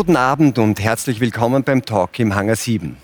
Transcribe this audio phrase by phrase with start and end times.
[0.00, 2.96] Guten Abend und herzlich willkommen beim Talk im Hangar 7.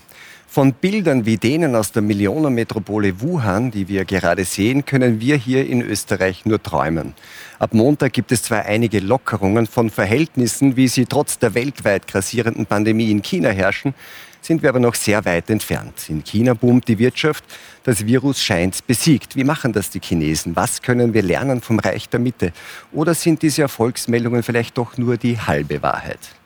[0.47, 5.67] Von Bildern wie denen aus der Millionenmetropole Wuhan, die wir gerade sehen, können wir hier
[5.67, 7.13] in Österreich nur träumen.
[7.59, 12.65] Ab Montag gibt es zwar einige Lockerungen von Verhältnissen, wie sie trotz der weltweit grassierenden
[12.65, 13.93] Pandemie in China herrschen,
[14.41, 16.09] sind wir aber noch sehr weit entfernt.
[16.09, 17.43] In China boomt die Wirtschaft,
[17.83, 19.35] das Virus scheint besiegt.
[19.35, 20.55] Wie machen das die Chinesen?
[20.55, 22.53] Was können wir lernen vom Reich der Mitte?
[22.91, 26.36] Oder sind diese Erfolgsmeldungen vielleicht doch nur die halbe Wahrheit?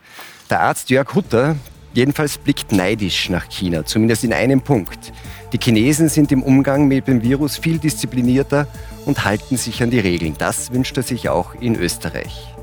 [0.52, 1.56] Der Arzt Jörg Hutter,
[1.94, 5.14] jedenfalls blickt neidisch nach China, zumindest in einem Punkt.
[5.54, 8.68] Die Chinesen sind im Umgang mit dem Virus viel disziplinierter
[9.06, 10.36] und halten sich an die Regeln.
[10.38, 12.54] Das wünscht er sich auch in Österreich.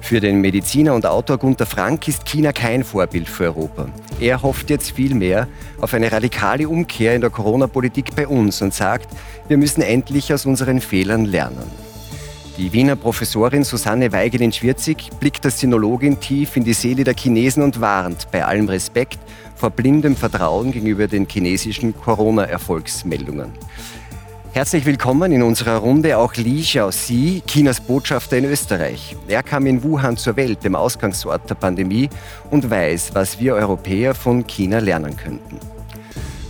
[0.00, 3.86] Für den Mediziner und Autor Gunther Frank ist China kein Vorbild für Europa.
[4.18, 5.46] Er hofft jetzt vielmehr
[5.80, 9.10] auf eine radikale Umkehr in der Corona-Politik bei uns und sagt,
[9.46, 11.87] wir müssen endlich aus unseren Fehlern lernen.
[12.58, 17.80] Die Wiener Professorin Susanne Weigelin-Schwirzig blickt als Sinologin tief in die Seele der Chinesen und
[17.80, 19.20] warnt bei allem Respekt
[19.54, 23.52] vor blindem Vertrauen gegenüber den chinesischen Corona-Erfolgsmeldungen.
[24.50, 29.14] Herzlich willkommen in unserer Runde auch Li Xiaoxi, Chinas Botschafter in Österreich.
[29.28, 32.10] Er kam in Wuhan zur Welt, dem Ausgangsort der Pandemie,
[32.50, 35.77] und weiß, was wir Europäer von China lernen könnten.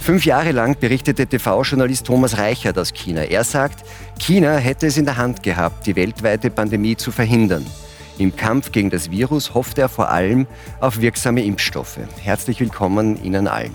[0.09, 3.25] Fünf Jahre lang berichtete TV-Journalist Thomas Reichert aus China.
[3.25, 3.85] Er sagt,
[4.19, 7.67] China hätte es in der Hand gehabt, die weltweite Pandemie zu verhindern.
[8.17, 10.47] Im Kampf gegen das Virus hofft er vor allem
[10.81, 11.99] auf wirksame Impfstoffe.
[12.23, 13.75] Herzlich willkommen Ihnen allen.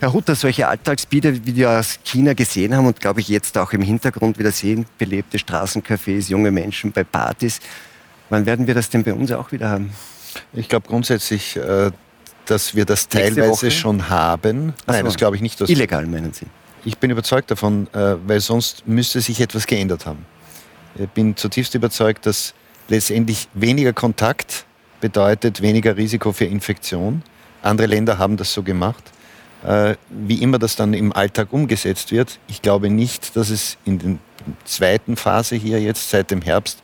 [0.00, 3.72] Herr Hutter, solche Alltagsbilder, wie wir aus China gesehen haben und glaube ich jetzt auch
[3.72, 7.60] im Hintergrund wieder sehen, belebte Straßencafés, junge Menschen bei Partys,
[8.28, 9.92] wann werden wir das denn bei uns auch wieder haben?
[10.52, 11.92] Ich glaube grundsätzlich, äh,
[12.46, 14.74] dass wir das teilweise schon haben.
[14.86, 15.04] Nein, so.
[15.04, 15.60] das glaube ich nicht.
[15.60, 16.46] Illegal meinen Sie?
[16.84, 20.26] Ich bin überzeugt davon, äh, weil sonst müsste sich etwas geändert haben.
[20.96, 22.54] Ich bin zutiefst überzeugt, dass
[22.88, 24.66] letztendlich weniger Kontakt
[25.00, 27.22] bedeutet weniger Risiko für Infektion.
[27.62, 29.04] Andere Länder haben das so gemacht.
[29.64, 33.98] Äh, wie immer das dann im Alltag umgesetzt wird, ich glaube nicht, dass es in
[33.98, 34.16] der
[34.64, 36.82] zweiten Phase hier jetzt seit dem Herbst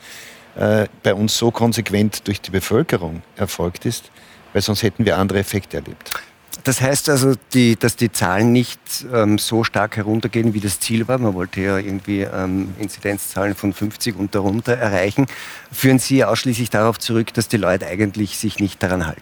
[0.55, 4.11] äh, bei uns so konsequent durch die Bevölkerung erfolgt ist,
[4.53, 6.11] weil sonst hätten wir andere Effekte erlebt.
[6.63, 8.79] Das heißt also, die, dass die Zahlen nicht
[9.13, 11.17] ähm, so stark heruntergehen, wie das Ziel war.
[11.17, 15.25] Man wollte ja irgendwie ähm, Inzidenzzahlen von 50 und darunter erreichen.
[15.71, 19.21] Führen Sie ausschließlich darauf zurück, dass die Leute eigentlich sich nicht daran halten?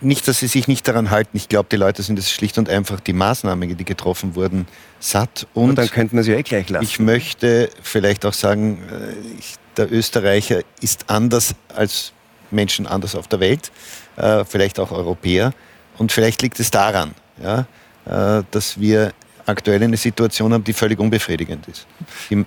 [0.00, 1.36] nicht, dass sie sich nicht daran halten.
[1.36, 4.66] Ich glaube, die Leute sind es schlicht und einfach die Maßnahmen, die getroffen wurden,
[5.00, 5.46] satt.
[5.54, 6.84] Und, und dann könnten wir sie eh gleich lassen.
[6.84, 12.12] Ich möchte vielleicht auch sagen, äh, ich, der Österreicher ist anders als
[12.50, 13.72] Menschen anders auf der Welt,
[14.44, 15.52] vielleicht auch Europäer.
[15.98, 17.66] Und vielleicht liegt es daran, ja,
[18.06, 19.12] äh, dass wir
[19.46, 21.86] aktuell eine Situation haben, die völlig unbefriedigend ist.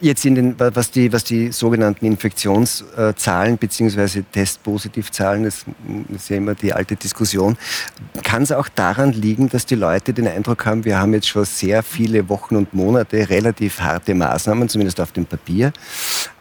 [0.01, 4.23] Jetzt in den, was, die, was die sogenannten Infektionszahlen bzw.
[4.31, 5.65] Testpositivzahlen, das
[6.15, 7.57] ist ja immer die alte Diskussion,
[8.23, 11.45] kann es auch daran liegen, dass die Leute den Eindruck haben, wir haben jetzt schon
[11.45, 15.71] sehr viele Wochen und Monate relativ harte Maßnahmen, zumindest auf dem Papier.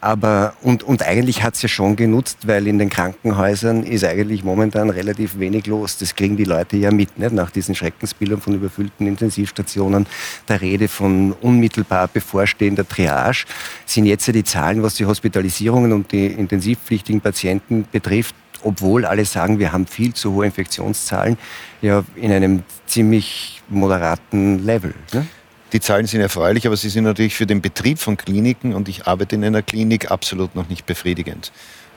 [0.01, 4.45] Aber, und, und eigentlich hat es ja schon genutzt, weil in den Krankenhäusern ist eigentlich
[4.45, 5.97] momentan relativ wenig los.
[5.97, 7.33] Das kriegen die Leute ja mit, nicht?
[7.33, 10.07] nach diesen Schreckensbildern von überfüllten Intensivstationen
[10.49, 13.45] der Rede von unmittelbar bevorstehender Triage,
[13.87, 19.25] sind jetzt ja die Zahlen, was die Hospitalisierungen und die intensivpflichtigen Patienten betrifft, obwohl alle
[19.25, 21.37] sagen, wir haben viel zu hohe Infektionszahlen,
[21.83, 24.95] ja in einem ziemlich moderaten Level.
[25.13, 25.27] Ne?
[25.73, 29.07] Die Zahlen sind erfreulich, aber sie sind natürlich für den Betrieb von Kliniken, und ich
[29.07, 31.51] arbeite in einer Klinik, absolut noch nicht befriedigend.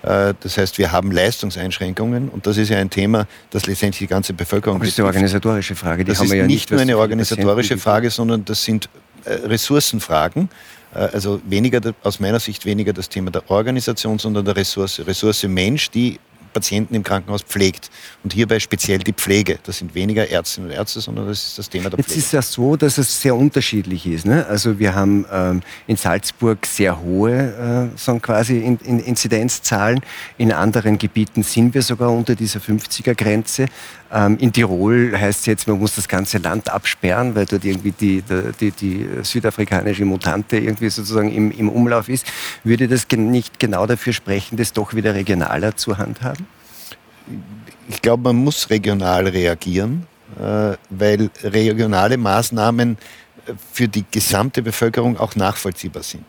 [0.04, 4.08] Äh, das heißt, wir haben Leistungseinschränkungen und das ist ja ein Thema, das letztendlich die
[4.08, 5.00] ganze Bevölkerung betrifft.
[5.00, 6.04] Das ist eine organisatorische Frage.
[6.04, 8.90] Die das ist ja nicht, nicht nur eine organisatorische Frage, sondern das sind
[9.26, 10.50] äh, Ressourcenfragen.
[10.94, 15.02] Äh, also weniger, aus meiner Sicht weniger das Thema der Organisation, sondern der Ressource.
[15.06, 16.20] Ressource Mensch, die
[16.54, 17.90] Patienten im Krankenhaus pflegt.
[18.24, 19.60] Und hierbei speziell die Pflege.
[19.64, 22.10] Das sind weniger Ärztinnen und Ärzte, sondern das ist das Thema der Pflege.
[22.10, 24.26] Jetzt ist ja so, dass es sehr unterschiedlich ist.
[24.26, 24.46] Ne?
[24.48, 30.02] Also wir haben ähm, in Salzburg sehr hohe äh, sagen quasi in, in Inzidenzzahlen.
[30.38, 33.68] In anderen Gebieten sind wir sogar unter dieser 50er-Grenze.
[34.12, 37.92] Ähm, in Tirol heißt es jetzt, man muss das ganze Land absperren, weil dort irgendwie
[37.92, 38.24] die,
[38.60, 42.26] die, die südafrikanische Mutante irgendwie sozusagen im, im Umlauf ist.
[42.64, 46.48] Würde das nicht genau dafür sprechen, das doch wieder regionaler zu handhaben?
[47.90, 50.08] Ich glaube, man muss regional reagieren,
[50.40, 52.98] äh, weil regionale Maßnahmen
[53.48, 56.26] äh, für die gesamte Bevölkerung auch nachvollziehbar sind.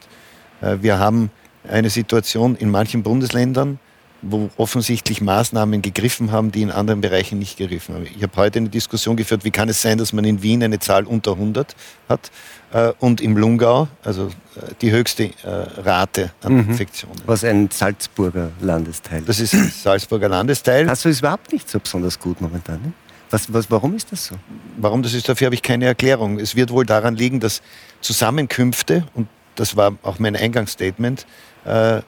[0.60, 1.30] Äh, wir haben
[1.69, 3.78] eine Situation in manchen Bundesländern,
[4.22, 8.06] wo offensichtlich Maßnahmen gegriffen haben, die in anderen Bereichen nicht gegriffen haben.
[8.16, 10.78] Ich habe heute eine Diskussion geführt, wie kann es sein, dass man in Wien eine
[10.80, 11.76] Zahl unter 100
[12.08, 12.30] hat
[12.72, 16.70] äh, und im Lungau, also äh, die höchste äh, Rate an mhm.
[16.70, 17.16] Infektionen.
[17.26, 20.88] Was ein Salzburger Landesteil Das ist ein Salzburger Landesteil.
[20.88, 22.82] Also ist überhaupt nicht so besonders gut momentan.
[22.82, 22.92] Ne?
[23.30, 24.36] Was, was, warum ist das so?
[24.78, 26.40] Warum das ist, dafür habe ich keine Erklärung.
[26.40, 27.62] Es wird wohl daran liegen, dass
[28.00, 31.26] Zusammenkünfte, und das war auch mein Eingangsstatement,
[31.64, 32.00] äh,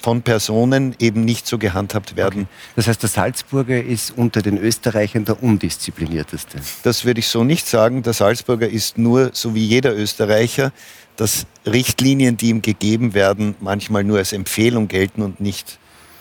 [0.00, 2.42] von Personen eben nicht so gehandhabt werden.
[2.42, 2.72] Okay.
[2.76, 6.58] Das heißt, der Salzburger ist unter den Österreichern der undisziplinierteste.
[6.82, 8.02] Das würde ich so nicht sagen.
[8.02, 10.72] Der Salzburger ist nur, so wie jeder Österreicher,
[11.16, 15.78] dass Richtlinien, die ihm gegeben werden, manchmal nur als Empfehlung gelten und nicht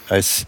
[0.09, 0.47] als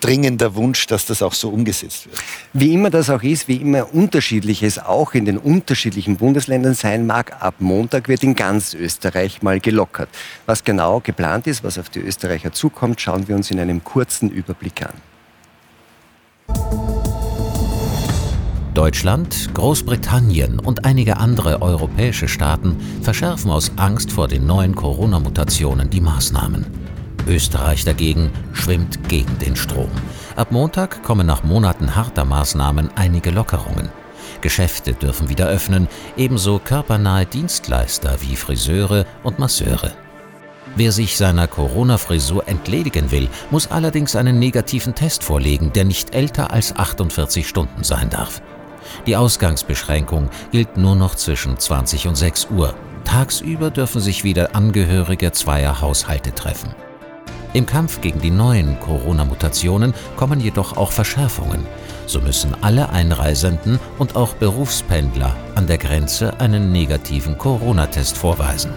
[0.00, 2.18] dringender Wunsch, dass das auch so umgesetzt wird.
[2.52, 7.06] Wie immer das auch ist, wie immer unterschiedlich es auch in den unterschiedlichen Bundesländern sein
[7.06, 10.08] mag, ab Montag wird in ganz Österreich mal gelockert.
[10.46, 14.30] Was genau geplant ist, was auf die Österreicher zukommt, schauen wir uns in einem kurzen
[14.30, 14.94] Überblick an.
[18.74, 26.00] Deutschland, Großbritannien und einige andere europäische Staaten verschärfen aus Angst vor den neuen Corona-Mutationen die
[26.00, 26.87] Maßnahmen.
[27.28, 29.90] Österreich dagegen schwimmt gegen den Strom.
[30.36, 33.90] Ab Montag kommen nach Monaten harter Maßnahmen einige Lockerungen.
[34.40, 39.92] Geschäfte dürfen wieder öffnen, ebenso körpernahe Dienstleister wie Friseure und Masseure.
[40.76, 46.52] Wer sich seiner Corona-Frisur entledigen will, muss allerdings einen negativen Test vorlegen, der nicht älter
[46.52, 48.42] als 48 Stunden sein darf.
[49.06, 52.74] Die Ausgangsbeschränkung gilt nur noch zwischen 20 und 6 Uhr.
[53.04, 56.74] Tagsüber dürfen sich wieder Angehörige zweier Haushalte treffen.
[57.54, 61.66] Im Kampf gegen die neuen Corona-Mutationen kommen jedoch auch Verschärfungen.
[62.06, 68.72] So müssen alle Einreisenden und auch Berufspendler an der Grenze einen negativen Corona-Test vorweisen.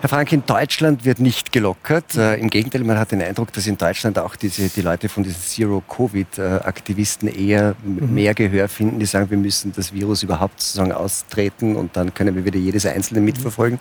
[0.00, 2.16] Herr Frank, in Deutschland wird nicht gelockert.
[2.16, 5.24] Äh, Im Gegenteil, man hat den Eindruck, dass in Deutschland auch diese, die Leute von
[5.24, 8.14] diesen Zero-Covid-Aktivisten eher mhm.
[8.14, 12.34] mehr Gehör finden, die sagen, wir müssen das Virus überhaupt sozusagen austreten und dann können
[12.34, 13.78] wir wieder jedes Einzelne mitverfolgen.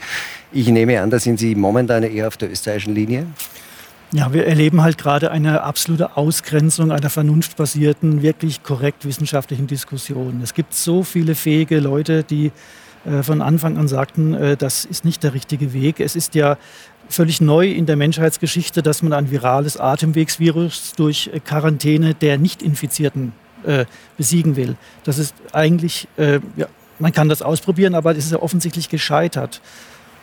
[0.52, 3.26] Ich nehme an, da sind Sie momentan eher auf der österreichischen Linie.
[4.12, 10.42] Ja, wir erleben halt gerade eine absolute Ausgrenzung einer vernunftbasierten, wirklich korrekt wissenschaftlichen Diskussion.
[10.44, 12.52] Es gibt so viele fähige Leute, die
[13.22, 16.00] von Anfang an sagten, äh, das ist nicht der richtige Weg.
[16.00, 16.58] Es ist ja
[17.08, 23.34] völlig neu in der Menschheitsgeschichte, dass man ein virales Atemwegsvirus durch äh, Quarantäne der Nicht-Infizierten
[24.16, 24.78] besiegen will.
[25.04, 26.68] Das ist eigentlich, ja,
[26.98, 29.60] man kann das ausprobieren, aber es ist ja offensichtlich gescheitert.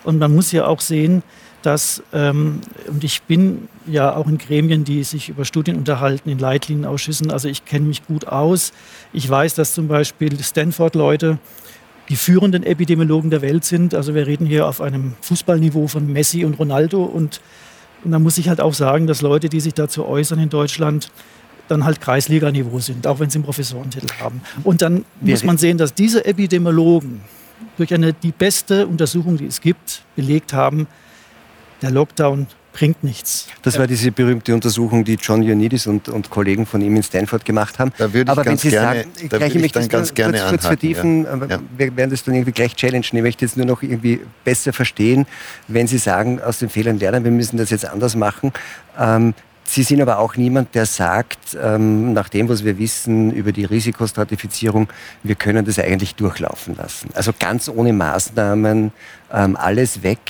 [0.05, 1.23] Und man muss ja auch sehen,
[1.67, 6.38] dass, ähm, und ich bin ja auch in Gremien, die sich über Studien unterhalten, in
[6.38, 8.73] Leitlienenausschüssen, also ich kenne mich gut aus.
[9.12, 11.38] Ich weiß, dass zum Beispiel Stanford-Leute
[12.08, 13.94] die führenden Epidemiologen der Welt sind.
[13.94, 17.02] Also wir reden hier auf einem Fußballniveau von Messi und Ronaldo.
[17.02, 17.40] Und,
[18.04, 21.10] und da muss ich halt auch sagen, dass Leute, die sich dazu äußern in Deutschland,
[21.68, 24.40] dann halt Kreisliganiveau sind, auch wenn sie einen Professorentitel haben.
[24.62, 27.22] Und dann muss man sehen, dass diese Epidemiologen
[27.76, 30.86] durch eine, die beste Untersuchung, die es gibt, belegt haben,
[31.82, 32.46] der Lockdown
[32.76, 33.49] bringt nichts.
[33.62, 37.43] Das war diese berühmte Untersuchung, die John Ioannidis und, und Kollegen von ihm in Stanford
[37.46, 37.90] gemacht haben.
[37.96, 40.50] Da würde ich Aber ganz wenn Sie gerne, sagen, gleich ich möchte ganz gerne kurz,
[40.50, 41.46] kurz vertiefen, ja.
[41.46, 41.58] Ja.
[41.75, 43.02] wir werden das dann irgendwie gleich challengen.
[43.02, 45.26] Ich möchte jetzt nur noch irgendwie besser verstehen,
[45.69, 48.52] wenn Sie sagen, aus den Fehlern lernen, wir müssen das jetzt anders machen.
[48.99, 49.32] Ähm,
[49.64, 53.64] Sie sind aber auch niemand, der sagt, ähm, nach dem, was wir wissen über die
[53.64, 54.88] Risikostratifizierung,
[55.23, 57.09] wir können das eigentlich durchlaufen lassen.
[57.14, 58.92] Also ganz ohne Maßnahmen,
[59.33, 60.21] ähm, alles weg.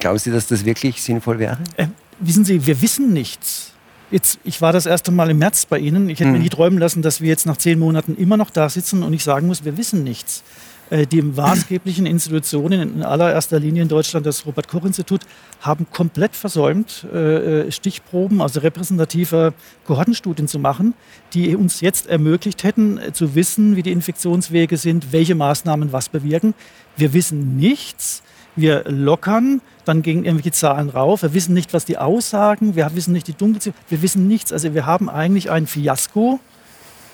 [0.00, 1.58] Glauben Sie, dass das wirklich sinnvoll wäre?
[1.76, 1.88] Äh,
[2.20, 3.72] wissen Sie, wir wissen nichts.
[4.10, 6.08] Jetzt, ich war das erste Mal im März bei Ihnen.
[6.08, 6.36] Ich hätte hm.
[6.36, 9.12] mir nie träumen lassen, dass wir jetzt nach zehn Monaten immer noch da sitzen und
[9.12, 10.44] ich sagen muss, wir wissen nichts.
[10.90, 15.22] Äh, die maßgeblichen Institutionen, in allererster Linie in Deutschland das Robert-Koch-Institut,
[15.60, 19.54] haben komplett versäumt, äh, äh, Stichproben, also repräsentative
[19.86, 20.94] Kohortenstudien zu machen,
[21.32, 26.54] die uns jetzt ermöglicht hätten, zu wissen, wie die Infektionswege sind, welche Maßnahmen was bewirken.
[26.96, 28.22] Wir wissen nichts.
[28.56, 31.22] Wir lockern, dann gehen irgendwelche Zahlen rauf.
[31.22, 32.74] Wir wissen nicht, was die aussagen.
[32.74, 33.76] Wir wissen nicht die Dunkelziffer.
[33.88, 34.52] Wir wissen nichts.
[34.52, 36.40] Also wir haben eigentlich ein Fiasko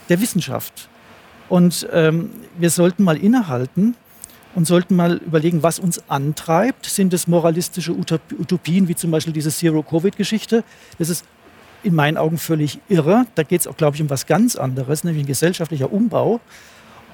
[0.09, 0.89] der Wissenschaft.
[1.49, 3.97] Und ähm, wir sollten mal innehalten
[4.55, 6.87] und sollten mal überlegen, was uns antreibt.
[6.87, 10.65] Sind es moralistische Utopien, wie zum Beispiel diese Zero-Covid-Geschichte?
[10.99, 11.25] Das ist
[11.83, 13.27] in meinen Augen völlig irre.
[13.35, 16.41] Da geht es auch, glaube ich, um was ganz anderes, nämlich ein gesellschaftlicher Umbau.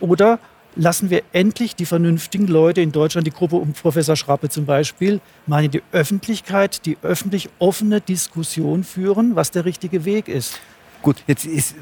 [0.00, 0.38] Oder
[0.76, 5.21] lassen wir endlich die vernünftigen Leute in Deutschland, die Gruppe um Professor Schrappe zum Beispiel,
[5.47, 10.61] mal in die Öffentlichkeit, die öffentlich offene Diskussion führen, was der richtige Weg ist.
[11.02, 11.75] Gut, jetzt ist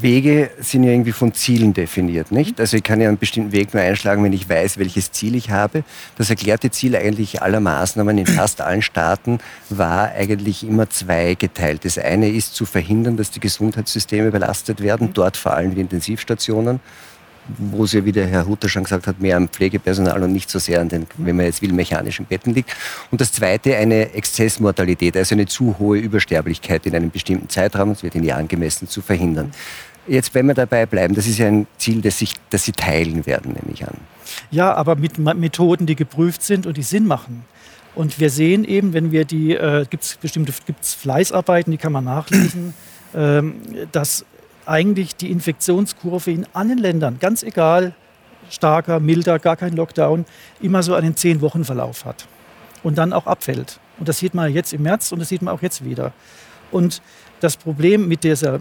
[0.00, 2.60] Wege sind ja irgendwie von Zielen definiert, nicht?
[2.60, 5.50] Also ich kann ja einen bestimmten Weg nur einschlagen, wenn ich weiß, welches Ziel ich
[5.50, 5.82] habe.
[6.16, 9.38] Das erklärte Ziel eigentlich aller Maßnahmen in fast allen Staaten
[9.70, 11.84] war eigentlich immer zweigeteilt.
[11.84, 16.80] Das eine ist zu verhindern, dass die Gesundheitssysteme belastet werden, dort vor allem die Intensivstationen
[17.56, 20.58] wo sie, wie der Herr Hutter schon gesagt hat, mehr am Pflegepersonal und nicht so
[20.58, 22.74] sehr an den, wenn man jetzt will, mechanischen Betten liegt.
[23.10, 28.02] Und das Zweite, eine Exzessmortalität, also eine zu hohe Übersterblichkeit in einem bestimmten Zeitraum, das
[28.02, 29.52] wird in Jahren gemessen, zu verhindern.
[30.06, 33.26] Jetzt, wenn wir dabei bleiben, das ist ja ein Ziel, das, sich, das Sie teilen
[33.26, 33.94] werden, nehme ich an.
[34.50, 37.44] Ja, aber mit Methoden, die geprüft sind und die Sinn machen.
[37.94, 41.92] Und wir sehen eben, wenn wir die, äh, gibt es bestimmte gibt's Fleißarbeiten, die kann
[41.92, 42.72] man nachlesen,
[43.14, 43.56] ähm,
[43.92, 44.24] dass
[44.68, 47.94] eigentlich die Infektionskurve in allen Ländern, ganz egal,
[48.50, 50.26] starker, milder, gar kein Lockdown,
[50.60, 52.26] immer so einen Zehn-Wochen-Verlauf hat
[52.82, 53.80] und dann auch abfällt.
[53.98, 56.12] Und das sieht man jetzt im März und das sieht man auch jetzt wieder.
[56.70, 57.02] Und
[57.40, 58.60] das Problem mit dieser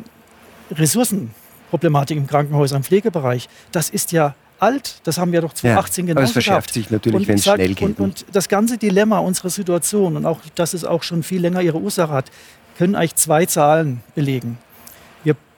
[0.71, 5.01] Ressourcenproblematik im Krankenhaus, im Pflegebereich, das ist ja alt.
[5.03, 7.81] Das haben wir doch 2018 ja, genau es verschärft sich natürlich, wenn es schnell geht.
[7.81, 11.61] Und, und, das ganze Dilemma unserer Situation und auch, dass es auch schon viel länger
[11.61, 12.31] ihre Ursache hat,
[12.77, 14.57] können eigentlich zwei Zahlen belegen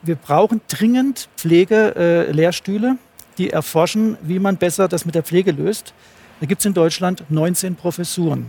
[0.01, 2.97] wir brauchen dringend Pflegelehrstühle, äh,
[3.37, 5.93] die erforschen, wie man besser das mit der Pflege löst.
[6.39, 8.47] Da gibt es in Deutschland 19 Professuren.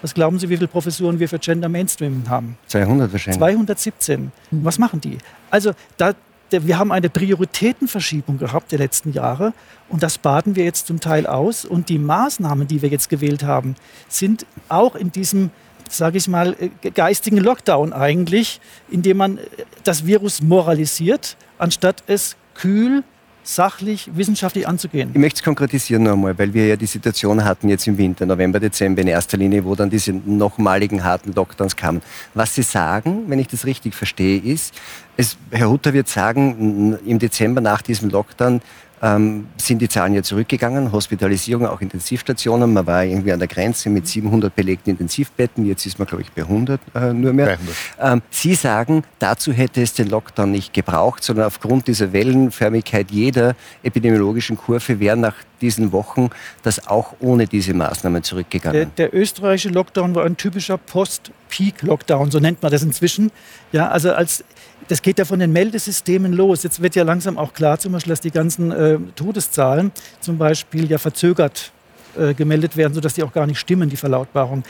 [0.00, 2.56] Was glauben Sie, wie viele Professuren wir für Gender Mainstream haben?
[2.68, 3.38] 200 wahrscheinlich.
[3.38, 4.32] 217.
[4.50, 4.64] Mhm.
[4.64, 5.18] Was machen die?
[5.50, 6.14] Also da,
[6.50, 9.52] wir haben eine Prioritätenverschiebung gehabt der letzten Jahre
[9.88, 11.64] und das baden wir jetzt zum Teil aus.
[11.64, 13.74] Und die Maßnahmen, die wir jetzt gewählt haben,
[14.08, 15.50] sind auch in diesem
[15.92, 19.42] sage ich mal, äh, geistigen Lockdown eigentlich, indem man äh,
[19.84, 23.02] das Virus moralisiert, anstatt es kühl,
[23.48, 25.10] sachlich, wissenschaftlich anzugehen.
[25.14, 28.60] Ich möchte es konkretisieren nochmal, weil wir ja die Situation hatten jetzt im Winter, November,
[28.60, 32.02] Dezember in erster Linie, wo dann diese nochmaligen harten Lockdowns kamen.
[32.34, 34.74] Was Sie sagen, wenn ich das richtig verstehe, ist,
[35.16, 38.60] es, Herr Hutter wird sagen, im Dezember nach diesem Lockdown
[39.02, 40.92] ähm, sind die Zahlen ja zurückgegangen.
[40.92, 42.72] Hospitalisierung, auch Intensivstationen.
[42.72, 45.66] Man war irgendwie an der Grenze mit 700 belegten Intensivbetten.
[45.66, 47.58] Jetzt ist man, glaube ich, bei 100 äh, nur mehr.
[48.00, 53.54] Ähm, Sie sagen, dazu hätte es den Lockdown nicht gebraucht, sondern aufgrund dieser Wellenförmigkeit jeder
[53.82, 56.30] epidemiologischen Kurve wäre nach diesen Wochen
[56.62, 58.90] das auch ohne diese Maßnahmen zurückgegangen.
[58.96, 63.30] Der, der österreichische Lockdown war ein typischer Post-Peak-Lockdown, so nennt man das inzwischen.
[63.72, 64.44] Ja, also als
[64.88, 66.62] das geht ja von den Meldesystemen los.
[66.62, 70.90] Jetzt wird ja langsam auch klar, zum Beispiel, dass die ganzen äh, Todeszahlen zum Beispiel
[70.90, 71.72] ja verzögert
[72.16, 74.64] äh, gemeldet werden, sodass die auch gar nicht stimmen, die Verlautbarung.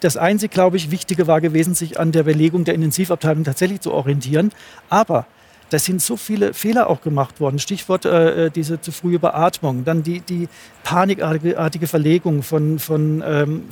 [0.00, 3.92] Das einzige, glaube ich, Wichtige war gewesen, sich an der Belegung der Intensivabteilung tatsächlich zu
[3.92, 4.52] orientieren.
[4.90, 5.26] Aber
[5.70, 7.58] da sind so viele Fehler auch gemacht worden.
[7.58, 10.48] Stichwort äh, äh diese zu frühe Beatmung, dann die, die
[10.84, 13.62] panikartige Verlegung von, von ähm,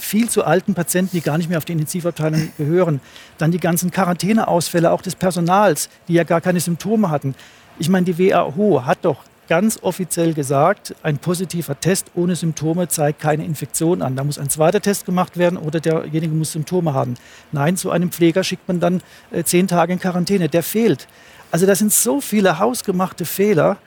[0.00, 3.00] viel zu alten Patienten, die gar nicht mehr auf die Intensivabteilung gehören.
[3.38, 7.34] Dann die ganzen Quarantäneausfälle auch des Personals, die ja gar keine Symptome hatten.
[7.78, 13.20] Ich meine, die WHO hat doch ganz offiziell gesagt, ein positiver Test ohne Symptome zeigt
[13.20, 14.14] keine Infektion an.
[14.14, 17.16] Da muss ein zweiter Test gemacht werden oder derjenige muss Symptome haben.
[17.50, 19.02] Nein, zu einem Pfleger schickt man dann
[19.32, 20.48] äh, zehn Tage in Quarantäne.
[20.48, 21.08] Der fehlt.
[21.50, 23.78] Also das sind so viele hausgemachte Fehler,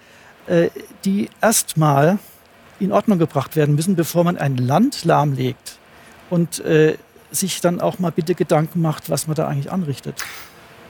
[0.48, 0.70] äh,
[1.06, 2.20] die erstmal
[2.82, 5.80] in Ordnung gebracht werden müssen, bevor man ein Land lahmlegt
[6.30, 6.98] und äh,
[7.32, 10.24] sich dann auch mal bitte Gedanken macht, was man da eigentlich anrichtet.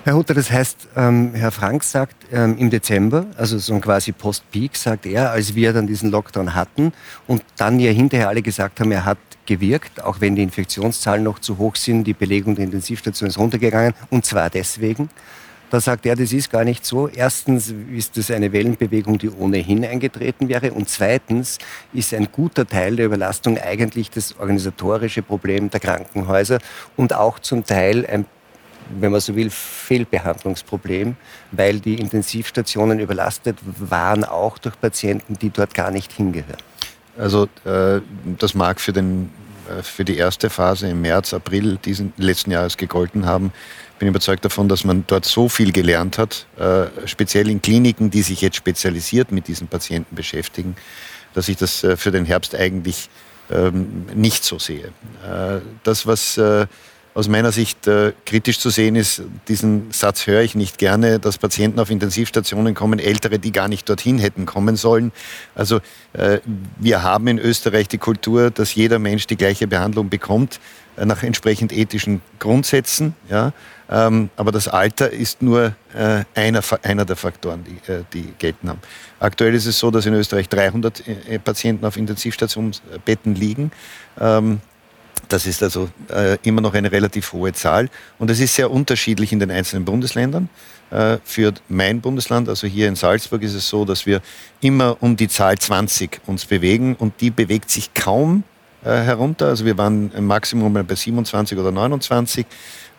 [0.06, 4.12] Herr Hutter, das heißt, ähm, Herr Frank sagt ähm, im Dezember, also so ein quasi
[4.12, 6.92] Post-Peak, sagt er, als wir dann diesen Lockdown hatten
[7.25, 11.40] und dann ja hinterher alle gesagt haben, er hat gewirkt, auch wenn die Infektionszahlen noch
[11.40, 15.10] zu hoch sind, die Belegung der Intensivstation ist runtergegangen und zwar deswegen,
[15.74, 17.08] da sagt er, das ist gar nicht so.
[17.08, 20.72] Erstens ist es eine Wellenbewegung, die ohnehin eingetreten wäre.
[20.72, 21.58] Und zweitens
[21.94, 26.60] ist ein guter Teil der Überlastung eigentlich das organisatorische Problem der Krankenhäuser
[26.96, 28.27] und auch zum Teil ein
[29.00, 31.15] wenn man so will, Fehlbehandlungsproblem,
[31.53, 36.58] weil die Intensivstationen überlastet waren, auch durch Patienten, die dort gar nicht hingehören.
[37.18, 38.01] Also äh,
[38.38, 39.32] das mag für, den,
[39.70, 43.53] äh, für die erste Phase im März, April diesen letzten Jahres gegolten haben
[44.03, 48.22] bin überzeugt davon, dass man dort so viel gelernt hat, äh, speziell in Kliniken, die
[48.22, 50.75] sich jetzt spezialisiert mit diesen Patienten beschäftigen,
[51.33, 53.10] dass ich das äh, für den Herbst eigentlich
[53.50, 54.88] ähm, nicht so sehe.
[55.25, 56.67] Äh, das, was äh,
[57.13, 61.38] aus meiner Sicht äh, kritisch zu sehen ist, diesen Satz höre ich nicht gerne, dass
[61.38, 65.13] Patienten auf Intensivstationen kommen, ältere, die gar nicht dorthin hätten kommen sollen.
[65.55, 65.79] Also
[66.12, 66.39] äh,
[66.77, 70.60] wir haben in Österreich die Kultur, dass jeder Mensch die gleiche Behandlung bekommt
[70.95, 73.15] nach entsprechend ethischen Grundsätzen.
[73.29, 73.53] Ja.
[73.90, 78.70] Ähm, aber das Alter ist nur äh, einer, einer der Faktoren, die, äh, die gelten
[78.70, 78.80] haben.
[79.20, 83.72] Aktuell ist es so, dass in Österreich 300 äh, Patienten auf Intensivstationsbetten liegen.
[84.20, 84.62] Ähm,
[85.30, 87.90] Das ist also äh, immer noch eine relativ hohe Zahl.
[88.20, 90.50] Und es ist sehr unterschiedlich in den einzelnen Bundesländern.
[90.92, 94.22] Äh, für mein Bundesland, also hier in Salzburg, ist es so, dass wir
[94.60, 98.44] immer um die Zahl 20 uns bewegen und die bewegt sich kaum
[98.84, 99.48] äh, herunter.
[99.48, 102.46] Also wir waren im Maximum bei 27 oder 29.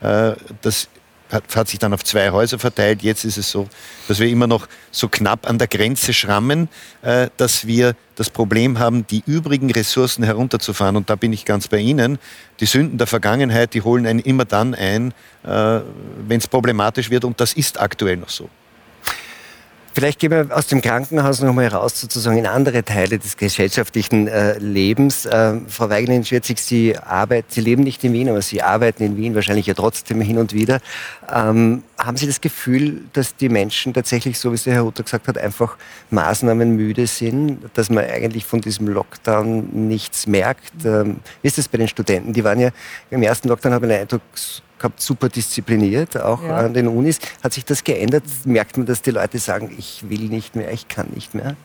[0.04, 0.88] Äh, das
[1.32, 3.02] hat, sich dann auf zwei Häuser verteilt.
[3.02, 3.68] Jetzt ist es so,
[4.06, 6.68] dass wir immer noch so knapp an der Grenze schrammen,
[7.02, 10.96] äh, dass wir das Problem haben, die übrigen Ressourcen herunterzufahren.
[10.96, 12.18] Und da bin ich ganz bei Ihnen.
[12.60, 15.80] Die Sünden der Vergangenheit, die holen einen immer dann ein, äh,
[16.28, 17.24] wenn es problematisch wird.
[17.24, 18.48] Und das ist aktuell noch so.
[19.96, 24.26] Vielleicht gehen wir aus dem Krankenhaus noch mal raus sozusagen in andere Teile des gesellschaftlichen
[24.26, 25.24] äh, Lebens.
[25.24, 29.16] Äh, Frau Weigelin Schwirzig, Sie arbeiten, Sie leben nicht in Wien, aber Sie arbeiten in
[29.16, 30.80] Wien wahrscheinlich ja trotzdem hin und wieder.
[31.32, 35.04] Ähm, haben Sie das Gefühl, dass die Menschen tatsächlich, so wie es der Herr Hutter
[35.04, 35.76] gesagt hat, einfach
[36.10, 40.84] maßnahmenmüde sind, dass man eigentlich von diesem Lockdown nichts merkt?
[40.84, 42.32] Ähm, wie ist das bei den Studenten?
[42.32, 42.70] Die waren ja
[43.12, 44.22] im ersten Lockdown, habe ich den Eindruck,
[44.84, 46.58] gehabt, super diszipliniert, auch ja.
[46.58, 47.18] an den Unis.
[47.42, 48.24] Hat sich das geändert?
[48.44, 51.56] Merkt man, dass die Leute sagen, ich will nicht mehr, ich kann nicht mehr?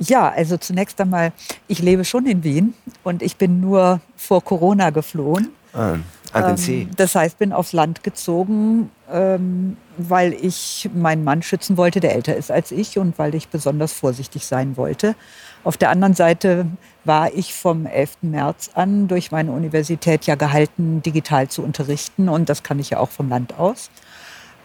[0.00, 1.32] Ja, also zunächst einmal,
[1.68, 2.74] ich lebe schon in Wien
[3.04, 5.50] und ich bin nur vor Corona geflohen.
[5.72, 5.98] Ah,
[6.32, 6.88] an den ähm, See.
[6.96, 12.36] Das heißt, bin aufs Land gezogen, ähm, weil ich meinen Mann schützen wollte, der älter
[12.36, 15.14] ist als ich und weil ich besonders vorsichtig sein wollte.
[15.62, 16.66] Auf der anderen Seite
[17.04, 18.18] war ich vom 11.
[18.22, 22.28] März an durch meine Universität ja gehalten, digital zu unterrichten.
[22.28, 23.90] Und das kann ich ja auch vom Land aus.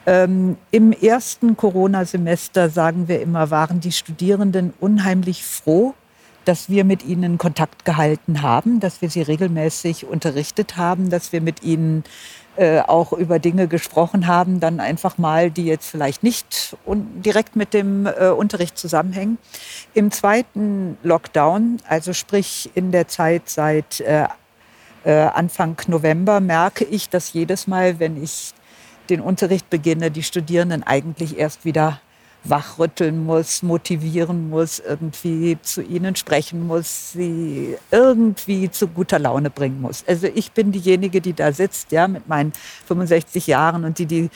[0.06, 5.94] Ähm, Im ersten Corona-Semester, sagen wir immer, waren die Studierenden unheimlich froh,
[6.46, 11.42] dass wir mit ihnen Kontakt gehalten haben, dass wir sie regelmäßig unterrichtet haben, dass wir
[11.42, 12.04] mit ihnen
[12.60, 17.74] äh, auch über Dinge gesprochen haben, dann einfach mal, die jetzt vielleicht nicht direkt mit
[17.74, 19.38] dem äh, Unterricht zusammenhängen.
[19.94, 24.28] Im zweiten Lockdown, also sprich in der Zeit seit äh,
[25.06, 28.54] äh Anfang November, merke ich, dass jedes Mal, wenn ich
[29.10, 32.02] den Unterricht beginne, die Studierenden eigentlich erst wieder
[32.44, 39.82] wachrütteln muss, motivieren muss, irgendwie zu ihnen sprechen muss, sie irgendwie zu guter Laune bringen
[39.82, 40.04] muss.
[40.08, 42.54] Also ich bin diejenige, die da sitzt, ja, mit meinen
[42.88, 44.30] 65 Jahren und die die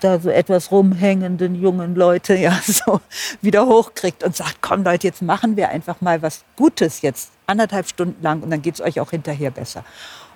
[0.00, 3.00] da so etwas rumhängenden jungen Leute ja so
[3.40, 7.88] wieder hochkriegt und sagt, komm Leute, jetzt machen wir einfach mal was Gutes jetzt anderthalb
[7.88, 9.84] Stunden lang und dann geht es euch auch hinterher besser.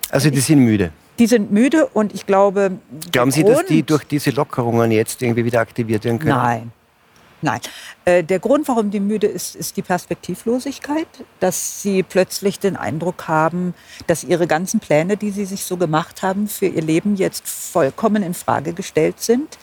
[0.09, 0.91] Also die sind müde.
[1.19, 2.77] Die sind müde und ich glaube.
[3.11, 6.37] Glauben Sie, dass die durch diese Lockerungen jetzt irgendwie wieder aktiviert werden können?
[6.37, 6.71] Nein,
[7.41, 7.59] Nein.
[8.05, 11.07] Äh, der Grund, warum die müde ist, ist die Perspektivlosigkeit,
[11.39, 13.75] dass sie plötzlich den Eindruck haben,
[14.07, 18.23] dass ihre ganzen Pläne, die sie sich so gemacht haben, für ihr Leben jetzt vollkommen
[18.23, 19.57] in Frage gestellt sind,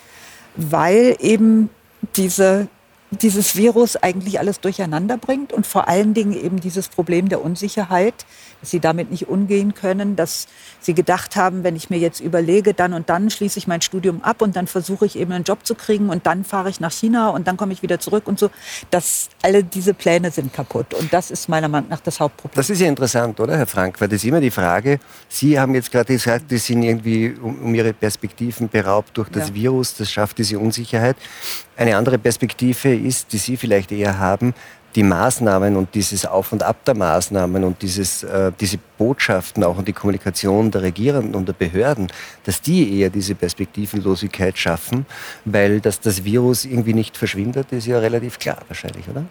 [0.55, 1.69] weil eben
[2.17, 2.69] diese
[3.14, 8.14] dieses Virus eigentlich alles durcheinander bringt und vor allen Dingen eben dieses Problem der Unsicherheit,
[8.61, 10.46] dass sie damit nicht umgehen können, dass
[10.81, 14.22] sie gedacht haben, wenn ich mir jetzt überlege, dann und dann schließe ich mein Studium
[14.22, 16.92] ab und dann versuche ich eben einen Job zu kriegen und dann fahre ich nach
[16.92, 18.50] China und dann komme ich wieder zurück und so,
[18.90, 22.57] dass alle diese Pläne sind kaputt und das ist meiner Meinung nach das Hauptproblem.
[22.57, 24.98] Das ist ja interessant, oder Herr Frank, weil das ist immer die Frage,
[25.29, 29.48] Sie haben jetzt gerade gesagt, die sind irgendwie um, um ihre Perspektiven beraubt durch das
[29.48, 29.55] ja.
[29.55, 31.16] Virus, das schafft diese Unsicherheit.
[31.77, 34.55] Eine andere Perspektive ist, die Sie vielleicht eher haben,
[34.95, 39.77] die Maßnahmen und dieses Auf und Ab der Maßnahmen und dieses, äh, diese Botschaften auch
[39.77, 42.09] und die Kommunikation der Regierenden und der Behörden,
[42.45, 45.07] dass die eher diese Perspektivenlosigkeit schaffen,
[45.45, 49.25] weil dass das Virus irgendwie nicht verschwindet, ist ja relativ klar wahrscheinlich, oder?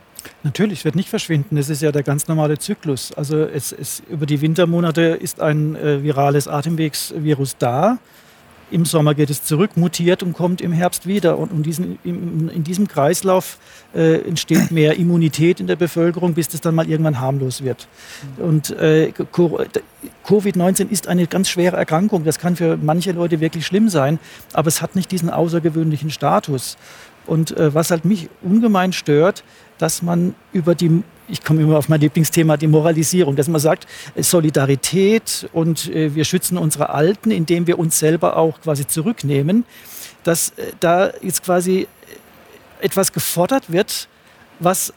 [0.43, 1.55] Natürlich, wird nicht verschwinden.
[1.55, 3.11] Das ist ja der ganz normale Zyklus.
[3.13, 7.97] Also es, es, über die Wintermonate ist ein äh, virales Atemwegsvirus da.
[8.73, 11.37] Im Sommer geht es zurück, mutiert und kommt im Herbst wieder.
[11.37, 13.59] Und in, diesen, in, in diesem Kreislauf
[13.93, 17.87] äh, entsteht mehr Immunität in der Bevölkerung, bis das dann mal irgendwann harmlos wird.
[18.37, 19.13] Und äh,
[20.25, 22.23] Covid-19 ist eine ganz schwere Erkrankung.
[22.23, 24.17] Das kann für manche Leute wirklich schlimm sein,
[24.53, 26.75] aber es hat nicht diesen außergewöhnlichen Status.
[27.27, 29.43] Und äh, was halt mich ungemein stört,
[29.77, 33.87] dass man über die ich komme immer auf mein Lieblingsthema, die Moralisierung, dass man sagt,
[34.15, 39.65] Solidarität und äh, wir schützen unsere Alten, indem wir uns selber auch quasi zurücknehmen,
[40.23, 41.87] dass äh, da jetzt quasi
[42.81, 44.07] etwas gefordert wird,
[44.59, 44.93] was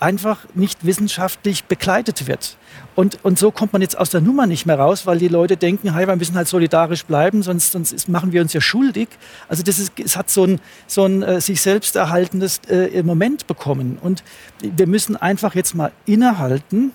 [0.00, 2.56] einfach nicht wissenschaftlich begleitet wird.
[2.94, 5.56] Und, und so kommt man jetzt aus der Nummer nicht mehr raus, weil die Leute
[5.56, 9.08] denken, hey, wir müssen halt solidarisch bleiben, sonst, sonst ist, machen wir uns ja schuldig.
[9.48, 13.46] Also das ist, es hat so ein, so ein äh, sich selbst erhaltendes äh, Moment
[13.46, 13.98] bekommen.
[14.00, 14.24] Und
[14.60, 16.92] wir müssen einfach jetzt mal innehalten.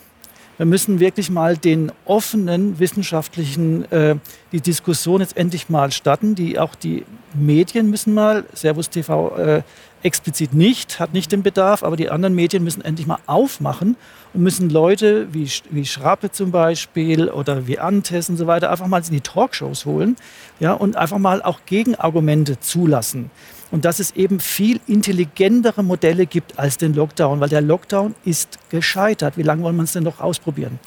[0.58, 4.18] Wir müssen wirklich mal den offenen wissenschaftlichen, äh,
[4.52, 6.36] die Diskussion jetzt endlich mal starten.
[6.36, 9.64] Die, auch die Medien müssen mal, Servus TV, äh,
[10.04, 13.96] explizit nicht, hat nicht den Bedarf, aber die anderen Medien müssen endlich mal aufmachen
[14.34, 18.88] und müssen Leute wie, wie Schrappe zum Beispiel oder wie Antes und so weiter einfach
[18.88, 20.16] mal in die Talkshows holen
[20.60, 23.32] ja, und einfach mal auch Gegenargumente zulassen.
[23.72, 28.60] Und dass es eben viel intelligentere Modelle gibt als den Lockdown, weil der Lockdown ist
[28.70, 29.36] gescheitert.
[29.36, 30.80] Wie lange wollen wir es denn noch ausprobieren?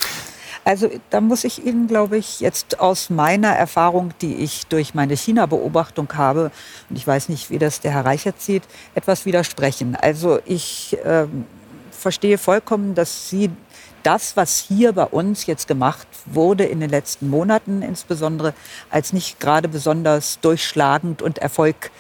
[0.67, 5.17] Also da muss ich Ihnen, glaube ich, jetzt aus meiner Erfahrung, die ich durch meine
[5.17, 6.51] China-Beobachtung habe,
[6.91, 8.65] und ich weiß nicht, wie das der Herr Reichert sieht,
[8.97, 9.95] etwas widersprechen.
[9.95, 11.27] Also ich äh,
[11.93, 13.51] verstehe vollkommen, dass Sie
[14.03, 18.53] das, was hier bei uns jetzt gemacht wurde in den letzten Monaten, insbesondere
[18.91, 21.93] als nicht gerade besonders durchschlagend und Erfolg,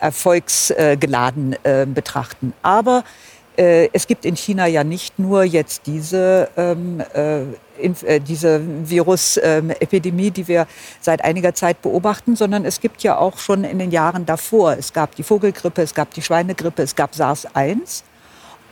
[0.00, 2.54] erfolgsgeladen äh, betrachten.
[2.62, 3.04] Aber
[3.58, 7.42] äh, es gibt in China ja nicht nur jetzt diese ähm, äh,
[8.26, 10.66] diese Virusepidemie, die wir
[11.00, 14.92] seit einiger Zeit beobachten, sondern es gibt ja auch schon in den Jahren davor, es
[14.92, 18.02] gab die Vogelgrippe, es gab die Schweinegrippe, es gab SARS-1.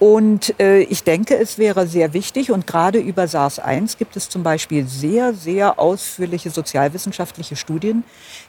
[0.02, 4.42] Und äh, ich denke, es wäre sehr wichtig, und gerade über SARS-1 gibt es zum
[4.42, 8.02] Beispiel sehr, sehr ausführliche sozialwissenschaftliche Studien,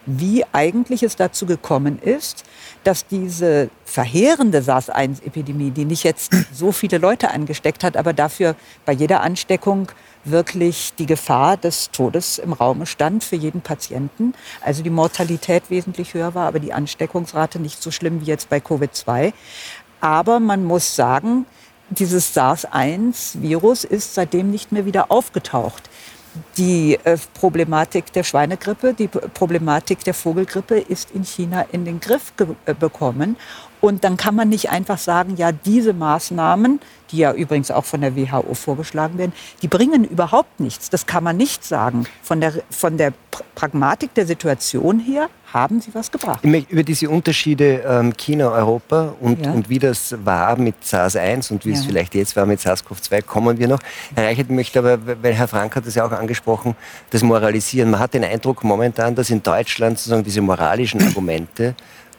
[0.08, 2.44] wie eigentlich es dazu gekommen ist,
[2.84, 8.94] dass diese verheerende SARS-1-Epidemie, die nicht jetzt so viele Leute angesteckt hat, aber dafür bei
[8.94, 9.92] jeder Ansteckung
[10.26, 14.34] wirklich die Gefahr des Todes im Raum stand für jeden Patienten.
[14.62, 18.58] Also die Mortalität wesentlich höher war, aber die Ansteckungsrate nicht so schlimm wie jetzt bei
[18.58, 19.34] Covid-2.
[20.02, 21.46] Aber man muss sagen,
[21.90, 25.90] dieses SARS-1-Virus ist seitdem nicht mehr wieder aufgetaucht.
[26.58, 32.34] Die äh, Problematik der Schweinegrippe, die Problematik der Vogelgrippe ist in China in den Griff
[32.66, 33.38] äh, bekommen.
[33.82, 36.80] Und dann kann man nicht einfach sagen, ja, diese Maßnahmen,
[37.12, 40.90] die ja übrigens auch von der WHO vorgeschlagen werden, die bringen überhaupt nichts.
[40.90, 42.06] Das kann man nicht sagen.
[42.22, 43.14] Von der, von der
[43.56, 46.44] Pragmatik der Situation her haben sie was gebracht.
[46.44, 49.52] Über diese Unterschiede ähm, China, Europa und, ja.
[49.52, 51.78] und wie das war mit SARS-1 und wie ja.
[51.78, 53.80] es vielleicht jetzt war mit SARS-CoV-2, kommen wir noch.
[54.16, 56.76] Herr Reichert möchte aber, weil Herr Frank hat das ja auch angesprochen,
[57.12, 57.92] das Moralisieren.
[57.92, 61.76] Man hat den Eindruck momentan, dass in Deutschland sozusagen diese moralischen Argumente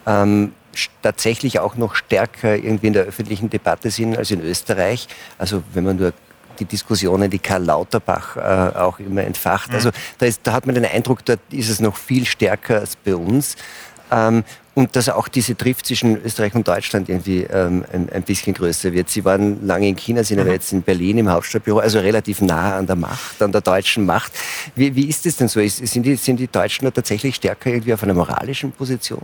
[0.07, 0.53] ähm,
[1.03, 5.09] tatsächlich auch noch stärker irgendwie in der öffentlichen Debatte sind als in Österreich.
[5.39, 6.13] Also wenn man nur
[6.59, 9.71] die Diskussionen, die Karl Lauterbach äh, auch immer entfacht.
[9.71, 9.75] Mhm.
[9.75, 12.97] Also da, ist, da, hat man den Eindruck, dort ist es noch viel stärker als
[12.97, 13.57] bei uns.
[14.15, 18.55] Ähm, und dass auch diese Drift zwischen Österreich und Deutschland irgendwie ähm, ein, ein, bisschen
[18.55, 19.09] größer wird.
[19.09, 20.55] Sie waren lange in China, sind aber mhm.
[20.55, 24.33] jetzt in Berlin im Hauptstadtbüro, also relativ nah an der Macht, an der deutschen Macht.
[24.75, 25.61] Wie, wie ist es denn so?
[25.61, 29.23] Ist, sind, die, sind die Deutschen da tatsächlich stärker irgendwie auf einer moralischen Position?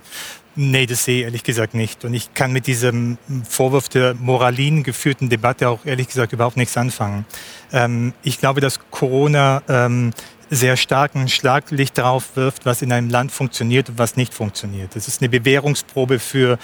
[0.55, 2.05] Nee, das sehe ich ehrlich gesagt nicht.
[2.05, 6.77] Und ich kann mit diesem Vorwurf der Moralin geführten Debatte auch ehrlich gesagt überhaupt nichts
[6.77, 7.25] anfangen.
[7.73, 10.13] Ähm, ich glaube, dass Corona ähm,
[10.51, 14.97] sehr starken Schlaglicht darauf wirft, was in einem Land funktioniert und was nicht funktioniert.
[14.97, 16.59] Das ist eine Bewährungsprobe für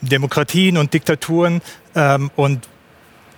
[0.00, 1.62] Demokratien und Diktaturen.
[1.94, 2.68] Ähm, und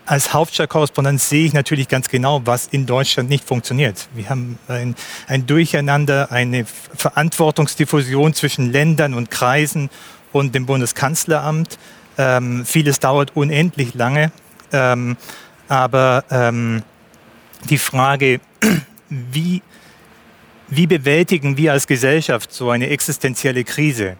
[0.06, 4.08] als Hauptstadtkorrespondent sehe ich natürlich ganz genau, was in Deutschland nicht funktioniert.
[4.14, 4.96] Wir haben ein,
[5.28, 9.90] ein Durcheinander, eine Verantwortungsdiffusion zwischen Ländern und Kreisen
[10.32, 11.78] und dem Bundeskanzleramt.
[12.18, 14.32] Ähm, vieles dauert unendlich lange.
[14.72, 15.16] Ähm,
[15.68, 16.82] aber ähm,
[17.68, 18.40] die Frage,
[19.08, 19.62] wie
[20.70, 24.16] wie bewältigen wir als Gesellschaft so eine existenzielle Krise?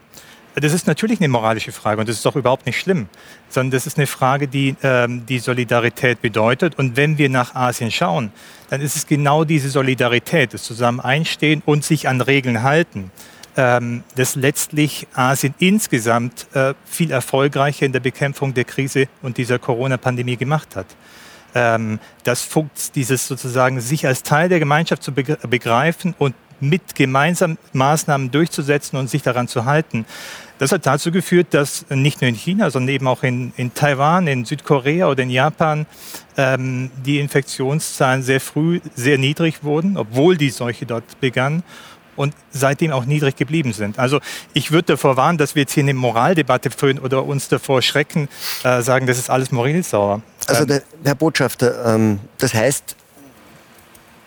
[0.55, 3.07] Das ist natürlich eine moralische Frage und das ist doch überhaupt nicht schlimm,
[3.47, 6.77] sondern das ist eine Frage, die ähm, die Solidarität bedeutet.
[6.77, 8.33] Und wenn wir nach Asien schauen,
[8.69, 13.11] dann ist es genau diese Solidarität, das Zusammen einstehen und sich an Regeln halten,
[13.55, 19.57] ähm, das letztlich Asien insgesamt äh, viel erfolgreicher in der Bekämpfung der Krise und dieser
[19.57, 20.87] Corona-Pandemie gemacht hat
[21.55, 22.47] ähm, das
[22.95, 29.09] dieses sozusagen sich als Teil der Gemeinschaft zu begreifen und mit gemeinsamen Maßnahmen durchzusetzen und
[29.09, 30.05] sich daran zu halten.
[30.59, 34.27] Das hat dazu geführt, dass nicht nur in China, sondern eben auch in, in Taiwan,
[34.27, 35.87] in Südkorea oder in Japan
[36.37, 41.63] ähm, die Infektionszahlen sehr früh sehr niedrig wurden, obwohl die Seuche dort begann
[42.15, 43.97] und seitdem auch niedrig geblieben sind.
[43.97, 44.19] Also
[44.53, 48.29] ich würde davor warnen, dass wir jetzt hier eine Moraldebatte führen oder uns davor schrecken,
[48.63, 50.21] äh, sagen, das ist alles moralsauer.
[50.51, 52.95] Also der, Herr Botschafter, ähm, das heißt,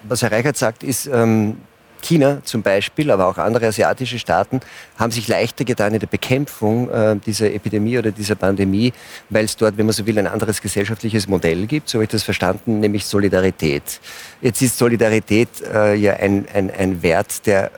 [0.04, 1.56] was Herr Reichert sagt, ist, ähm,
[2.04, 4.60] China zum Beispiel, aber auch andere asiatische Staaten
[4.98, 8.92] haben sich leichter getan in der Bekämpfung äh, dieser Epidemie oder dieser Pandemie,
[9.30, 12.10] weil es dort, wenn man so will, ein anderes gesellschaftliches Modell gibt, so habe ich
[12.10, 14.00] das verstanden, nämlich Solidarität.
[14.42, 17.70] Jetzt ist Solidarität äh, ja ein, ein, ein Wert, der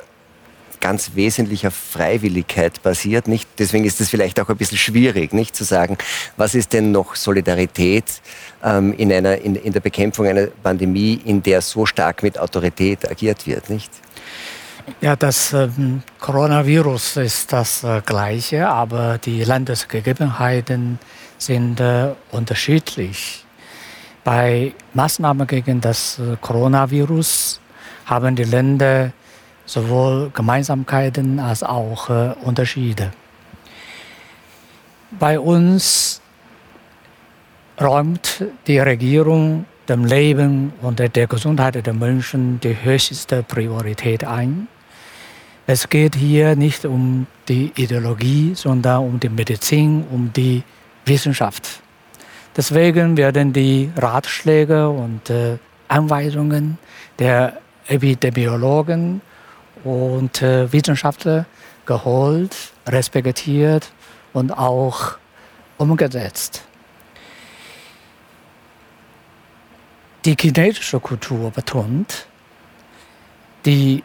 [0.80, 3.28] ganz wesentlich auf Freiwilligkeit basiert.
[3.28, 3.48] Nicht?
[3.58, 5.96] Deswegen ist es vielleicht auch ein bisschen schwierig, nicht zu sagen,
[6.36, 8.04] was ist denn noch Solidarität
[8.62, 13.10] ähm, in, einer, in, in der Bekämpfung einer Pandemie, in der so stark mit Autorität
[13.10, 13.90] agiert wird, nicht?
[15.00, 21.00] Ja, das ähm, Coronavirus ist das äh, Gleiche, aber die Landesgegebenheiten
[21.38, 23.44] sind äh, unterschiedlich.
[24.22, 27.60] Bei Maßnahmen gegen das äh, Coronavirus
[28.06, 29.12] haben die Länder
[29.66, 33.12] sowohl Gemeinsamkeiten als auch äh, Unterschiede.
[35.18, 36.20] Bei uns
[37.81, 44.68] räumt die Regierung dem Leben und der Gesundheit der Menschen die höchste Priorität ein.
[45.66, 50.62] Es geht hier nicht um die Ideologie, sondern um die Medizin, um die
[51.05, 51.83] Wissenschaft.
[52.57, 56.79] Deswegen werden die Ratschläge und äh, Anweisungen
[57.18, 59.20] der Epidemiologen
[59.87, 61.46] und äh, Wissenschaftler
[61.87, 62.57] geholt,
[62.88, 63.92] respektiert
[64.33, 65.16] und auch
[65.79, 66.64] umgesetzt.
[70.25, 72.27] Die chinesische Kultur betont,
[73.64, 74.03] die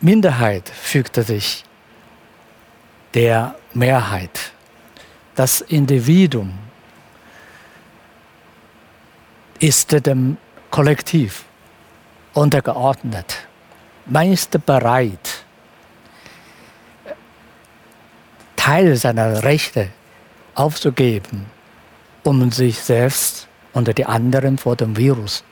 [0.00, 1.64] Minderheit fügte sich
[3.14, 4.52] der Mehrheit.
[5.36, 6.58] Das Individuum
[9.60, 10.38] ist dem
[10.70, 11.44] Kollektiv
[12.34, 13.37] untergeordnet.
[14.10, 15.44] Ist bereit,
[18.56, 19.90] Teile seiner Rechte
[20.54, 21.46] aufzugeben,
[22.24, 25.44] um sich selbst und die anderen vor dem Virus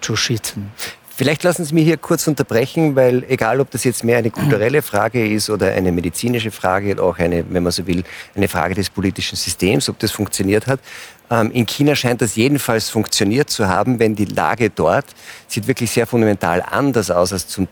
[0.00, 0.72] zu schützen.
[1.18, 4.82] Vielleicht lassen Sie mich hier kurz unterbrechen, weil egal, ob das jetzt mehr eine kulturelle
[4.82, 8.04] Frage ist oder eine medizinische Frage oder auch eine, wenn man so will,
[8.36, 10.78] eine Frage des politischen Systems, ob das funktioniert hat.
[11.28, 15.06] Ähm, in China scheint das jedenfalls funktioniert zu haben, wenn die Lage dort
[15.48, 17.66] sieht wirklich sehr fundamental anders aus als zum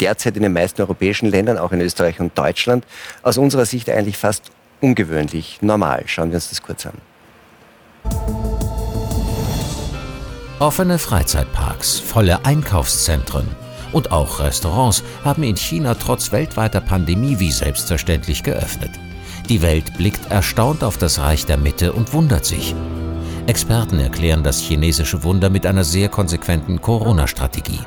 [0.00, 2.84] derzeit in den meisten europäischen Ländern, auch in Österreich und Deutschland.
[3.22, 6.02] Aus unserer Sicht eigentlich fast ungewöhnlich, normal.
[6.06, 8.57] Schauen wir uns das kurz an.
[10.60, 13.46] Offene Freizeitparks, volle Einkaufszentren
[13.92, 18.90] und auch Restaurants haben in China trotz weltweiter Pandemie wie selbstverständlich geöffnet.
[19.48, 22.74] Die Welt blickt erstaunt auf das Reich der Mitte und wundert sich.
[23.46, 27.80] Experten erklären das chinesische Wunder mit einer sehr konsequenten Corona-Strategie.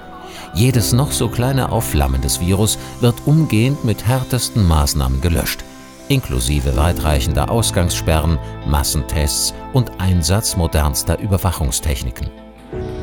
[0.53, 5.59] Jedes noch so kleine Aufflammen des Virus wird umgehend mit härtesten Maßnahmen gelöscht,
[6.07, 12.40] inklusive weitreichender Ausgangssperren, Massentests und Einsatz modernster Überwachungstechniken.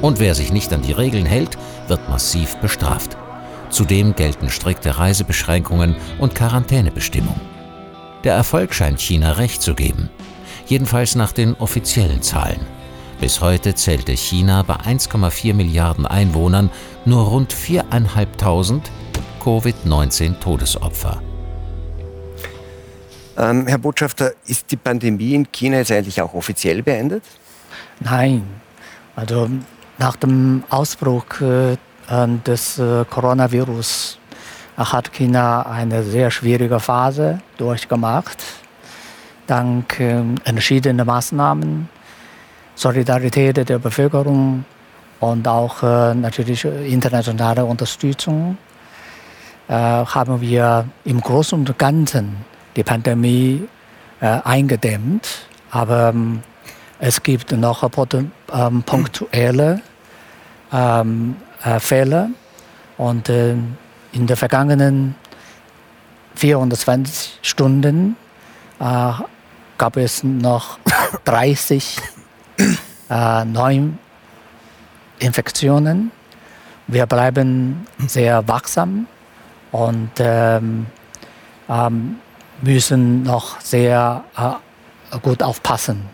[0.00, 1.58] Und wer sich nicht an die Regeln hält,
[1.88, 3.16] wird massiv bestraft.
[3.70, 7.40] Zudem gelten strikte Reisebeschränkungen und Quarantänebestimmungen.
[8.24, 10.08] Der Erfolg scheint China recht zu geben.
[10.66, 12.60] Jedenfalls nach den offiziellen Zahlen.
[13.20, 16.70] Bis heute zählte China bei 1,4 Milliarden Einwohnern
[17.04, 18.82] nur rund 4.500
[19.42, 21.20] Covid-19-Todesopfer.
[23.36, 27.22] Ähm, Herr Botschafter, ist die Pandemie in China jetzt eigentlich auch offiziell beendet?
[28.00, 28.42] Nein.
[29.16, 29.48] Also
[29.98, 31.76] nach dem Ausbruch äh,
[32.46, 34.18] des äh, Coronavirus
[34.76, 38.42] hat China eine sehr schwierige Phase durchgemacht.
[39.46, 41.88] Dank äh, entschiedener Maßnahmen,
[42.74, 44.64] Solidarität der Bevölkerung
[45.20, 48.56] und auch äh, natürlich internationale Unterstützung
[49.70, 52.38] haben wir im Großen und Ganzen
[52.74, 53.68] die Pandemie
[54.18, 55.28] eingedämmt.
[55.70, 56.42] Aber ähm,
[56.98, 57.86] es gibt noch
[58.50, 59.82] ähm, punktuelle
[60.72, 62.30] ähm, äh, Fälle.
[62.96, 63.54] Und äh,
[64.12, 65.14] in den vergangenen
[66.34, 68.16] 420 Stunden
[68.80, 69.12] äh,
[69.76, 70.78] gab es noch
[71.24, 71.98] 30
[73.10, 76.10] äh, Neuinfektionen.
[76.86, 79.06] Wir bleiben sehr wachsam
[79.72, 80.86] und ähm,
[81.68, 82.16] ähm,
[82.62, 84.52] müssen noch sehr äh,
[85.18, 86.08] gut aufpassen.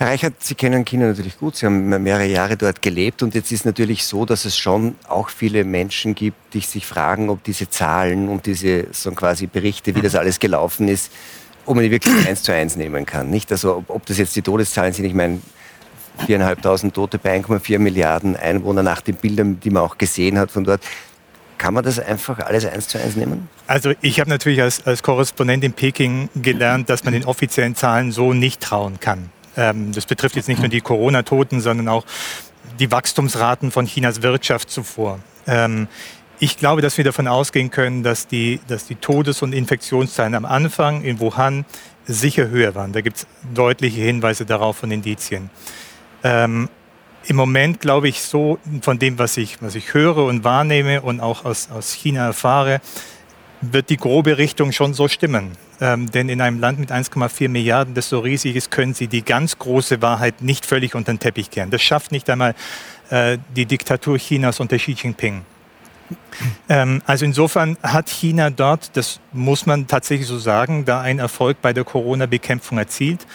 [0.00, 1.56] Herr Reichert, Sie kennen China natürlich gut.
[1.56, 3.22] Sie haben mehrere Jahre dort gelebt.
[3.22, 7.28] Und jetzt ist natürlich so, dass es schon auch viele Menschen gibt, die sich fragen,
[7.28, 11.12] ob diese Zahlen und diese so quasi Berichte, wie das alles gelaufen ist,
[11.66, 13.28] ob man die wirklich eins zu eins nehmen kann.
[13.28, 13.52] Nicht?
[13.52, 15.04] Also, ob, ob das jetzt die Todeszahlen sind.
[15.04, 15.42] Ich meine,
[16.26, 20.64] 4.500 Tote bei 1,4 Milliarden Einwohner nach den Bildern, die man auch gesehen hat von
[20.64, 20.80] dort.
[21.58, 23.50] Kann man das einfach alles eins zu eins nehmen?
[23.66, 28.12] Also ich habe natürlich als, als Korrespondent in Peking gelernt, dass man den offiziellen Zahlen
[28.12, 29.28] so nicht trauen kann.
[29.60, 32.06] Ähm, das betrifft jetzt nicht nur die Corona-Toten, sondern auch
[32.78, 35.20] die Wachstumsraten von Chinas Wirtschaft zuvor.
[35.46, 35.86] Ähm,
[36.38, 40.46] ich glaube, dass wir davon ausgehen können, dass die, dass die Todes- und Infektionszahlen am
[40.46, 41.66] Anfang in Wuhan
[42.06, 42.92] sicher höher waren.
[42.92, 45.50] Da gibt es deutliche Hinweise darauf von Indizien.
[46.24, 46.70] Ähm,
[47.26, 51.20] Im Moment glaube ich so, von dem, was ich, was ich höre und wahrnehme und
[51.20, 52.80] auch aus, aus China erfahre,
[53.60, 55.52] wird die grobe Richtung schon so stimmen.
[55.80, 59.22] Ähm, denn in einem Land mit 1,4 Milliarden, das so riesig ist, können Sie die
[59.22, 61.70] ganz große Wahrheit nicht völlig unter den Teppich kehren.
[61.70, 62.54] Das schafft nicht einmal
[63.10, 65.42] äh, die Diktatur Chinas unter Xi Jinping.
[66.68, 71.62] Ähm, also insofern hat China dort, das muss man tatsächlich so sagen, da einen Erfolg
[71.62, 73.26] bei der Corona-Bekämpfung erzielt.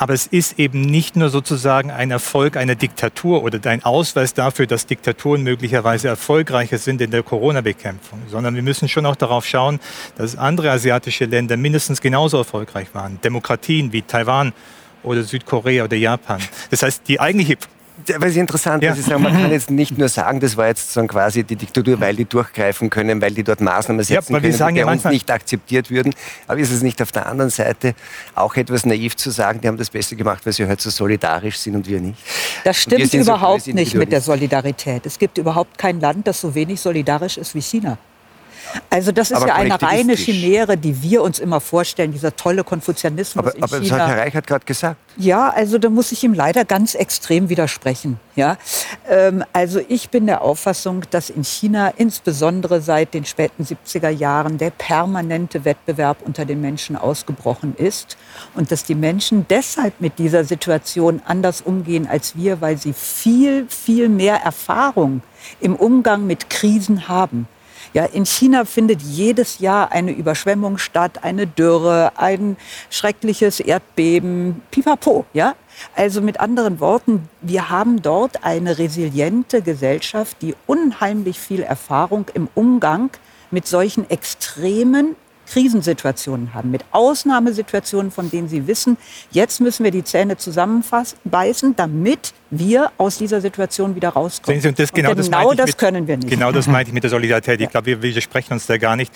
[0.00, 4.66] Aber es ist eben nicht nur sozusagen ein Erfolg einer Diktatur oder ein Ausweis dafür,
[4.66, 9.78] dass Diktaturen möglicherweise erfolgreicher sind in der Corona-Bekämpfung, sondern wir müssen schon auch darauf schauen,
[10.16, 13.20] dass andere asiatische Länder mindestens genauso erfolgreich waren.
[13.20, 14.54] Demokratien wie Taiwan
[15.02, 16.40] oder Südkorea oder Japan.
[16.70, 17.58] Das heißt, die eigentliche
[18.18, 18.92] weil es interessant ja.
[18.92, 22.00] ist, sagen, man kann jetzt nicht nur sagen, das war jetzt sozusagen quasi die Diktatur,
[22.00, 25.30] weil die durchgreifen können, weil die dort Maßnahmen setzen ja, können, die ja uns nicht
[25.30, 26.14] akzeptiert würden.
[26.46, 27.94] Aber ist es nicht auf der anderen Seite
[28.34, 31.58] auch etwas naiv zu sagen, die haben das besser gemacht, weil sie heute so solidarisch
[31.58, 32.18] sind und wir nicht?
[32.64, 35.06] Das stimmt überhaupt so nicht mit der Solidarität.
[35.06, 37.98] Es gibt überhaupt kein Land, das so wenig solidarisch ist wie China.
[38.88, 42.64] Also das ist aber ja eine reine Chimäre, die wir uns immer vorstellen, dieser tolle
[42.64, 43.88] Konfuzianismus aber, in aber China.
[43.88, 44.96] das hat Herr Reichert gerade gesagt.
[45.16, 48.18] Ja, also da muss ich ihm leider ganz extrem widersprechen.
[48.36, 48.56] Ja?
[49.08, 54.58] Ähm, also ich bin der Auffassung, dass in China insbesondere seit den späten 70er Jahren
[54.58, 58.16] der permanente Wettbewerb unter den Menschen ausgebrochen ist
[58.54, 63.66] und dass die Menschen deshalb mit dieser Situation anders umgehen als wir, weil sie viel,
[63.68, 65.22] viel mehr Erfahrung
[65.60, 67.46] im Umgang mit Krisen haben.
[67.92, 72.56] Ja, in China findet jedes Jahr eine Überschwemmung statt, eine Dürre, ein
[72.88, 75.56] schreckliches Erdbeben, pipapo, ja?
[75.96, 82.48] Also mit anderen Worten, wir haben dort eine resiliente Gesellschaft, die unheimlich viel Erfahrung im
[82.54, 83.10] Umgang
[83.50, 85.16] mit solchen extremen
[85.50, 88.96] Krisensituationen haben, mit Ausnahmesituationen, von denen sie wissen,
[89.30, 94.60] jetzt müssen wir die Zähne zusammenbeißen, damit wir aus dieser Situation wieder rauskommen.
[94.60, 96.30] Sie, und das, genau, und genau das, mit, können wir nicht.
[96.30, 97.60] Genau das meinte ich mit der Solidarität.
[97.60, 99.12] Ich glaube, wir widersprechen uns da gar nicht.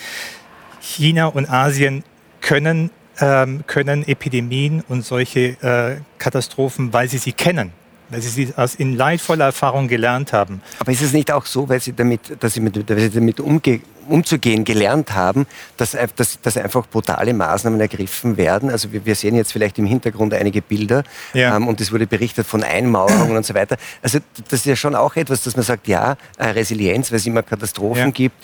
[0.80, 2.04] China und Asien
[2.40, 7.72] können, ähm, können Epidemien und solche äh, Katastrophen, weil sie sie kennen
[8.10, 10.62] weil sie sie aus in leidvoller Erfahrung gelernt haben.
[10.78, 13.40] Aber ist es nicht auch so, weil sie damit, dass sie, mit, weil sie damit
[13.40, 13.82] umgehen?
[14.08, 18.70] Umzugehen gelernt haben, dass, dass, dass, einfach brutale Maßnahmen ergriffen werden.
[18.70, 21.56] Also wir, wir sehen jetzt vielleicht im Hintergrund einige Bilder ja.
[21.56, 23.76] ähm, und es wurde berichtet von Einmauerungen und so weiter.
[24.02, 27.26] Also das ist ja schon auch etwas, dass man sagt, ja, äh, Resilienz, weil es
[27.26, 28.10] immer Katastrophen ja.
[28.10, 28.36] gibt,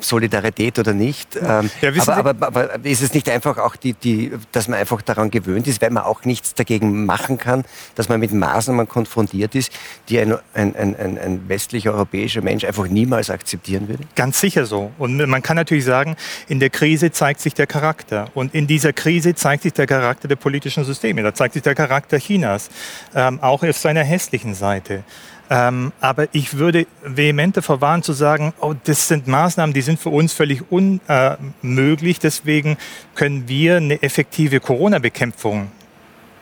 [0.00, 1.36] Solidarität oder nicht.
[1.36, 5.02] Ähm, ja, aber, aber, aber, ist es nicht einfach auch, die, die, dass man einfach
[5.02, 9.54] daran gewöhnt ist, weil man auch nichts dagegen machen kann, dass man mit Maßnahmen konfrontiert
[9.54, 9.72] ist,
[10.08, 14.04] die ein, ein, ein, ein westlicher europäischer Mensch einfach niemals akzeptieren würde?
[14.14, 14.92] Ganz sicher so.
[14.98, 16.16] Und und man kann natürlich sagen,
[16.48, 18.28] in der Krise zeigt sich der Charakter.
[18.34, 21.22] Und in dieser Krise zeigt sich der Charakter der politischen Systeme.
[21.22, 22.68] Da zeigt sich der Charakter Chinas,
[23.14, 25.04] ähm, auch auf seiner hässlichen Seite.
[25.48, 30.00] Ähm, aber ich würde vehement davor warnen zu sagen, oh, das sind Maßnahmen, die sind
[30.00, 32.18] für uns völlig unmöglich.
[32.18, 32.76] Deswegen
[33.14, 35.70] können wir eine effektive Corona-Bekämpfung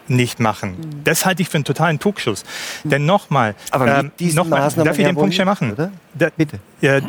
[0.09, 0.71] nicht machen.
[0.71, 1.05] Mhm.
[1.05, 2.45] Das halte ich für einen totalen Tugschuss.
[2.85, 2.91] Mhm.
[2.91, 5.75] Denn nochmal, ähm, noch darf ich den Punkt schnell machen?
[6.15, 6.59] Da, Bitte.
[6.81, 7.01] Äh,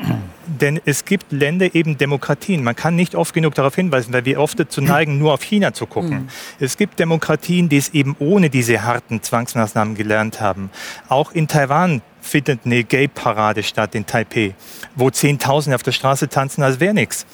[0.47, 2.63] denn es gibt Länder, eben Demokratien.
[2.63, 5.73] Man kann nicht oft genug darauf hinweisen, weil wir oft dazu neigen, nur auf China
[5.73, 6.23] zu gucken.
[6.23, 6.27] Mhm.
[6.60, 10.69] Es gibt Demokratien, die es eben ohne diese harten Zwangsmaßnahmen gelernt haben.
[11.10, 14.55] Auch in Taiwan findet eine Gay-Parade statt in Taipei,
[14.95, 17.25] wo Zehntausende auf der Straße tanzen, als wäre nichts.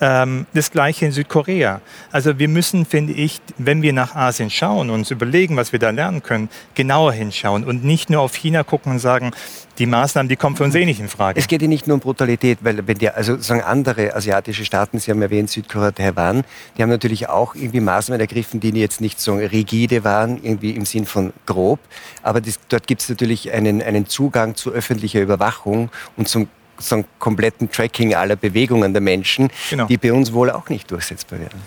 [0.00, 1.80] Ähm, das gleiche in Südkorea.
[2.12, 5.78] Also wir müssen, finde ich, wenn wir nach Asien schauen und uns überlegen, was wir
[5.78, 9.32] da lernen können, genauer hinschauen und nicht nur auf China gucken und sagen,
[9.78, 11.38] die Maßnahmen, die kommen für uns eh nicht in Frage.
[11.38, 14.98] Es geht ja nicht nur um Brutalität, weil wenn die, also sagen andere asiatische Staaten,
[14.98, 16.44] Sie haben erwähnt Südkorea, Taiwan,
[16.76, 20.84] die haben natürlich auch irgendwie Maßnahmen ergriffen, die jetzt nicht so rigide waren, irgendwie im
[20.84, 21.80] Sinn von grob,
[22.22, 27.04] aber das, dort gibt es natürlich einen, einen Zugang zu öffentlicher Überwachung und zum so
[27.18, 29.86] kompletten Tracking aller Bewegungen der Menschen, genau.
[29.86, 31.60] die bei uns wohl auch nicht durchsetzbar werden.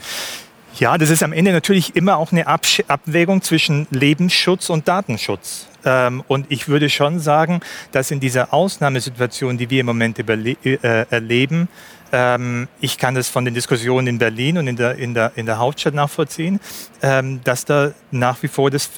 [0.76, 5.69] Ja, das ist am Ende natürlich immer auch eine Abwägung zwischen Lebensschutz und Datenschutz.
[5.86, 7.62] Ähm, und ich würde schon sagen,
[7.92, 11.68] dass in dieser Ausnahmesituation, die wir im Moment äh, erleben,
[12.12, 15.46] ähm, ich kann das von den Diskussionen in Berlin und in der, in der, in
[15.46, 16.60] der Hauptstadt nachvollziehen,
[17.02, 18.90] ähm, dass da nach wie vor das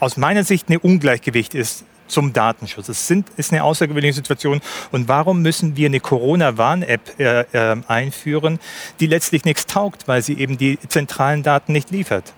[0.00, 2.88] aus meiner Sicht ein Ungleichgewicht ist zum Datenschutz.
[2.88, 4.60] Es sind, ist eine außergewöhnliche Situation.
[4.92, 8.60] Und warum müssen wir eine Corona-Warn-App äh, äh, einführen,
[9.00, 12.32] die letztlich nichts taugt, weil sie eben die zentralen Daten nicht liefert?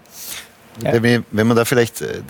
[0.82, 1.02] Ja.
[1.02, 2.22] Wenn man da vielleicht, äh,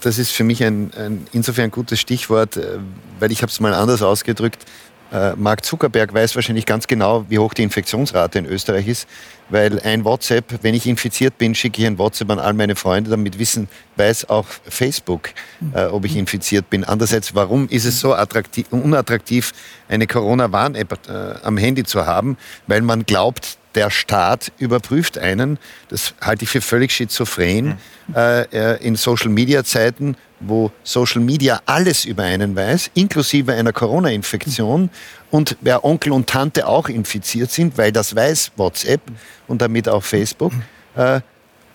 [0.00, 2.78] das ist für mich ein, ein insofern ein gutes Stichwort, äh,
[3.20, 4.64] weil ich habe es mal anders ausgedrückt.
[5.12, 9.08] Äh, Mark Zuckerberg weiß wahrscheinlich ganz genau, wie hoch die Infektionsrate in Österreich ist,
[9.50, 13.10] weil ein WhatsApp, wenn ich infiziert bin, schicke ich ein WhatsApp an all meine Freunde,
[13.10, 15.30] damit wissen, weiß auch Facebook,
[15.74, 16.82] äh, ob ich infiziert bin.
[16.82, 19.52] Andererseits, warum ist es so attraktiv, unattraktiv,
[19.88, 22.36] eine Corona-Warn-App äh, am Handy zu haben?
[22.66, 25.58] Weil man glaubt, der Staat überprüft einen.
[25.88, 27.78] Das halte ich für völlig schizophren.
[28.08, 28.14] Mhm.
[28.14, 34.90] Äh, in Social-Media-Zeiten, wo Social Media alles über einen weiß, inklusive einer Corona-Infektion
[35.30, 39.00] und wer Onkel und Tante auch infiziert sind, weil das weiß WhatsApp
[39.48, 40.52] und damit auch Facebook,
[40.96, 41.20] äh,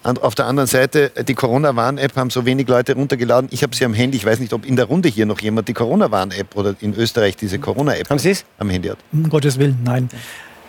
[0.04, 3.50] Auf der anderen Seite, die Corona-Warn-App haben so wenig Leute runtergeladen.
[3.54, 4.18] Ich habe sie am Handy.
[4.18, 7.36] Ich weiß nicht, ob in der Runde hier noch jemand die Corona-Warn-App oder in Österreich
[7.36, 8.98] diese Corona-App haben Sie es am Handy hat.
[9.14, 10.10] Um Gottes Willen, nein.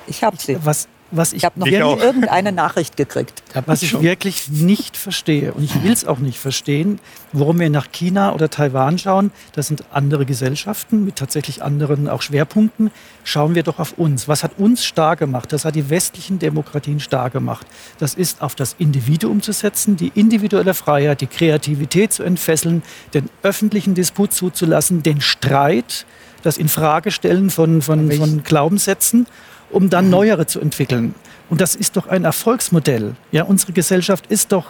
[0.07, 0.59] Ich habe sie.
[0.62, 3.43] Was, was ich, ich habe noch nie irgendeine Nachricht gekriegt.
[3.67, 6.99] Was ich wirklich nicht verstehe, und ich will es auch nicht verstehen,
[7.33, 12.23] warum wir nach China oder Taiwan schauen, das sind andere Gesellschaften mit tatsächlich anderen auch
[12.23, 12.91] Schwerpunkten,
[13.25, 14.27] schauen wir doch auf uns.
[14.27, 15.53] Was hat uns stark gemacht?
[15.53, 17.67] Das hat die westlichen Demokratien stark gemacht.
[17.99, 22.83] Das ist auf das Individuum zu setzen, die individuelle Freiheit, die Kreativität zu entfesseln,
[23.15, 26.07] den öffentlichen Disput zuzulassen, den Streit,
[26.43, 29.27] das Infragestellen von, von, von Glaubenssätzen
[29.73, 31.14] um dann neuere zu entwickeln.
[31.51, 33.14] Und das ist doch ein Erfolgsmodell.
[33.31, 34.66] Ja, unsere Gesellschaft ist doch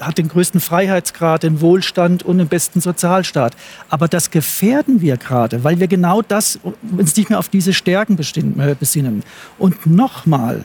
[0.00, 3.56] hat den größten Freiheitsgrad, den Wohlstand und den besten Sozialstaat.
[3.88, 6.58] Aber das gefährden wir gerade, weil wir genau das
[6.96, 9.22] uns nicht mehr auf diese Stärken äh, besinnen.
[9.58, 10.64] Und nochmal,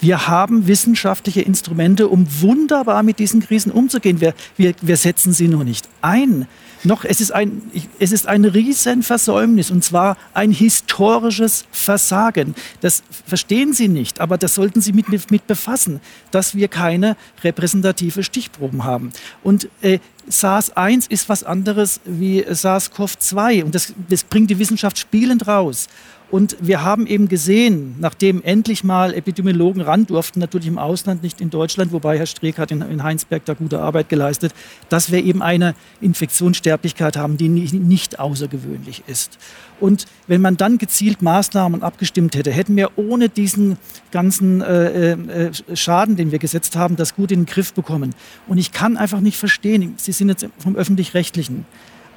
[0.00, 4.20] wir haben wissenschaftliche Instrumente, um wunderbar mit diesen Krisen umzugehen.
[4.20, 6.46] Wir, wir, wir setzen sie nur nicht ein
[6.84, 7.62] noch, es ist ein,
[7.98, 12.54] es ist ein Riesenversäumnis und zwar ein historisches Versagen.
[12.80, 16.00] Das verstehen Sie nicht, aber das sollten Sie mit, mit befassen,
[16.30, 19.12] dass wir keine repräsentative Stichproben haben.
[19.42, 19.98] Und äh,
[20.28, 25.88] SARS-1 ist was anderes wie SARS-CoV-2 und das, das bringt die Wissenschaft spielend raus.
[26.30, 31.40] Und wir haben eben gesehen, nachdem endlich mal Epidemiologen ran durften, natürlich im Ausland, nicht
[31.40, 34.52] in Deutschland, wobei Herr Streeck hat in, in Heinsberg da gute Arbeit geleistet,
[34.90, 39.38] dass wir eben eine Infektionssterblichkeit haben, die nicht, nicht außergewöhnlich ist.
[39.80, 43.78] Und wenn man dann gezielt Maßnahmen abgestimmt hätte, hätten wir ohne diesen
[44.10, 48.14] ganzen äh, äh, Schaden, den wir gesetzt haben, das gut in den Griff bekommen.
[48.46, 51.64] Und ich kann einfach nicht verstehen, Sie sind jetzt vom öffentlich-rechtlichen,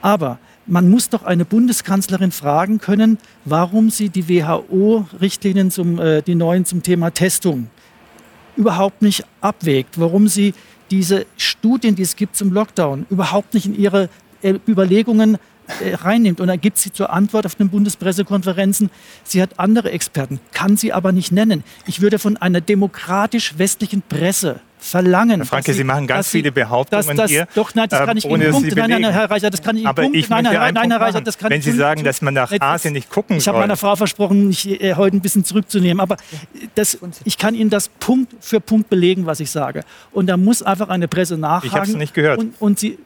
[0.02, 6.66] aber man muss doch eine Bundeskanzlerin fragen können, warum sie die WHO-Richtlinien, äh, die neuen
[6.66, 7.70] zum Thema Testung,
[8.56, 10.54] überhaupt nicht abwägt, warum sie
[10.92, 14.10] diese Studien, die es gibt zum Lockdown, überhaupt nicht in ihre
[14.42, 15.38] äh, Überlegungen
[15.80, 16.42] äh, reinnimmt.
[16.42, 18.90] Und dann gibt sie zur Antwort auf den Bundespressekonferenzen,
[19.24, 21.64] sie hat andere Experten, kann sie aber nicht nennen.
[21.86, 25.38] Ich würde von einer demokratisch-westlichen Presse verlangen.
[25.42, 27.48] Herr Franke, Sie, machen ganz viele Behauptungen dass, dass, hier.
[27.56, 28.76] Doch, nein, das kann ich Ihnen Punkt.
[28.76, 31.22] Nein, nein, Herr Reicher, das kann ich Ihnen Aber ich nein, nein, nein, Herr Reicher,
[31.22, 33.96] das kann Wenn Sie sagen, dass man nach Asien nicht gucken Ich habe meiner Frau
[33.96, 36.00] versprochen, mich äh, heute ein bisschen zurückzunehmen.
[36.00, 36.18] Aber
[36.76, 39.84] das, ich kann Ihnen das Punkt für Punkt belegen, was ich sage.
[40.12, 41.68] Und da muss einfach eine Presse nachfragen.
[41.68, 42.40] Ich habe es nicht gehört.
[42.40, 42.98] Und, und Sie,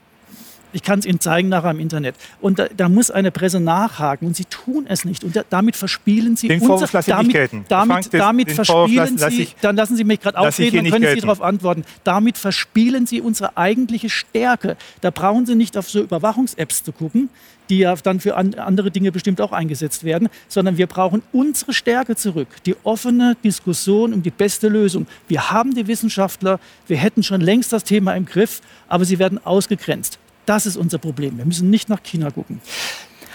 [0.76, 2.16] ich kann es Ihnen zeigen nachher im Internet.
[2.42, 5.24] Und da, da, muss eine Presse nachhaken und sie tun es nicht.
[5.24, 7.66] Und da, damit verspielen sie den unser, Vorwurf damit, gelten.
[7.70, 11.22] damit, damit verspielen lassen, sie, ich, dann lassen Sie mich gerade ausreden, dann können gelten.
[11.22, 11.86] Sie darauf antworten.
[12.04, 14.76] Damit verspielen Sie unsere eigentliche Stärke.
[15.00, 17.30] Da brauchen Sie nicht auf so Überwachungs-Apps zu gucken,
[17.70, 21.74] die ja dann für an, andere Dinge bestimmt auch eingesetzt werden, sondern wir brauchen unsere
[21.74, 25.08] Stärke zurück, die offene Diskussion um die beste Lösung.
[25.30, 29.44] Wir haben die Wissenschaftler, wir hätten schon längst das Thema im Griff, aber sie werden
[29.46, 30.20] ausgegrenzt.
[30.46, 31.38] Das ist unser Problem.
[31.38, 32.62] Wir müssen nicht nach China gucken.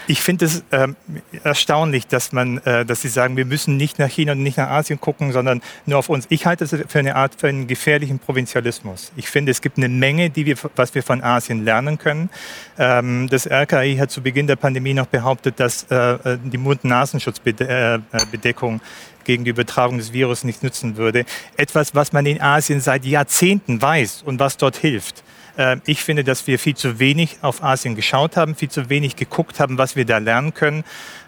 [0.07, 0.95] Ich finde es ähm,
[1.43, 4.69] erstaunlich, dass man, äh, dass Sie sagen, wir müssen nicht nach China und nicht nach
[4.69, 6.25] Asien gucken, sondern nur auf uns.
[6.29, 9.11] Ich halte es für eine Art für einen gefährlichen Provinzialismus.
[9.15, 12.29] Ich finde, es gibt eine Menge, die wir, was wir von Asien lernen können.
[12.79, 18.81] Ähm, das RKI hat zu Beginn der Pandemie noch behauptet, dass äh, äh die Mund-Nasenschutzbedeckung
[19.23, 21.25] gegen die Übertragung des Virus nicht nützen würde.
[21.57, 25.23] Etwas, was man in Asien seit Jahrzehnten weiß und was dort hilft.
[25.61, 29.15] Ähm, ich finde, dass wir viel zu wenig auf Asien geschaut haben, viel zu wenig
[29.15, 30.83] geguckt haben, was wir da lernen können.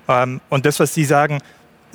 [0.07, 1.39] Ähm, und das, was Sie sagen,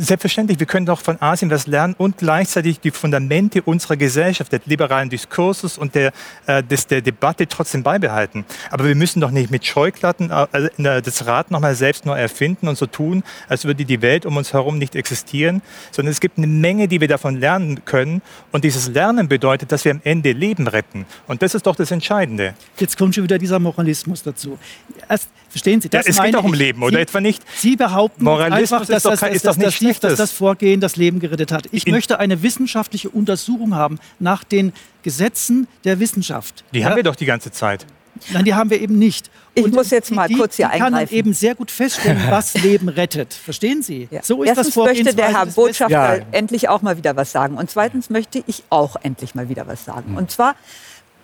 [0.00, 4.60] Selbstverständlich, wir können doch von Asien was lernen und gleichzeitig die Fundamente unserer Gesellschaft, des
[4.66, 6.12] liberalen Diskurses und der,
[6.46, 8.44] äh, des, der Debatte trotzdem beibehalten.
[8.70, 12.78] Aber wir müssen doch nicht mit Scheuklatten äh, das Rad nochmal selbst neu erfinden und
[12.78, 16.46] so tun, als würde die Welt um uns herum nicht existieren, sondern es gibt eine
[16.46, 18.22] Menge, die wir davon lernen können.
[18.52, 21.06] Und dieses Lernen bedeutet, dass wir am Ende Leben retten.
[21.26, 22.54] Und das ist doch das Entscheidende.
[22.78, 24.58] Jetzt kommt schon wieder dieser Moralismus dazu.
[25.08, 27.42] Erst, verstehen Sie, das ja, es geht doch um Leben, oder etwa nicht?
[27.56, 30.96] Sie behaupten Moralismus einfach, dass, ist doch, ist das, doch nicht dass das Vorgehen das
[30.96, 31.68] Leben gerettet hat.
[31.72, 34.72] Ich In möchte eine wissenschaftliche Untersuchung haben nach den
[35.02, 36.64] Gesetzen der Wissenschaft.
[36.72, 36.86] Die ja?
[36.86, 37.86] haben wir doch die ganze Zeit.
[38.32, 39.30] Nein, die haben wir eben nicht.
[39.54, 41.08] Ich und muss jetzt mal die, kurz hier die eingreifen.
[41.08, 43.34] kann eben sehr gut feststellen, was Leben rettet.
[43.34, 44.08] Verstehen Sie?
[44.10, 44.22] Ja.
[44.22, 46.24] So ist Erstens das möchte der Herr Botschafter ja.
[46.32, 47.56] endlich auch mal wieder was sagen.
[47.56, 50.16] Und zweitens möchte ich auch endlich mal wieder was sagen.
[50.16, 50.54] Und zwar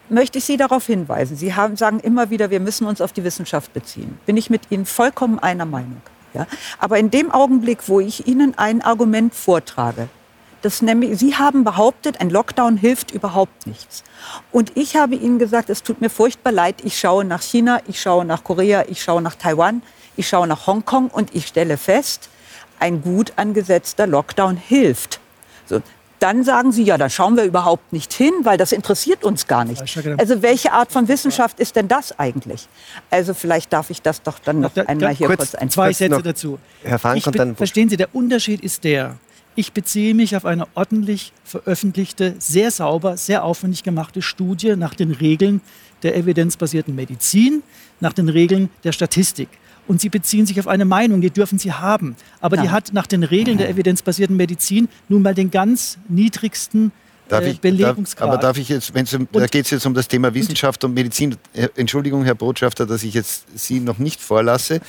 [0.08, 1.36] möchte ich Sie darauf hinweisen.
[1.36, 4.18] Sie haben, sagen immer wieder, wir müssen uns auf die Wissenschaft beziehen.
[4.26, 6.00] Bin ich mit Ihnen vollkommen einer Meinung.
[6.34, 6.46] Ja?
[6.78, 10.08] Aber in dem Augenblick, wo ich Ihnen ein Argument vortrage,
[10.62, 14.02] das nämlich, Sie haben behauptet, ein Lockdown hilft überhaupt nichts.
[14.50, 18.00] Und ich habe Ihnen gesagt, es tut mir furchtbar leid, ich schaue nach China, ich
[18.00, 19.82] schaue nach Korea, ich schaue nach Taiwan,
[20.16, 22.30] ich schaue nach Hongkong und ich stelle fest,
[22.80, 25.20] ein gut angesetzter Lockdown hilft.
[25.66, 25.80] So,
[26.20, 29.64] dann sagen Sie, ja, da schauen wir überhaupt nicht hin, weil das interessiert uns gar
[29.64, 29.82] nicht.
[30.18, 32.66] Also welche Art von Wissenschaft ist denn das eigentlich?
[33.10, 35.88] Also vielleicht darf ich das doch dann noch Da- einmal hier kurz kurz, ein Zwei
[35.88, 36.58] kurz Sätze noch, dazu.
[36.82, 39.16] Herr Frank und dann- verstehen Sie, der Unterschied ist der,
[39.56, 45.10] ich beziehe mich auf eine ordentlich veröffentlichte, sehr sauber, sehr aufwendig gemachte Studie nach den
[45.10, 45.60] Regeln
[46.02, 47.62] der evidenzbasierten Medizin,
[48.00, 49.48] nach den Regeln der Statistik.
[49.86, 52.16] Und Sie beziehen sich auf eine Meinung, die dürfen Sie haben.
[52.40, 52.70] Aber die Ja.
[52.72, 56.92] hat nach den Regeln der evidenzbasierten Medizin nun mal den ganz niedrigsten
[57.28, 58.28] Darf äh, ich, darf, Belegungsgrad.
[58.28, 60.84] aber darf ich jetzt, wenn's um, da Und- geht es jetzt um das Thema Wissenschaft
[60.84, 61.36] und Medizin.
[61.54, 64.80] Äh, Entschuldigung, Herr Botschafter, dass ich jetzt Sie noch nicht vorlasse.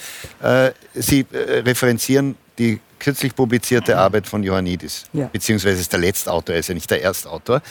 [0.41, 5.27] Äh, Sie äh, referenzieren die kürzlich publizierte Arbeit von Ioannidis, Ja.
[5.31, 7.61] beziehungsweise ist der Letztautor, er ist ja nicht der Erstautor.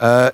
[0.00, 0.30] Äh,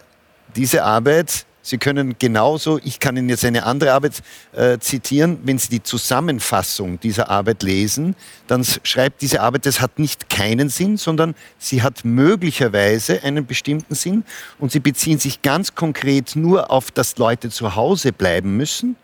[0.54, 5.58] diese Arbeit, Sie können genauso, ich kann Ihnen jetzt eine andere Arbeit äh, zitieren, wenn
[5.58, 8.14] Sie die Zusammenfassung dieser Arbeit lesen,
[8.46, 13.96] dann schreibt diese Arbeit, das hat nicht keinen Sinn, sondern sie hat möglicherweise einen bestimmten
[13.96, 14.22] Sinn
[14.60, 18.94] und sie beziehen sich ganz konkret nur auf, dass Leute zu Hause bleiben müssen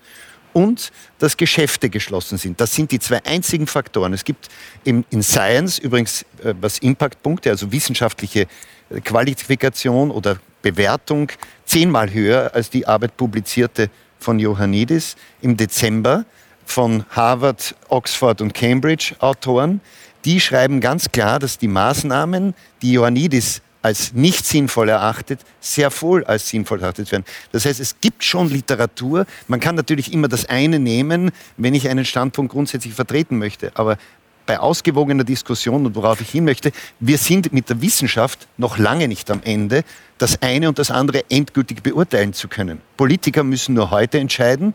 [0.52, 2.60] und dass Geschäfte geschlossen sind.
[2.60, 4.12] Das sind die zwei einzigen Faktoren.
[4.12, 4.48] Es gibt
[4.84, 8.46] in Science übrigens, äh, was Impactpunkte, also wissenschaftliche
[8.88, 11.30] äh, Qualifikation oder Bewertung,
[11.64, 16.24] zehnmal höher als die Arbeit publizierte von Ioannidis im Dezember
[16.64, 19.80] von Harvard, Oxford und Cambridge Autoren.
[20.24, 26.24] Die schreiben ganz klar, dass die Maßnahmen, die Ioannidis als nicht sinnvoll erachtet, sehr wohl
[26.24, 27.24] als sinnvoll erachtet werden.
[27.50, 29.26] Das heißt, es gibt schon Literatur.
[29.48, 33.72] Man kann natürlich immer das eine nehmen, wenn ich einen Standpunkt grundsätzlich vertreten möchte.
[33.74, 33.98] Aber
[34.46, 39.08] bei ausgewogener Diskussion und worauf ich hin möchte, wir sind mit der Wissenschaft noch lange
[39.08, 39.82] nicht am Ende,
[40.22, 42.80] das eine und das andere endgültig beurteilen zu können.
[42.96, 44.72] Politiker müssen nur heute entscheiden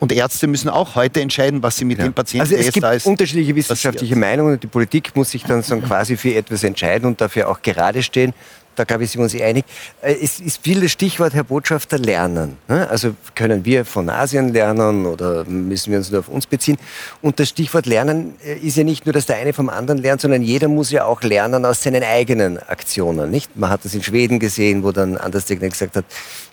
[0.00, 2.92] und Ärzte müssen auch heute entscheiden, was sie mit dem Patienten, Also es gibt da
[2.92, 4.16] ist, unterschiedliche wissenschaftliche.
[4.16, 7.62] Meinungen und die Politik muss sich dann so quasi für etwas entscheiden und dafür auch
[7.62, 8.34] gerade stehen.
[8.78, 9.64] Da glaube ich, sind wir uns einig.
[10.02, 12.56] Äh, Es ist viel das Stichwort, Herr Botschafter, lernen.
[12.68, 12.88] ne?
[12.88, 16.78] Also können wir von Asien lernen oder müssen wir uns nur auf uns beziehen?
[17.20, 20.20] Und das Stichwort lernen äh, ist ja nicht nur, dass der eine vom anderen lernt,
[20.20, 23.30] sondern jeder muss ja auch lernen aus seinen eigenen Aktionen.
[23.30, 23.56] Nicht?
[23.56, 26.04] Man hat das in Schweden gesehen, wo dann Anders Tegner gesagt hat,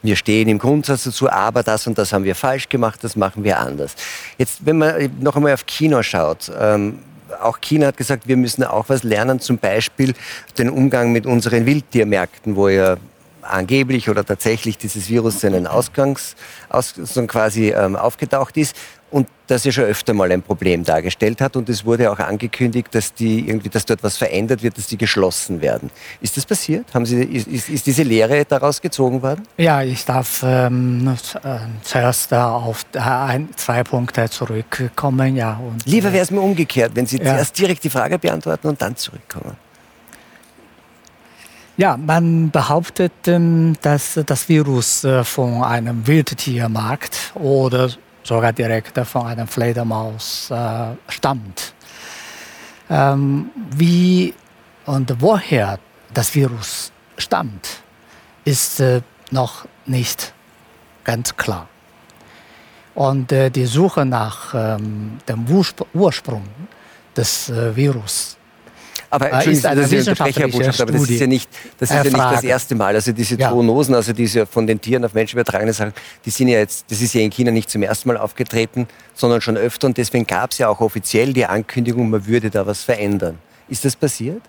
[0.01, 3.43] wir stehen im Grundsatz dazu, aber das und das haben wir falsch gemacht, das machen
[3.43, 3.93] wir anders.
[4.39, 6.99] Jetzt, wenn man noch einmal auf China schaut, ähm,
[7.41, 10.13] auch China hat gesagt, wir müssen auch was lernen, zum Beispiel
[10.57, 12.97] den Umgang mit unseren Wildtiermärkten, wo ja
[13.41, 16.36] angeblich oder tatsächlich dieses Virus seinen Ausgangs
[16.69, 18.76] aus, so quasi ähm, aufgetaucht ist
[19.16, 22.89] und das ja schon öfter mal ein Problem dargestellt hat und es wurde auch angekündigt,
[22.91, 25.89] dass die irgendwie, dass dort was verändert wird, dass die geschlossen werden.
[26.20, 26.93] Ist das passiert?
[26.93, 29.47] Haben Sie, ist, ist, diese Lehre daraus gezogen worden?
[29.55, 35.38] Ja, ich darf ähm, äh, zuerst äh, auf äh, ein, zwei Punkte zurückkommen.
[35.38, 37.24] Ja, und, Lieber wäre es mir umgekehrt, wenn Sie Ja.
[37.24, 39.55] zuerst direkt die Frage beantworten und dann zurückkommen.
[41.78, 47.89] Ja, man behauptet, ähm, dass das Virus äh, von einem Wildtiermarkt oder
[48.26, 51.73] sogar direkt von einer Fledermaus äh, stammt.
[52.89, 54.34] Ähm, Wie
[54.86, 55.80] und woher
[56.13, 57.84] das Virus stammt,
[58.43, 59.01] ist äh,
[59.32, 60.34] noch nicht
[61.03, 61.67] ganz klar.
[62.95, 66.47] Und äh, die Suche nach ähm, dem Urspr- Ursprung
[67.15, 68.38] des äh, Virus
[69.10, 71.49] Aber Äh, ist eine dass ich unterbreche, Herr wissenschaftliche Botschafter, aber das ist ja nicht
[71.78, 72.95] das, ist ja Äh, nicht das erste Mal.
[72.95, 73.49] Also diese Ja.
[73.49, 75.93] Zoonosen, also diese von den Tieren auf Menschen übertragene Sachen,
[76.26, 79.41] die sind ja jetzt, das ist ja in China nicht zum ersten Mal aufgetreten, sondern
[79.41, 82.84] schon öfter und deswegen gab es ja auch offiziell die Ankündigung, man würde da was
[82.84, 83.38] verändern.
[83.68, 84.41] Ist das passiert?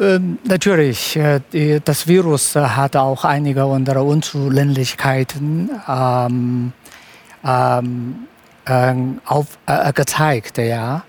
[0.00, 6.72] Ähm, natürlich, äh, die, das Virus äh, hat auch einige unserer Unzulänglichkeiten ähm,
[7.44, 8.16] ähm,
[8.66, 10.58] ähm, auf, äh, gezeigt.
[10.58, 11.04] Ja.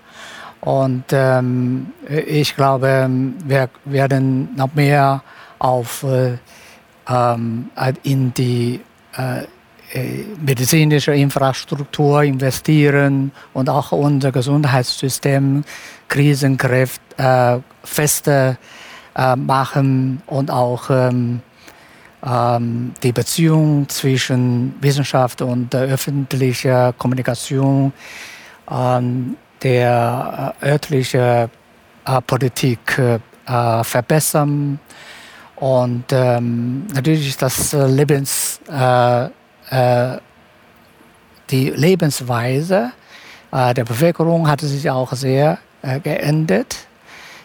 [0.60, 3.08] Und ähm, ich glaube,
[3.44, 5.22] wir werden noch mehr
[5.58, 6.38] auf, äh,
[7.08, 7.70] ähm,
[8.02, 8.80] in die
[9.16, 9.44] äh,
[9.92, 15.64] äh, medizinische Infrastruktur investieren und auch unser Gesundheitssystem
[16.08, 18.58] Krisenkräfte äh, feste
[19.16, 21.40] äh, machen und auch ähm,
[22.22, 27.92] ähm, die Beziehung zwischen Wissenschaft und äh, öffentlicher Kommunikation
[28.70, 31.48] ähm, der äh, örtlichen äh,
[32.26, 34.78] Politik äh, verbessern.
[35.56, 39.24] Und ähm, natürlich ist das Lebens, äh,
[39.70, 40.18] äh,
[41.50, 42.92] die Lebensweise
[43.50, 46.76] äh, der Bevölkerung hat sich auch sehr äh, geändert.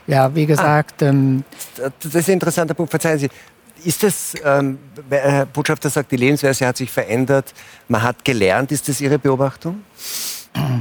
[0.06, 1.44] Ja, wie gesagt, ähm,
[1.78, 2.92] Das ist ein interessanter Punkt.
[2.92, 3.30] Verzeihen Sie.
[3.86, 4.78] Ist das, ähm,
[5.10, 7.54] Herr Botschafter sagt, die Lebensweise hat sich verändert,
[7.88, 8.72] man hat gelernt.
[8.72, 9.84] Ist das Ihre Beobachtung?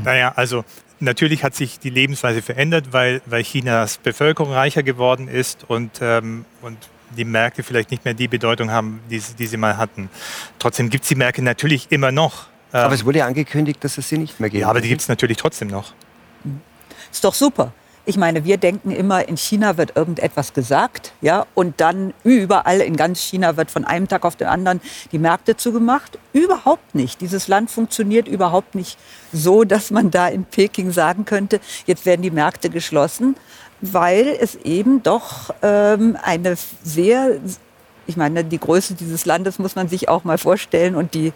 [0.04, 0.64] Naja, also
[1.02, 6.44] natürlich hat sich die Lebensweise verändert, weil, weil Chinas Bevölkerung reicher geworden ist und, ähm,
[6.62, 6.78] und
[7.16, 10.08] die Märkte vielleicht nicht mehr die Bedeutung haben, die, die sie mal hatten.
[10.58, 12.46] Trotzdem gibt es die Märkte natürlich immer noch.
[12.72, 14.62] Aber ähm, es wurde angekündigt, dass es sie nicht mehr gibt.
[14.62, 15.92] Ja, aber die gibt es natürlich trotzdem noch.
[17.10, 17.72] Ist doch super.
[18.04, 22.96] Ich meine, wir denken immer, in China wird irgendetwas gesagt, ja, und dann überall in
[22.96, 24.80] ganz China wird von einem Tag auf den anderen
[25.12, 26.18] die Märkte zugemacht.
[26.32, 27.20] Überhaupt nicht.
[27.20, 28.98] Dieses Land funktioniert überhaupt nicht
[29.32, 33.36] so, dass man da in Peking sagen könnte, jetzt werden die Märkte geschlossen,
[33.80, 37.38] weil es eben doch ähm, eine sehr,
[38.08, 41.32] ich meine, die Größe dieses Landes muss man sich auch mal vorstellen und die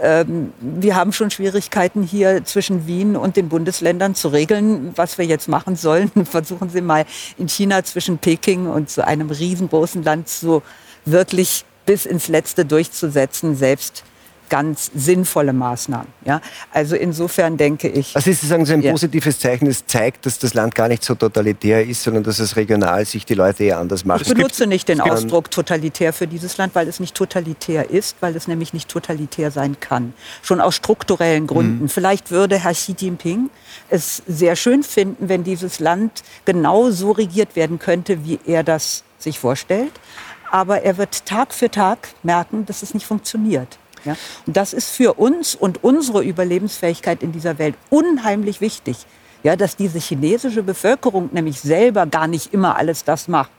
[0.00, 5.24] ähm, wir haben schon Schwierigkeiten hier zwischen Wien und den Bundesländern zu regeln, was wir
[5.24, 6.10] jetzt machen sollen.
[6.24, 7.04] Versuchen Sie mal
[7.36, 10.62] in China zwischen Peking und so einem riesengroßen Land so
[11.04, 14.04] wirklich bis ins Letzte durchzusetzen, selbst
[14.48, 16.08] ganz sinnvolle Maßnahmen.
[16.24, 16.40] Ja?
[16.72, 18.14] Also insofern denke ich.
[18.14, 18.90] Also ist sozusagen so ein ja.
[18.90, 22.56] positives Zeichen, es zeigt, dass das Land gar nicht so totalitär ist, sondern dass es
[22.56, 24.22] regional sich die Leute eher anders machen.
[24.24, 28.36] Ich benutze nicht den Ausdruck totalitär für dieses Land, weil es nicht totalitär ist, weil
[28.36, 30.14] es nämlich nicht totalitär sein kann.
[30.42, 31.84] Schon aus strukturellen Gründen.
[31.84, 31.88] Mhm.
[31.88, 33.50] Vielleicht würde Herr Xi Jinping
[33.90, 39.04] es sehr schön finden, wenn dieses Land genau so regiert werden könnte, wie er das
[39.18, 39.92] sich vorstellt.
[40.50, 43.78] Aber er wird Tag für Tag merken, dass es nicht funktioniert.
[44.04, 44.16] Ja?
[44.46, 48.96] Und das ist für uns und unsere Überlebensfähigkeit in dieser Welt unheimlich wichtig.
[49.44, 53.50] Ja, dass diese chinesische Bevölkerung nämlich selber gar nicht immer alles das macht,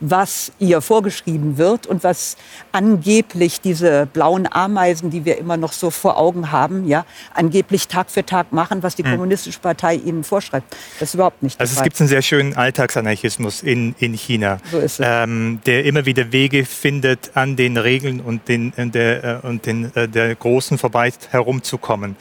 [0.00, 2.36] was ihr vorgeschrieben wird und was
[2.72, 8.10] angeblich diese blauen Ameisen, die wir immer noch so vor Augen haben, ja, angeblich Tag
[8.10, 9.12] für Tag machen, was die hm.
[9.12, 10.74] Kommunistische Partei ihnen vorschreibt.
[10.98, 11.60] Das ist überhaupt nicht.
[11.60, 15.06] Also es gibt einen sehr schönen Alltagsanarchismus in, in China, so ist es.
[15.08, 19.94] Ähm, der immer wieder Wege findet, an den Regeln und den, der, äh, und den,
[19.94, 22.16] äh, der Großen vorbei herumzukommen.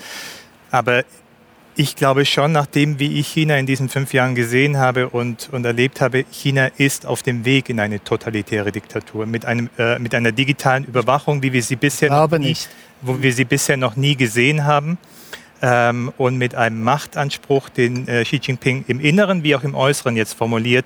[0.72, 1.03] Aber
[1.82, 5.65] ich glaube schon, nachdem wie ich China in diesen fünf Jahren gesehen habe und, und
[5.65, 10.13] erlebt habe, China ist auf dem Weg in eine totalitäre Diktatur mit, einem, äh, mit
[10.13, 12.55] einer digitalen Überwachung, wie wir sie bisher, noch nie,
[13.01, 14.99] wo wir sie bisher noch nie gesehen haben.
[15.63, 20.15] Ähm, und mit einem Machtanspruch, den äh, Xi Jinping im Inneren wie auch im Äußeren
[20.15, 20.86] jetzt formuliert,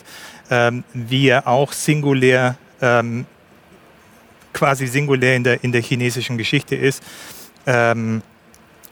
[0.49, 3.25] ähm, wie er auch singulär, ähm,
[4.53, 7.03] quasi singulär in der, in der chinesischen Geschichte ist.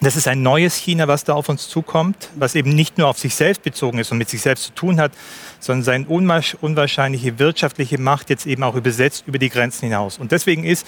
[0.03, 3.17] Das ist ein neues China, was da auf uns zukommt, was eben nicht nur auf
[3.19, 5.13] sich selbst bezogen ist und mit sich selbst zu tun hat,
[5.61, 10.17] sondern seine unwahrscheinliche wirtschaftliche Macht jetzt eben auch übersetzt über die Grenzen hinaus.
[10.17, 10.85] Und deswegen ist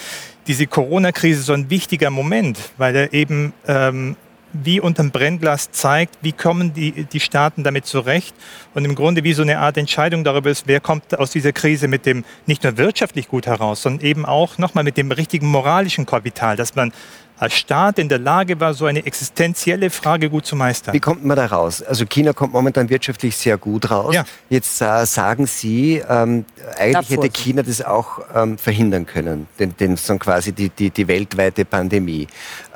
[0.48, 4.18] diese Corona-Krise so ein wichtiger Moment, weil er eben ähm,
[4.64, 8.36] wie unterm Brennglas zeigt, wie kommen die, die Staaten damit zurecht
[8.74, 11.88] und im Grunde wie so eine Art Entscheidung darüber ist, wer kommt aus dieser Krise
[11.88, 16.06] mit dem nicht nur wirtschaftlich gut heraus, sondern eben auch nochmal mit dem richtigen moralischen
[16.06, 16.92] Kapital, dass man
[17.38, 20.94] als Staat in der Lage war, so eine existenzielle Frage gut zu meistern.
[20.94, 21.82] Wie kommt man da raus?
[21.82, 24.16] Also China kommt momentan wirtschaftlich sehr gut raus.
[24.16, 24.26] Ja.
[24.50, 26.46] Jetzt äh, sagen Sie, ähm,
[26.78, 31.08] eigentlich hätte China das auch ähm, verhindern können, den, den, so quasi die, die, die
[31.08, 32.28] weltweite Pandemie.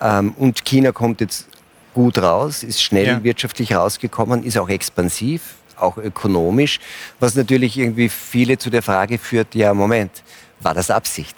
[0.02, 1.48] Ähm, und China kommt jetzt
[1.94, 3.24] gut raus, ist schnell ja.
[3.24, 6.80] wirtschaftlich rausgekommen, ist auch expansiv, auch ökonomisch,
[7.20, 10.12] was natürlich irgendwie viele zu der Frage führt, ja Moment,
[10.60, 11.36] war das Absicht?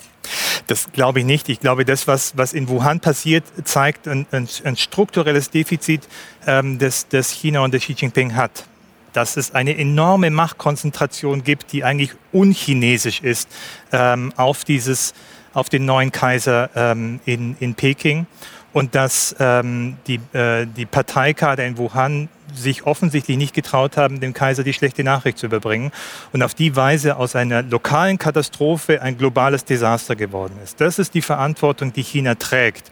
[0.68, 1.50] Das glaube ich nicht.
[1.50, 6.08] Ich glaube, das, was, was in Wuhan passiert, zeigt ein, ein, ein strukturelles Defizit,
[6.48, 8.66] ähm, das, das China und der Xi Jinping hat.
[9.14, 13.50] Dass es eine enorme Machtkonzentration gibt, die eigentlich unchinesisch ist
[13.92, 15.14] ähm, auf, dieses,
[15.54, 18.26] auf den neuen Kaiser ähm, in, in Peking
[18.74, 24.34] und dass ähm, die, äh, die Parteikader in Wuhan sich offensichtlich nicht getraut haben, dem
[24.34, 25.92] Kaiser die schlechte Nachricht zu überbringen
[26.34, 30.82] und auf die Weise aus einer lokalen Katastrophe ein globales Desaster geworden ist.
[30.82, 32.92] Das ist die Verantwortung, die China trägt.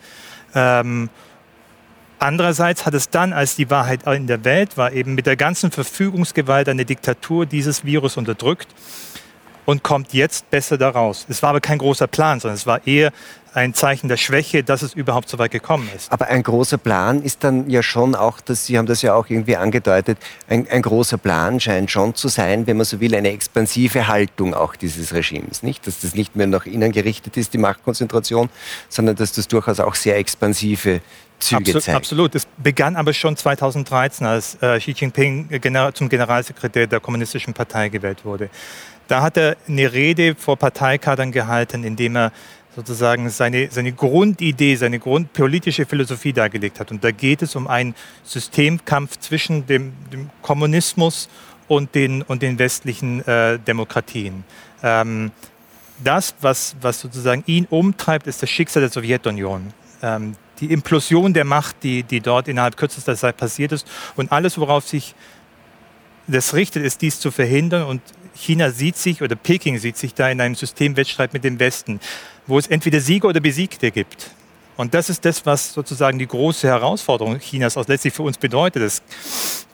[0.55, 1.09] Ähm,
[2.21, 5.71] Andererseits hat es dann, als die Wahrheit in der Welt war, eben mit der ganzen
[5.71, 8.67] Verfügungsgewalt eine Diktatur dieses Virus unterdrückt
[9.69, 11.27] und kommt jetzt besser daraus.
[11.29, 13.11] Es war aber kein großer Plan, sondern es war eher
[13.53, 16.11] ein Zeichen der Schwäche, dass es überhaupt so weit gekommen ist.
[16.11, 19.29] Aber ein großer Plan ist dann ja schon auch, dass Sie haben das ja auch
[19.29, 20.17] irgendwie angedeutet,
[20.47, 24.55] ein, ein, großer Plan scheint schon zu sein, wenn man so will, eine expansive Haltung
[24.55, 25.61] auch dieses Regimes.
[25.61, 25.85] Nicht?
[25.85, 28.49] Dass das nicht mehr nach innen gerichtet ist, die Machtkonzentration,
[28.87, 31.01] sondern dass das durchaus auch sehr expansive
[31.39, 31.95] Züge Absolut, zeigt.
[31.95, 32.35] Absolut.
[32.35, 35.47] Es begann aber schon 2013, als äh, Xi Jinping
[35.93, 38.49] zum Generalsekretär der Kommunistischen Partei gewählt wurde.
[39.09, 42.31] Da hat er eine Rede vor Parteikadern gehalten, indem er
[42.75, 46.91] sozusagen seine, seine Grundidee, seine grundpolitische Philosophie dargelegt hat.
[46.91, 51.27] Und da geht es um einen Systemkampf zwischen dem, dem Kommunismus
[51.67, 54.43] und den, und den westlichen äh, Demokratien.
[54.83, 55.31] Ähm,
[56.03, 59.73] das, was, was sozusagen ihn umtreibt, ist das Schicksal der Sowjetunion.
[60.03, 63.87] Ähm, die Implosion der Macht, die, die dort innerhalb kürzester Zeit passiert ist.
[64.15, 65.15] Und alles, worauf sich
[66.27, 67.87] das richtet, ist dies zu verhindern.
[67.87, 68.01] Und
[68.35, 71.99] China sieht sich oder Peking sieht sich da in einem Systemwettstreit mit dem Westen,
[72.47, 74.31] wo es entweder Sieger oder Besiegte gibt.
[74.77, 78.81] Und das ist das, was sozusagen die große Herausforderung Chinas auch letztlich für uns bedeutet.
[78.81, 79.03] Es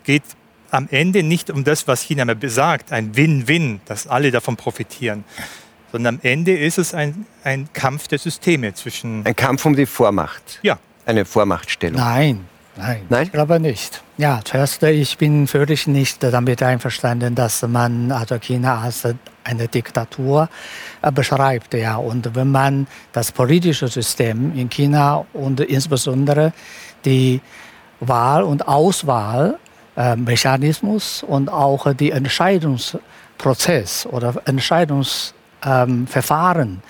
[0.03, 0.23] geht
[0.71, 5.23] am Ende nicht um das, was China mir besagt, ein Win-Win, dass alle davon profitieren,
[5.91, 9.25] sondern am Ende ist es ein, ein Kampf der Systeme zwischen.
[9.25, 10.59] Ein Kampf um die Vormacht.
[10.63, 10.79] Ja.
[11.05, 11.99] Eine Vormachtstellung.
[11.99, 12.45] Nein,
[12.77, 13.23] nein, Nein?
[13.23, 14.03] ich glaube nicht.
[14.17, 19.03] Ja, zuerst, ich bin völlig nicht damit einverstanden, dass man also China als
[19.43, 20.47] eine Diktatur
[21.01, 21.73] äh, beschreibt.
[21.73, 21.97] Ja.
[21.97, 26.53] Und wenn man das politische System in China und insbesondere
[27.05, 27.41] die
[27.99, 36.81] Wahl- und Auswahlmechanismus und auch die Entscheidungsprozess oder Entscheidungsverfahren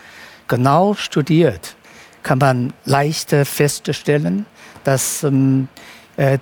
[0.47, 1.75] genau studiert,
[2.23, 4.45] kann man leicht feststellen,
[4.86, 5.67] dass ähm,
[6.15, 6.38] äh,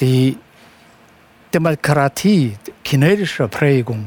[0.00, 0.38] die
[1.52, 4.06] Demokratie, chinesische Prägung,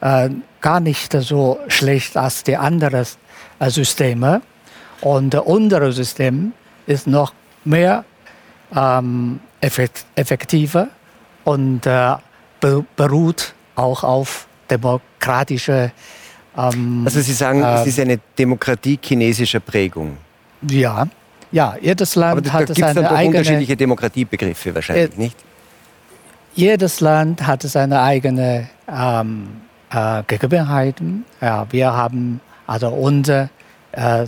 [0.00, 0.28] äh,
[0.60, 3.06] gar nicht so schlecht als die anderen
[3.58, 4.42] äh, Systeme.
[5.00, 6.52] Und unser System
[6.86, 7.32] ist noch
[7.64, 8.04] mehr
[8.74, 10.88] ähm, effekt effektiver
[11.44, 12.14] und äh,
[12.60, 15.92] be beruht auch auf demokratische.
[16.56, 20.18] Ähm, Also Sie sagen, äh, es ist eine Demokratie chinesischer Prägung.
[20.68, 21.06] ja,
[21.52, 23.38] ja, jedes Aber Land da hat es dann seine doch eigene.
[23.38, 25.36] unterschiedliche Demokratiebegriffe wahrscheinlich, Äh, nicht?
[26.54, 29.48] jedes Land hat seine eigene ähm,
[29.90, 31.24] äh, Gegebenheiten.
[31.40, 33.48] Ja, wir haben also unser
[33.92, 34.26] äh,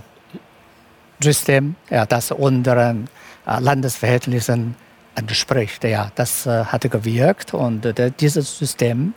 [1.20, 3.08] System, ja, das unseren
[3.46, 4.74] äh, Landesverhältnissen
[5.14, 5.84] entspricht.
[5.84, 9.14] Ja, das äh, hat gewirkt und äh, dieses System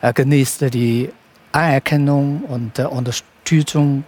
[0.00, 1.10] äh, genießt die
[1.52, 4.04] Anerkennung und äh, Unterstützung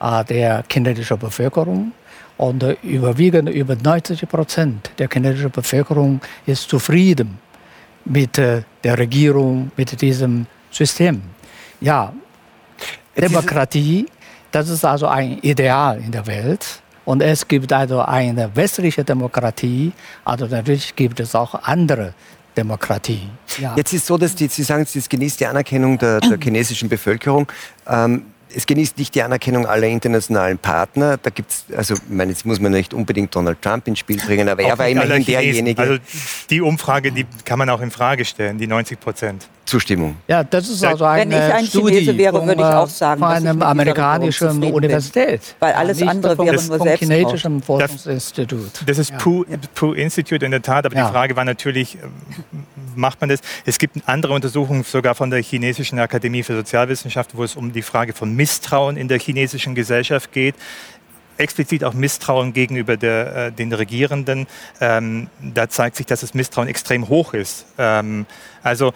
[0.00, 1.92] äh, der chinesischen Bevölkerung.
[2.36, 7.38] Und äh, überwiegend über 90 Prozent der chinesischen Bevölkerung ist zufrieden
[8.04, 11.22] mit äh, der Regierung, mit diesem System.
[11.80, 12.12] Ja,
[13.14, 14.06] es- Demokratie,
[14.50, 16.80] das ist also ein Ideal in der Welt.
[17.04, 19.92] Und es gibt also eine westliche Demokratie,
[20.24, 22.14] also natürlich gibt es auch andere
[22.56, 23.28] Demokratie.
[23.58, 23.74] Ja.
[23.76, 27.46] Jetzt ist so, dass die, Sie sagen, es genießt die Anerkennung der, der chinesischen Bevölkerung.
[27.86, 28.24] Ähm,
[28.54, 31.16] es genießt nicht die Anerkennung aller internationalen Partner.
[31.16, 34.48] Da gibt's, also, ich meine, jetzt muss man nicht unbedingt Donald Trump ins Spiel bringen,
[34.48, 35.80] aber er Auch war nicht aller immerhin derjenige.
[35.82, 35.96] Also
[36.50, 39.48] die Umfrage, die kann man auch in Frage stellen, die 90 Prozent.
[39.66, 40.16] Zustimmung.
[40.28, 42.66] Ja, das ist Ja, also wenn eine ich ein Studie Chinese wäre, von, würde ich
[42.66, 44.74] auch äh, sagen, von dass ich einem amerikanischen zufrieden bin.
[44.74, 45.40] Universität.
[45.58, 47.18] Weil Ja, alles nicht andere vom, wäre vom nur Selbstmord.
[47.18, 48.70] chinesischen Forschungsinstitut.
[48.86, 49.16] Das ist Ja.
[49.16, 49.44] Pew,
[49.74, 51.06] Pew Institute in der Tat, aber Ja.
[51.06, 52.10] die Frage war natürlich, ähm,
[52.96, 53.40] macht man das?
[53.64, 57.82] Es gibt andere Untersuchungen sogar von der Chinesischen Akademie für Sozialwissenschaften, wo es um die
[57.82, 60.54] Frage von Misstrauen in der chinesischen Gesellschaft geht.
[61.36, 64.46] Explizit auch Misstrauen gegenüber der, äh, den Regierenden.
[64.80, 67.66] Ähm, da zeigt sich, dass das Misstrauen extrem hoch ist.
[67.76, 68.26] Ähm,
[68.62, 68.92] also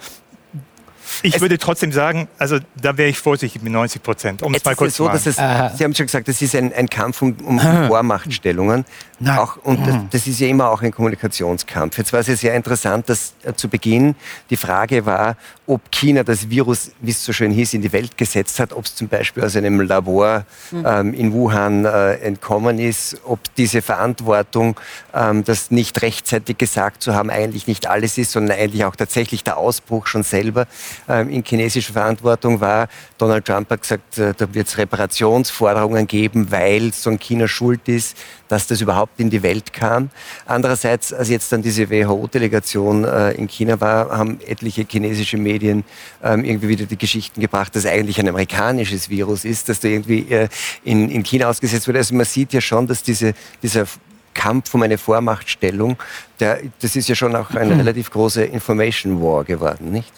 [1.23, 4.57] ich Es- würde trotzdem sagen, also da wäre ich vorsichtig mit 90 Prozent, um es
[4.57, 5.21] Jetzt mal ist kurz es zu so, machen.
[5.23, 5.27] dass
[5.71, 5.77] es.
[5.77, 8.85] Sie haben schon gesagt, das ist ein, ein Kampf um, um Vormachtstellungen.
[9.21, 9.37] Nein.
[9.37, 11.97] Auch, und das, das ist ja immer auch ein Kommunikationskampf.
[11.97, 14.15] Jetzt war es ja sehr interessant, dass äh, zu Beginn
[14.49, 15.35] die Frage war,
[15.67, 18.85] ob China das Virus, wie es so schön hieß, in die Welt gesetzt hat, ob
[18.85, 24.79] es zum Beispiel aus einem Labor ähm, in Wuhan äh, entkommen ist, ob diese Verantwortung,
[25.13, 29.43] ähm, das nicht rechtzeitig gesagt zu haben, eigentlich nicht alles ist, sondern eigentlich auch tatsächlich
[29.43, 30.65] der Ausbruch schon selber
[31.09, 32.87] in chinesischer Verantwortung war.
[33.17, 37.87] Donald Trump hat gesagt, äh, da wird es Reparationsforderungen geben, weil so ein China schuld
[37.87, 38.15] ist,
[38.47, 40.09] dass das überhaupt in die Welt kam.
[40.45, 45.83] Andererseits, als jetzt dann diese WHO-Delegation äh, in China war, haben etliche chinesische Medien
[46.23, 50.31] ähm, irgendwie wieder die Geschichten gebracht, dass eigentlich ein amerikanisches Virus ist, das da irgendwie
[50.31, 50.47] äh,
[50.83, 51.99] in, in China ausgesetzt wurde.
[51.99, 53.85] Also man sieht ja schon, dass diese, dieser
[54.33, 55.97] Kampf um eine Vormachtstellung,
[56.39, 60.11] der, das ist ja schon auch eine relativ große Information War geworden, nicht?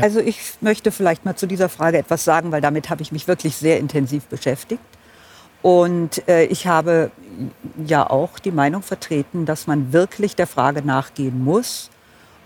[0.00, 3.28] Also ich möchte vielleicht mal zu dieser Frage etwas sagen, weil damit habe ich mich
[3.28, 4.82] wirklich sehr intensiv beschäftigt.
[5.62, 7.10] Und äh, ich habe
[7.86, 11.90] ja auch die Meinung vertreten, dass man wirklich der Frage nachgehen muss,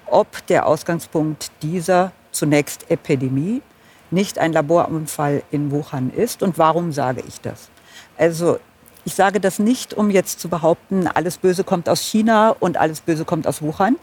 [0.06, 3.62] ob der Ausgangspunkt dieser zunächst Epidemie
[4.10, 6.42] nicht ein Laborunfall in Wuhan ist.
[6.42, 7.70] Und warum sage ich das?
[8.16, 8.58] Also
[9.04, 13.00] ich sage das nicht, um jetzt zu behaupten, alles Böse kommt aus China und alles
[13.00, 13.96] Böse kommt aus Wuhan.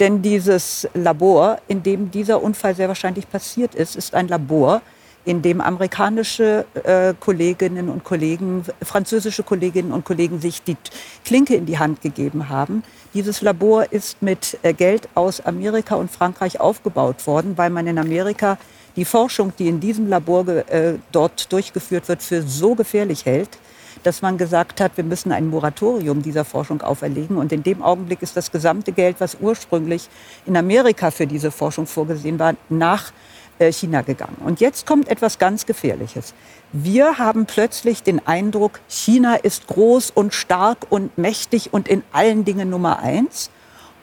[0.00, 4.82] Denn dieses Labor, in dem dieser Unfall sehr wahrscheinlich passiert ist, ist ein Labor,
[5.24, 10.76] in dem amerikanische äh, Kolleginnen und Kollegen, französische Kolleginnen und Kollegen sich die
[11.24, 12.82] Klinke in die Hand gegeben haben.
[13.14, 17.98] Dieses Labor ist mit äh, Geld aus Amerika und Frankreich aufgebaut worden, weil man in
[17.98, 18.58] Amerika
[18.96, 23.58] die Forschung, die in diesem Labor äh, dort durchgeführt wird, für so gefährlich hält,
[24.02, 27.36] dass man gesagt hat, wir müssen ein Moratorium dieser Forschung auferlegen.
[27.36, 30.08] Und in dem Augenblick ist das gesamte Geld, was ursprünglich
[30.46, 33.12] in Amerika für diese Forschung vorgesehen war, nach
[33.58, 34.36] äh, China gegangen.
[34.44, 36.34] Und jetzt kommt etwas ganz Gefährliches.
[36.72, 42.44] Wir haben plötzlich den Eindruck, China ist groß und stark und mächtig und in allen
[42.44, 43.50] Dingen Nummer eins.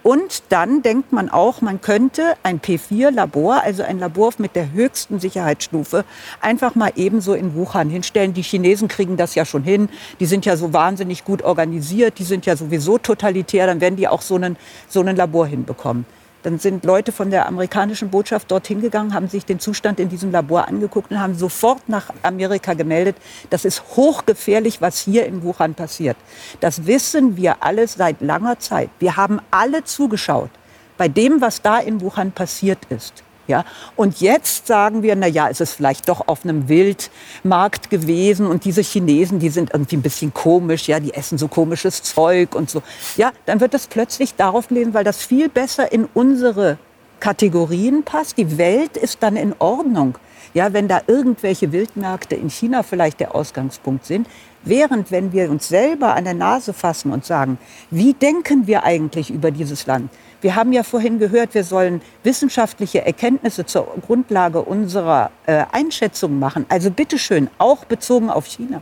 [0.10, 5.20] Und dann denkt man auch, man könnte ein P4-Labor, also ein Labor mit der höchsten
[5.20, 6.04] Sicherheitsstufe,
[6.42, 8.34] einfach mal ebenso in Wuhan hinstellen.
[8.34, 9.88] Die Chinesen kriegen das ja schon hin.
[10.20, 12.18] Die sind ja so wahnsinnig gut organisiert.
[12.18, 13.68] Die sind ja sowieso totalitär.
[13.68, 14.58] Dann werden die auch so einen,
[14.88, 16.08] so einen Labor hinbekommen.
[16.44, 20.32] Dann sind Leute von der amerikanischen Botschaft dorthin gegangen, haben sich den Zustand in diesem
[20.32, 23.18] Labor angeguckt und haben sofort nach Amerika gemeldet.
[23.50, 26.18] Das ist hochgefährlich, was hier in Wuhan passiert.
[26.60, 28.90] Das wissen wir alles seit langer Zeit.
[29.00, 30.50] Wir haben alle zugeschaut
[30.98, 33.24] bei dem, was da in Wuhan passiert ist.
[33.50, 33.66] Ja?
[33.96, 38.64] Und jetzt sagen wir, na ja, es ist vielleicht doch auf einem Wildmarkt gewesen und
[38.64, 42.70] diese Chinesen, die sind irgendwie ein bisschen komisch, ja, die essen so komisches Zeug und
[42.70, 42.82] so.
[43.18, 46.78] Ja, dann wird das plötzlich darauf gelesen, weil das viel besser in unsere
[47.20, 48.38] Kategorien passt.
[48.38, 50.18] Die Welt ist dann in Ordnung.
[50.54, 54.28] Ja, wenn da irgendwelche Wildmärkte in China vielleicht der Ausgangspunkt sind,
[54.64, 57.58] während wenn wir uns selber an der Nase fassen und sagen,
[57.92, 60.12] wie denken wir eigentlich über dieses Land?
[60.42, 66.66] Wir haben ja vorhin gehört, wir sollen wissenschaftliche Erkenntnisse zur Grundlage unserer äh, Einschätzung machen.
[66.70, 68.82] Also bitteschön, auch bezogen auf China.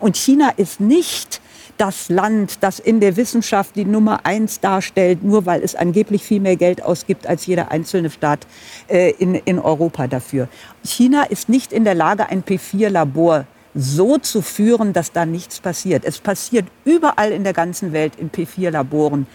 [0.00, 1.40] Und China ist nicht
[1.78, 6.40] das Land, das in der Wissenschaft die Nummer eins darstellt, nur weil es angeblich viel
[6.40, 8.46] mehr Geld ausgibt als jeder einzelne Staat
[8.88, 10.48] äh, in, in Europa dafür.
[10.84, 16.04] China ist nicht in der Lage, ein P4-Labor so zu führen, dass da nichts passiert.
[16.04, 19.26] Es passiert überall in der ganzen Welt in P4-Laboren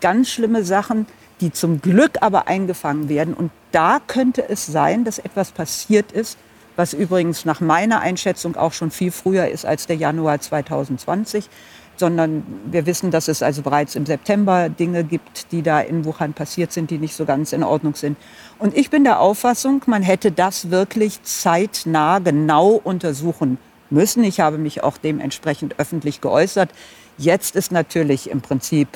[0.00, 1.06] ganz schlimme Sachen
[1.40, 3.34] die zum Glück aber eingefangen werden.
[3.34, 6.38] Und da könnte es sein, dass etwas passiert ist,
[6.76, 11.48] was übrigens nach meiner Einschätzung auch schon viel früher ist als der Januar 2020,
[11.96, 16.32] sondern wir wissen, dass es also bereits im September Dinge gibt, die da in Wuhan
[16.32, 18.16] passiert sind, die nicht so ganz in Ordnung sind.
[18.58, 23.58] Und ich bin der Auffassung, man hätte das wirklich zeitnah genau untersuchen
[23.90, 24.24] müssen.
[24.24, 26.70] Ich habe mich auch dementsprechend öffentlich geäußert.
[27.18, 28.88] Jetzt ist natürlich im Prinzip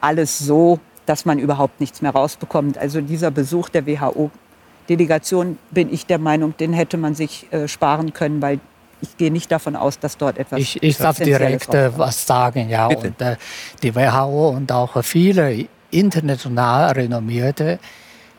[0.00, 0.80] alles so,
[1.10, 2.78] dass man überhaupt nichts mehr rausbekommt.
[2.78, 8.12] Also dieser Besuch der WHO-Delegation, bin ich der Meinung, den hätte man sich äh, sparen
[8.12, 8.60] können, weil
[9.00, 10.60] ich gehe nicht davon aus, dass dort etwas.
[10.60, 12.86] Ich, ich darf direkt äh, was sagen, ja.
[12.86, 13.36] Und, äh,
[13.82, 17.80] die WHO und auch viele international renommierte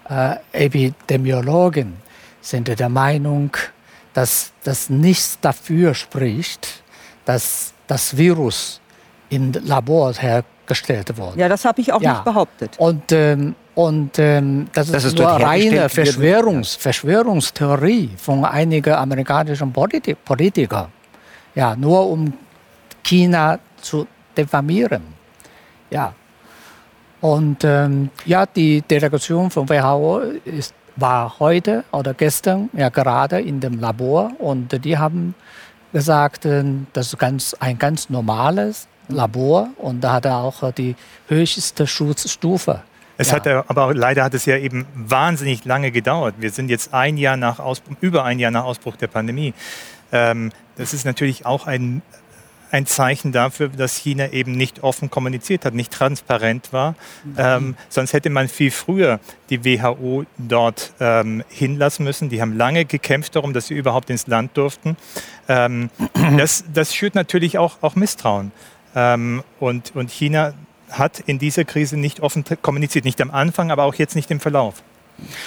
[0.09, 1.97] äh, Epidemiologen
[2.39, 3.51] sind der Meinung,
[4.13, 6.83] dass das nichts dafür spricht,
[7.25, 8.79] dass das Virus
[9.29, 11.37] im Labor her gestellt worden.
[11.37, 12.13] Ja, das habe ich auch ja.
[12.13, 12.75] nicht behauptet.
[12.77, 20.15] Und, ähm, und ähm, das, das, ist nur reine Verschwörungs Verschwörungstheorie von einigen amerikanischen Politi
[20.15, 20.87] Politikern.
[21.55, 22.33] Ja, nur um
[23.03, 24.07] China zu
[24.37, 25.03] diffamieren.
[25.89, 26.13] Ja.
[27.19, 33.59] Und ähm, ja, die Delegation von WHO ist, war heute oder gestern ja gerade in
[33.59, 35.35] dem Labor und die haben
[35.91, 36.63] gesagt, äh,
[36.93, 40.95] das ist ganz, ein ganz normales Labor und da hat er auch äh, die
[41.27, 42.81] höchste Schutzstufe.
[43.17, 43.35] Es ja.
[43.35, 46.35] hat aber leider hat es ja eben wahnsinnig lange gedauert.
[46.39, 49.53] Wir sind jetzt ein Jahr nach Ausbruch, über ein Jahr nach Ausbruch der Pandemie.
[50.11, 52.01] Ähm, das ist natürlich auch ein,
[52.71, 56.95] ein Zeichen dafür, dass China eben nicht offen kommuniziert hat, nicht transparent war.
[57.23, 57.35] Mhm.
[57.37, 62.29] Ähm, sonst hätte man viel früher die WHO dort ähm, hinlassen müssen.
[62.29, 64.97] Die haben lange gekämpft darum, dass sie überhaupt ins Land durften.
[65.47, 65.89] Ähm,
[66.37, 68.51] das, das schürt natürlich auch, auch Misstrauen.
[68.95, 70.53] Ähm, und, und China
[70.89, 74.39] hat in dieser Krise nicht offen kommuniziert, nicht am Anfang, aber auch jetzt nicht im
[74.39, 74.83] Verlauf.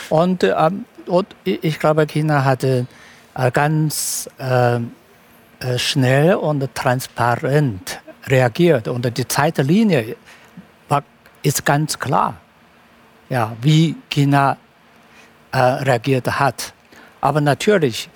[0.08, 2.86] Und, ähm, und ich glaube, China hatte
[3.34, 4.80] äh, ganz äh, äh,
[5.78, 8.88] schnell und transparent reagiert.
[8.88, 10.16] Und die Zeitlinie
[10.88, 11.02] war,
[11.42, 12.36] ist ganz klar,
[13.28, 14.56] ja, wie China
[15.52, 16.72] äh, reagiert hat.
[17.20, 18.08] Aber natürlich,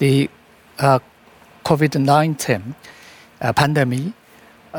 [0.00, 0.30] die
[0.78, 0.98] äh,
[1.64, 4.12] Covid-19-Pandemie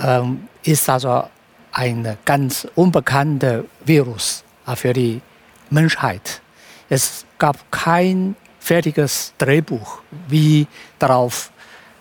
[0.03, 1.23] ähm, ist also
[1.71, 4.43] ein ganz unbekannter Virus
[4.75, 5.21] für die
[5.69, 6.41] Menschheit.
[6.89, 10.67] Es gab kein fertiges Drehbuch, wie
[10.99, 11.51] darauf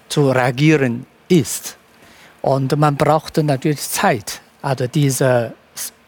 [0.09, 1.76] zu reagieren ist.
[2.42, 5.55] Und man brauchte natürlich Zeit, also diese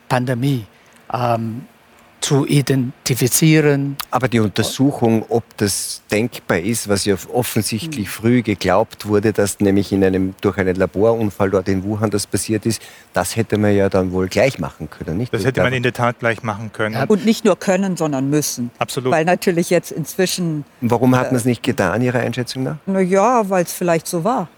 [0.08, 0.64] Pandemie
[1.12, 1.66] ähm,
[2.20, 3.96] zu identifizieren.
[4.10, 9.92] Aber die Untersuchung, ob das denkbar ist, was ja offensichtlich früh geglaubt wurde, dass nämlich
[9.92, 13.88] in einem, durch einen Laborunfall dort in Wuhan das passiert ist, das hätte man ja
[13.88, 15.32] dann wohl gleich machen können, nicht?
[15.32, 16.94] Das hätte man in der Tat gleich machen können.
[16.94, 17.04] Ja.
[17.04, 18.70] Und nicht nur können, sondern müssen.
[18.78, 19.12] Absolut.
[19.12, 20.64] Weil natürlich jetzt inzwischen...
[20.80, 22.76] Warum hat man es nicht getan, Ihrer Einschätzung nach?
[22.86, 24.48] Na ja, weil es vielleicht so war.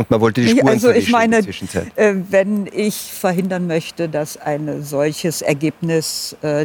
[0.00, 1.92] Und man wollte die Spuren also ich meine, in der Zwischenzeit.
[1.94, 6.64] Äh, wenn ich verhindern möchte, dass ein solches Ergebnis äh,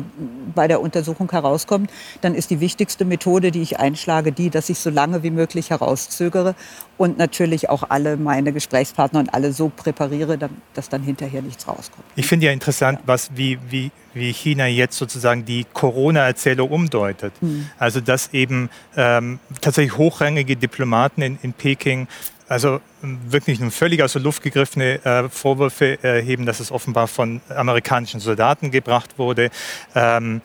[0.55, 4.79] bei der Untersuchung herauskommt, dann ist die wichtigste Methode, die ich einschlage, die, dass ich
[4.79, 6.55] so lange wie möglich herauszögere
[6.95, 10.39] und natürlich auch alle meine Gesprächspartner und alle so präpariere,
[10.73, 12.05] dass dann hinterher nichts rauskommt.
[12.15, 17.33] Ich finde ja interessant, was, wie, wie, wie China jetzt sozusagen die Corona-Erzählung umdeutet.
[17.41, 17.69] Mhm.
[17.77, 22.07] Also dass eben ähm, tatsächlich hochrangige Diplomaten in, in Peking
[22.47, 27.07] also ähm, wirklich nun völlig aus der Luft gegriffene äh, Vorwürfe erheben, dass es offenbar
[27.07, 29.49] von amerikanischen Soldaten gebracht wurde.
[29.95, 30.41] Ähm,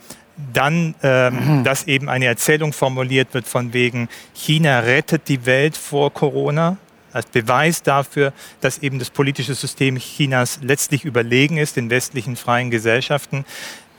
[0.53, 1.63] dann, ähm, mhm.
[1.63, 6.77] dass eben eine Erzählung formuliert wird von wegen, China rettet die Welt vor Corona,
[7.13, 12.71] als Beweis dafür, dass eben das politische System Chinas letztlich überlegen ist den westlichen freien
[12.71, 13.45] Gesellschaften.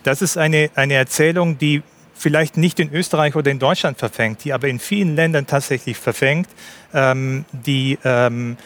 [0.02, 1.82] Das ist eine, eine Erzählung, die
[2.22, 6.48] vielleicht nicht in Österreich oder in Deutschland verfängt, die aber in vielen Ländern tatsächlich verfängt,
[6.94, 8.56] ähm, die, ähm,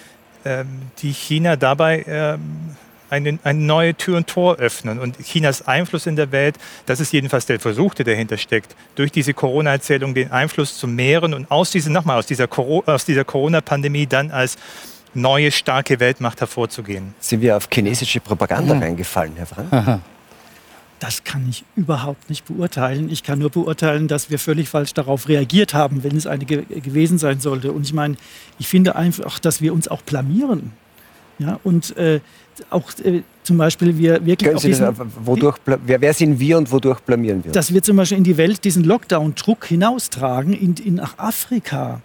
[0.45, 0.67] ähm,
[0.99, 2.77] die China dabei ähm,
[3.09, 4.99] eine, eine neue Tür und Tor öffnen.
[4.99, 9.11] Und Chinas Einfluss in der Welt, das ist jedenfalls der Versuch, der dahinter steckt, durch
[9.11, 14.07] diese Corona-Erzählung den Einfluss zu mehren und aus, diese, nochmal, aus dieser, aus dieser Corona-Pandemie
[14.07, 14.57] dann als
[15.15, 17.15] neue, starke Weltmacht hervorzugehen.
[17.21, 18.83] Sind wir auf chinesische Propaganda mhm.
[18.83, 19.73] reingefallen, Herr Frank?
[19.73, 20.01] Aha.
[20.99, 23.11] Das kann ich überhaupt nicht beurteilen.
[23.11, 26.65] Ich kann nur beurteilen, dass wir völlig falsch darauf reagiert haben, wenn es eine ge
[26.69, 27.73] gewesen sein sollte.
[27.73, 28.17] Und ich meine,
[28.59, 30.73] ich finde einfach, dass wir uns auch blamieren.
[31.39, 32.21] Ja, und äh,
[32.71, 34.49] auch äh, zum Beispiel wir wirklich.
[34.49, 37.53] Können Sie diesen, das, wodurch, wer, wer, sind wir und wodurch blamieren wir?
[37.53, 42.01] Dass wir zum Beispiel in die Welt diesen Lockdown-Druck hinaustragen, in, in, nach Afrika.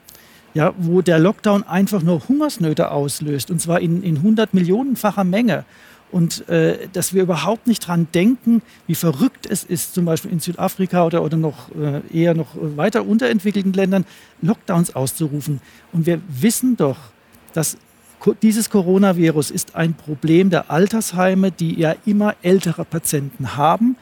[0.53, 5.63] Ja, wo der Lockdown einfach nur Hungersnöte auslöst, und zwar in, in 100 Millionenfacher Menge
[6.12, 10.39] und äh, dass wir überhaupt nicht daran denken, wie verrückt es ist, zum Beispiel in
[10.39, 14.05] Südafrika oder, oder noch äh, eher noch weiter unterentwickelten Ländern
[14.41, 15.62] Lockdowns auszurufen.
[15.93, 16.97] Und wir wissen doch,
[17.53, 17.78] dass
[18.41, 23.95] dieses Coronavirus ist ein Problem der Altersheime, die ja immer ältere Patienten haben.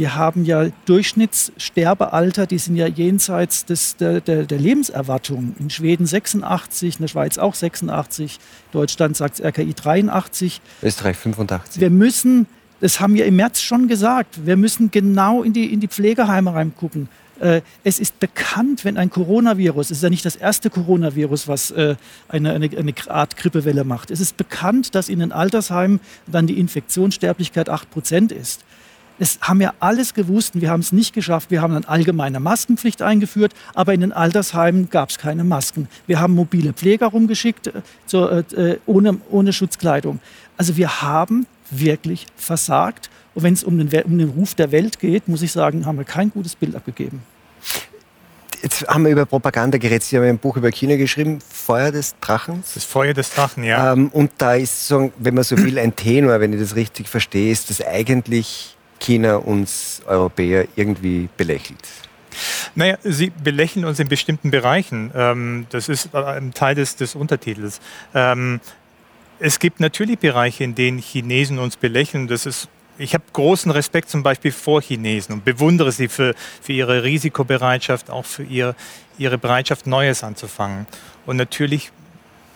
[0.00, 5.54] Wir haben ja Durchschnittssterbealter, die sind ja jenseits des, der, der, der, Lebenserwartung.
[5.58, 8.38] In Schweden 86, in der Schweiz auch 86,
[8.72, 10.62] Deutschland sagt RKI 83.
[10.82, 11.82] Österreich 85.
[11.82, 12.46] Wir müssen,
[12.80, 16.54] das haben wir im März schon gesagt, wir müssen genau in die, in die Pflegeheime
[16.54, 17.10] reingucken.
[17.38, 21.72] Äh, es ist bekannt, wenn ein Coronavirus, es ist ja nicht das erste Coronavirus, was
[21.72, 21.96] äh,
[22.26, 24.10] eine, eine, eine Art Grippewelle macht.
[24.10, 28.64] Es ist bekannt, dass in den Altersheimen dann die Infektionssterblichkeit 8% ist.
[29.20, 31.50] Das haben wir alles gewusst und wir haben es nicht geschafft.
[31.50, 35.88] Wir haben eine allgemeine Maskenpflicht eingeführt, aber in den Altersheimen gab es keine Masken.
[36.06, 40.20] Wir haben mobile Pfleger rumgeschickt äh, zu, äh, ohne, ohne Schutzkleidung.
[40.56, 43.10] Also wir haben wirklich versagt.
[43.34, 45.98] Und wenn es um den, um den Ruf der Welt geht, muss ich sagen, haben
[45.98, 47.20] wir kein gutes Bild abgegeben.
[48.62, 50.02] Jetzt haben wir über Propaganda geredet.
[50.02, 52.72] Sie haben ein Buch über China geschrieben, Feuer des Drachens.
[52.72, 53.92] Das Feuer des Drachen, ja.
[53.92, 57.06] Ähm, und da ist, so, wenn man so will, ein Tenor, wenn ich das richtig
[57.06, 61.80] verstehe, ist, dass eigentlich China uns Europäer irgendwie belächelt?
[62.74, 65.10] Naja, sie belächeln uns in bestimmten Bereichen.
[65.14, 67.80] Ähm, das ist ein Teil des, des Untertitels.
[68.14, 68.60] Ähm,
[69.40, 72.28] es gibt natürlich Bereiche, in denen Chinesen uns belächeln.
[72.28, 72.68] Das ist
[73.00, 78.10] ich habe großen Respekt zum Beispiel vor Chinesen und bewundere sie für, für ihre Risikobereitschaft,
[78.10, 78.76] auch für ihr,
[79.16, 80.86] ihre Bereitschaft, Neues anzufangen.
[81.24, 81.92] Und natürlich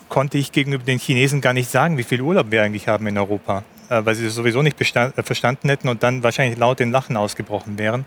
[0.07, 3.17] konnte ich gegenüber den Chinesen gar nicht sagen, wie viel Urlaub wir eigentlich haben in
[3.17, 3.63] Europa.
[3.89, 7.17] Äh, weil sie es sowieso nicht äh, verstanden hätten und dann wahrscheinlich laut in Lachen
[7.17, 8.05] ausgebrochen wären.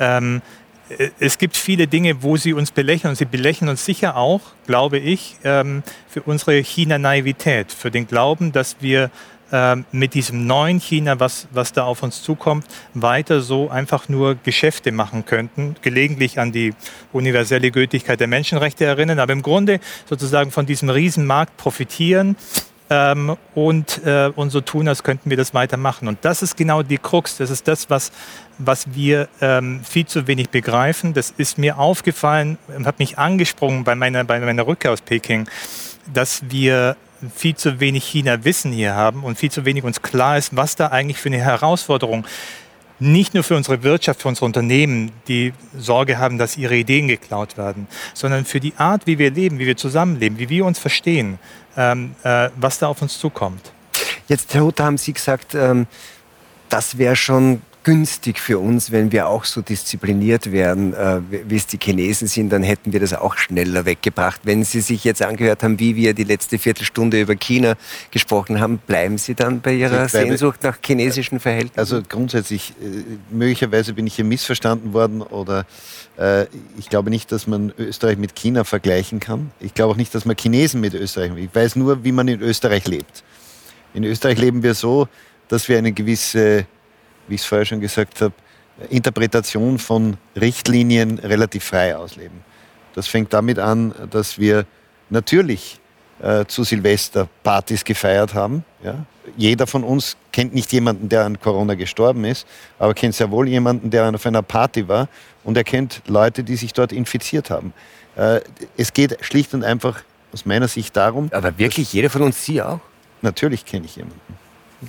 [0.00, 0.40] Ähm,
[0.88, 4.40] äh, es gibt viele Dinge, wo sie uns belächeln und sie belächeln uns sicher auch,
[4.66, 9.10] glaube ich, ähm, für unsere China-Naivität, für den Glauben, dass wir
[9.52, 14.34] ähm, mit diesem neuen China, was, was da auf uns zukommt, weiter so einfach nur
[14.34, 16.74] Geschäfte machen könnten, gelegentlich an die
[17.12, 22.36] universelle Gültigkeit der Menschenrechte erinnern, aber im Grunde sozusagen von diesem Riesenmarkt profitieren
[22.90, 26.08] ähm, und, äh, und so tun, als könnten wir das weitermachen.
[26.08, 28.12] Und das ist genau die Krux, das ist das, was,
[28.58, 31.14] was wir ähm, viel zu wenig begreifen.
[31.14, 35.48] Das ist mir aufgefallen und hat mich angesprungen bei meiner, bei meiner Rückkehr aus Peking,
[36.12, 36.96] dass wir
[37.34, 40.88] viel zu wenig China-Wissen hier haben und viel zu wenig uns klar ist, was da
[40.88, 42.24] eigentlich für eine Herausforderung
[43.00, 47.56] nicht nur für unsere Wirtschaft, für unsere Unternehmen, die Sorge haben, dass ihre Ideen geklaut
[47.56, 51.38] werden, sondern für die Art, wie wir leben, wie wir zusammenleben, wie wir uns verstehen,
[51.78, 53.72] ähm, äh, was da auf uns zukommt.
[54.26, 55.86] Jetzt, Herr Hutter, haben Sie gesagt, ähm,
[56.68, 61.66] das wäre schon günstig für uns, wenn wir auch so diszipliniert wären, äh, wie es
[61.66, 64.40] die Chinesen sind, dann hätten wir das auch schneller weggebracht.
[64.44, 67.74] Wenn Sie sich jetzt angehört haben, wie wir die letzte Viertelstunde über China
[68.10, 71.78] gesprochen haben, bleiben Sie dann bei Ihrer bleibe, Sehnsucht nach chinesischen Verhältnissen?
[71.78, 75.64] Also grundsätzlich, äh, möglicherweise bin ich hier missverstanden worden oder
[76.18, 76.46] äh,
[76.78, 79.50] ich glaube nicht, dass man Österreich mit China vergleichen kann.
[79.60, 81.32] Ich glaube auch nicht, dass man Chinesen mit Österreich.
[81.36, 83.24] Ich weiß nur, wie man in Österreich lebt.
[83.94, 85.08] In Österreich leben wir so,
[85.48, 86.66] dass wir eine gewisse
[87.28, 88.34] wie ich es vorher schon gesagt habe,
[88.90, 92.44] Interpretation von Richtlinien relativ frei ausleben.
[92.94, 94.66] Das fängt damit an, dass wir
[95.10, 95.80] natürlich
[96.20, 98.64] äh, zu Silvester Partys gefeiert haben.
[98.82, 99.04] Ja?
[99.36, 102.46] Jeder von uns kennt nicht jemanden, der an Corona gestorben ist,
[102.78, 105.08] aber kennt sehr wohl jemanden, der auf einer Party war
[105.44, 107.72] und er kennt Leute, die sich dort infiziert haben.
[108.16, 108.40] Äh,
[108.76, 110.02] es geht schlicht und einfach
[110.32, 111.30] aus meiner Sicht darum.
[111.32, 112.80] Aber wirklich jeder von uns, Sie auch?
[113.22, 114.20] Natürlich kenne ich jemanden.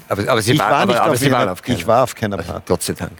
[0.08, 1.78] Aber, aber Sie, ich war, war nicht aber, auf, Sie waren auf keiner.
[1.78, 2.62] Ich war auf keiner Party.
[2.68, 3.14] Gott sei Dank.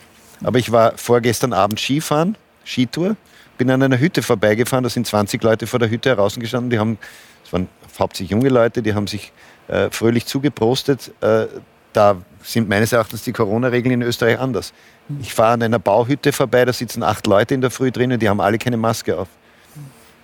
[0.44, 3.16] Aber ich war vorgestern Abend Skifahren, Skitour,
[3.58, 6.98] bin an einer Hütte vorbeigefahren, da sind 20 Leute vor der Hütte herausgestanden, die haben,
[7.44, 7.68] es waren
[7.98, 9.34] hauptsächlich junge Leute, die haben sich
[9.68, 11.12] äh, fröhlich zugeprostet.
[11.22, 11.48] Äh,
[11.92, 14.74] da sind meines Erachtens die Corona-Regeln in Österreich anders.
[15.22, 18.30] Ich fahre an einer Bauhütte vorbei, da sitzen acht Leute in der Früh drinnen, die
[18.30, 19.28] haben alle keine Maske auf.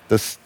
[0.07, 0.39] Das,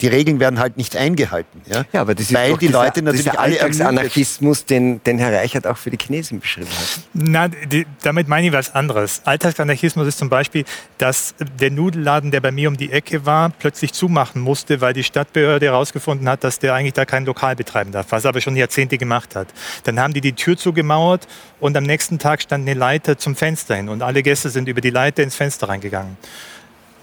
[0.00, 1.60] die Regeln werden halt nicht eingehalten.
[1.66, 5.18] Ja, ja aber das ist Weil die dieser, Leute natürlich dieser alle Alltagsanarchismus, den, den
[5.18, 7.02] Herr Reichert auch für die Chinesen beschrieben hat.
[7.12, 9.22] Na, die, damit meine ich was anderes.
[9.24, 10.64] Alltagsanarchismus ist zum Beispiel,
[10.98, 15.04] dass der Nudelladen, der bei mir um die Ecke war, plötzlich zumachen musste, weil die
[15.04, 18.56] Stadtbehörde herausgefunden hat, dass der eigentlich da kein Lokal betreiben darf, was er aber schon
[18.56, 19.48] Jahrzehnte gemacht hat.
[19.84, 21.26] Dann haben die die Tür zugemauert
[21.60, 24.80] und am nächsten Tag stand eine Leiter zum Fenster hin und alle Gäste sind über
[24.80, 26.16] die Leiter ins Fenster reingegangen.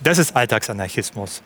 [0.01, 1.41] Das ist Alltagsanarchismus.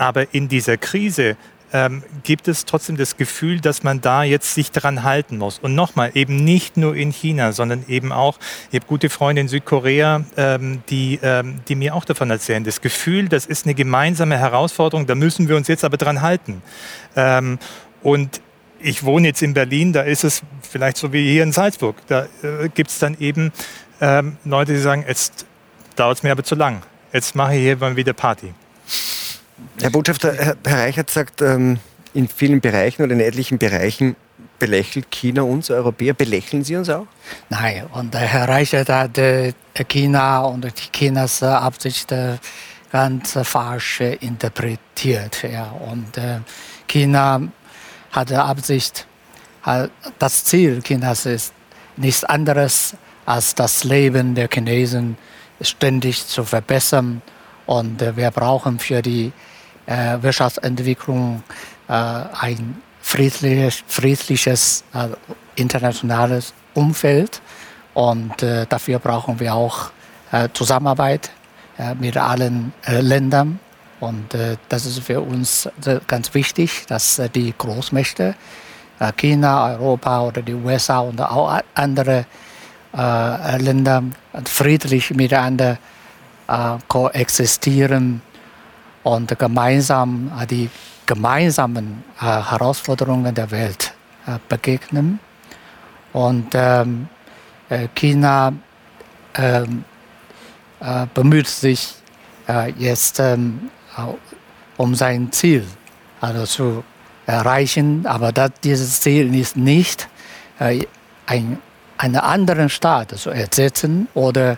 [0.00, 1.36] Aber in dieser Krise
[1.74, 5.58] ähm, gibt es trotzdem das Gefühl, dass man da jetzt sich daran halten muss.
[5.58, 8.38] Und nochmal, eben nicht nur in China, sondern eben auch,
[8.70, 12.64] ich habe gute Freunde in Südkorea, ähm, die, ähm, die mir auch davon erzählen.
[12.64, 16.62] Das Gefühl, das ist eine gemeinsame Herausforderung, da müssen wir uns jetzt aber dran halten.
[17.14, 17.58] Ähm,
[18.02, 18.40] und
[18.80, 21.96] ich wohne jetzt in Berlin, da ist es vielleicht so wie hier in Salzburg.
[22.06, 23.52] Da äh, gibt es dann eben
[24.00, 25.44] ähm, Leute, die sagen, jetzt
[25.94, 26.80] dauert es mir aber zu lang.
[27.12, 28.54] Jetzt mache ich hier mal wieder Party.
[29.80, 31.78] Herr Botschafter, Herr Reichert sagt, ähm,
[32.12, 34.16] in vielen Bereichen oder in etlichen Bereichen
[34.58, 36.14] belächelt China uns Europäer.
[36.14, 37.06] Belächeln Sie uns auch?
[37.48, 39.52] Nein, und Herr Reichert hat äh,
[39.88, 42.36] China und Chinas Absicht äh,
[42.92, 45.42] ganz falsch interpretiert.
[45.50, 45.74] Ja.
[45.90, 46.40] Und äh,
[46.86, 47.40] China
[48.12, 49.06] hat Absicht,
[50.18, 51.52] das Ziel Chinas ist
[51.96, 52.96] nichts anderes
[53.26, 55.16] als das Leben der Chinesen
[55.60, 57.22] ständig zu verbessern.
[57.66, 59.32] Und wir brauchen für die
[59.90, 61.42] äh, Wirtschaftsentwicklung
[61.88, 65.08] äh, ein friedliches, friedliches äh,
[65.56, 67.42] internationales Umfeld.
[67.92, 69.90] Und äh, dafür brauchen wir auch
[70.30, 71.30] äh, Zusammenarbeit
[71.76, 73.58] äh, mit allen Ländern.
[73.98, 74.34] Und
[74.70, 75.68] das ist für uns
[76.06, 78.34] ganz wichtig, dass die Großmächte,
[79.18, 82.24] China, Europa oder die USA und auch andere
[82.94, 84.02] Länder
[84.46, 85.76] friedlich miteinander
[86.88, 88.22] koexistieren
[89.02, 90.70] und gemeinsam äh, die
[91.06, 93.92] gemeinsamen äh, Herausforderungen der Welt
[94.26, 95.18] äh, begegnen.
[96.12, 97.08] Und ähm,
[97.94, 98.52] China
[99.36, 99.84] ähm,
[101.14, 101.94] bemüht sich
[102.78, 103.22] jetzt
[104.76, 105.64] um sein Ziel
[106.20, 106.84] also zu
[107.26, 108.32] erreichen, aber
[108.64, 110.08] dieses Ziel ist nicht
[110.58, 111.58] ein,
[111.96, 114.56] einen anderen Staat zu ersetzen oder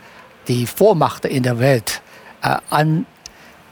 [0.49, 2.01] die Vormacht in der Welt
[2.41, 3.05] an,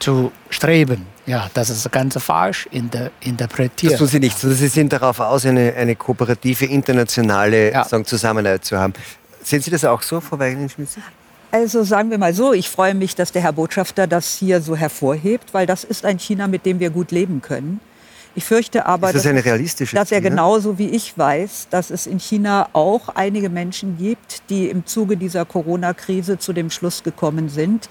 [0.00, 1.06] zu streben.
[1.26, 3.92] Ja, das ist ganz falsch in der interpretiert.
[3.92, 4.38] Das tun Sie nicht.
[4.38, 7.84] Sie sind darauf aus, eine, eine kooperative internationale ja.
[7.84, 8.94] sagen, Zusammenarbeit zu haben.
[9.42, 10.96] Sehen Sie das auch so, Frau Weigel-Schmitz?
[11.52, 14.76] Also sagen wir mal so, ich freue mich, dass der Herr Botschafter das hier so
[14.76, 17.80] hervorhebt, weil das ist ein China, mit dem wir gut leben können.
[18.34, 21.90] Ich fürchte aber, ist das dass, eine realistische dass er genauso wie ich weiß, dass
[21.90, 27.02] es in China auch einige Menschen gibt, die im Zuge dieser Corona-Krise zu dem Schluss
[27.02, 27.88] gekommen sind,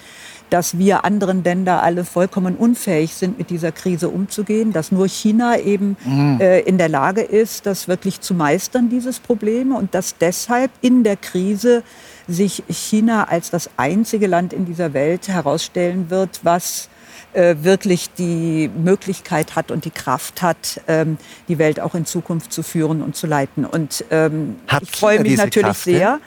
[0.50, 5.60] dass wir anderen Länder alle vollkommen unfähig sind, mit dieser Krise umzugehen, dass nur China
[5.60, 6.40] eben mhm.
[6.40, 11.04] äh, in der Lage ist, das wirklich zu meistern, dieses Problem, und dass deshalb in
[11.04, 11.84] der Krise
[12.28, 16.90] sich China als das einzige Land in dieser Welt herausstellen wird, was
[17.34, 22.52] äh, wirklich die Möglichkeit hat und die Kraft hat, ähm, die Welt auch in Zukunft
[22.52, 23.66] zu führen und zu leiten.
[23.66, 26.20] Und ähm, ich freue mich natürlich Kraft, sehr, ja?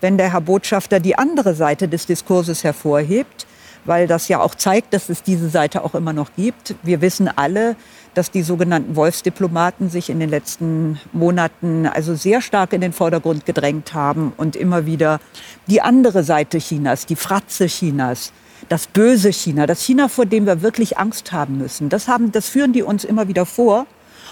[0.00, 3.46] wenn der Herr Botschafter die andere Seite des Diskurses hervorhebt
[3.84, 6.74] weil das ja auch zeigt, dass es diese Seite auch immer noch gibt.
[6.82, 7.76] Wir wissen alle,
[8.14, 13.46] dass die sogenannten Wolfsdiplomaten sich in den letzten Monaten also sehr stark in den Vordergrund
[13.46, 15.20] gedrängt haben und immer wieder
[15.66, 18.32] die andere Seite Chinas, die Fratze Chinas,
[18.68, 21.88] das böse China, das China, vor dem wir wirklich Angst haben müssen.
[21.88, 23.86] Das, haben, das führen die uns immer wieder vor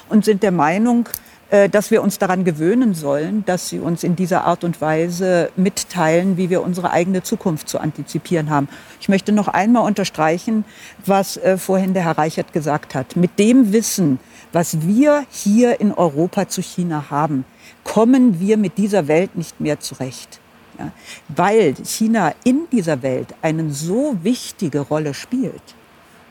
[0.09, 1.09] und sind der Meinung,
[1.51, 5.51] äh, dass wir uns daran gewöhnen sollen, dass sie uns in dieser Art und Weise
[5.57, 8.69] mitteilen, wie wir unsere eigene Zukunft zu antizipieren haben.
[9.01, 10.65] Ich möchte noch einmal unterstreichen,
[11.07, 13.17] was äh, vorhin der Herr Reichert gesagt hat.
[13.17, 14.19] Mit dem Wissen,
[14.53, 17.47] was wir hier in Europa zu China haben,
[17.83, 20.41] kommen wir mit dieser Welt nicht mehr zurecht.
[20.79, 20.93] Ja,
[21.29, 25.75] weil China in dieser Welt eine so wichtige Rolle spielt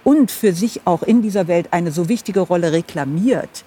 [0.06, 3.65] und für sich auch in dieser Welt eine so wichtige Rolle reklamiert,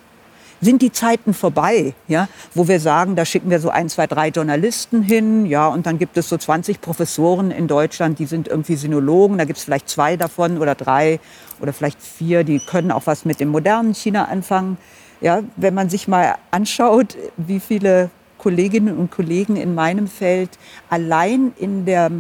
[0.63, 4.29] sind die Zeiten vorbei, ja, wo wir sagen, da schicken wir so ein, zwei, drei
[4.29, 8.77] Journalisten hin, ja, und dann gibt es so 20 Professoren in Deutschland, die sind irgendwie
[8.77, 11.21] Sinologen, da gibt es vielleicht zwei davon oder drei
[11.61, 14.77] oder vielleicht vier, die können auch was mit dem modernen China anfangen.
[15.21, 18.11] Ja, wenn man sich mal anschaut, wie viele
[18.41, 20.51] Kolleginnen und Kollegen in meinem Feld
[20.89, 22.11] allein in der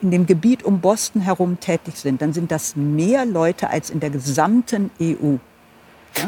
[0.00, 3.98] in dem Gebiet um Boston herum tätig sind, dann sind das mehr Leute als in
[3.98, 5.38] der gesamten EU.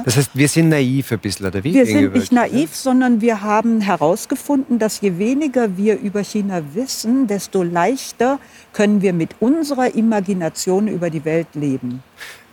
[0.05, 1.75] Das heißt, wir sind naiv ein bisschen, oder wie?
[1.75, 7.27] Wir sind nicht naiv, sondern wir haben herausgefunden, dass je weniger wir über China wissen,
[7.27, 8.39] desto leichter
[8.73, 12.03] können wir mit unserer Imagination über die Welt leben.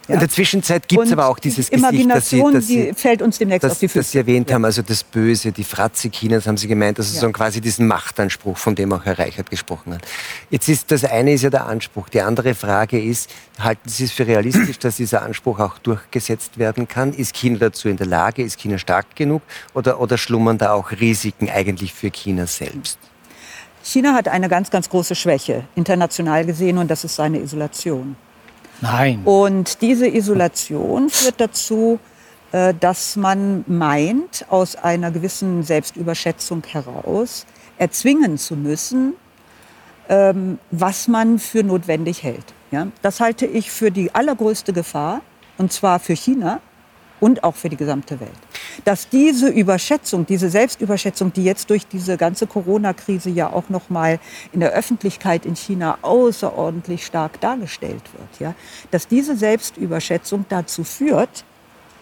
[0.08, 0.14] Ja.
[0.14, 3.40] In der Zwischenzeit gibt es aber auch dieses Gesicht, das Sie, das Sie, fällt uns
[3.40, 4.00] demnächst das, auf die Füße.
[4.00, 4.56] Das Sie erwähnt ja.
[4.56, 7.20] haben, also das Böse, die Fratze Chinas, haben Sie gemeint, also ja.
[7.20, 10.02] so quasi diesen Machtanspruch, von dem auch Herr Reichert gesprochen hat.
[10.50, 12.08] Jetzt ist das eine ist ja der Anspruch.
[12.08, 13.30] Die andere Frage ist,
[13.60, 17.12] halten Sie es für realistisch, dass dieser Anspruch auch durchgesetzt werden kann?
[17.12, 18.44] Ist China dazu in der Lage?
[18.44, 19.42] Ist China stark genug?
[19.74, 22.98] Oder, oder schlummern da auch Risiken eigentlich für China selbst?
[23.84, 28.16] China hat eine ganz, ganz große Schwäche, international gesehen, und das ist seine Isolation.
[28.82, 29.22] Nein.
[29.26, 32.00] Und diese Isolation führt dazu,
[32.52, 37.46] äh, dass man meint, aus einer gewissen Selbstüberschätzung heraus
[37.78, 39.14] erzwingen zu müssen,
[40.10, 42.54] ähm, was man für notwendig hält.
[43.02, 45.22] Das halte ich für die allergrößte Gefahr,
[45.58, 46.60] und zwar für China,
[47.20, 48.32] und auch für die gesamte Welt.
[48.86, 54.20] Dass diese Überschätzung, diese Selbstüberschätzung, die jetzt durch diese ganze Corona-Krise ja auch noch mal
[54.52, 58.56] in der Öffentlichkeit in China außerordentlich stark dargestellt wird, ja,
[58.92, 61.44] dass diese Selbstüberschätzung dazu führt,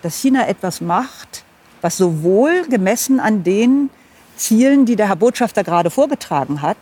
[0.02, 1.44] dass China etwas macht,
[1.82, 3.90] was sowohl gemessen an den
[4.38, 6.78] Zielen, die der Herr Botschafter gerade vorgetragen hat,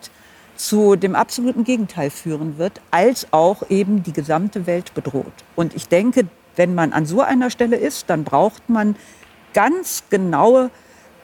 [0.56, 5.34] zu dem absoluten Gegenteil führen wird, als auch eben die gesamte Welt bedroht.
[5.56, 8.96] Und ich denke, wenn man an so einer Stelle ist, dann braucht man
[9.54, 10.70] ganz genaue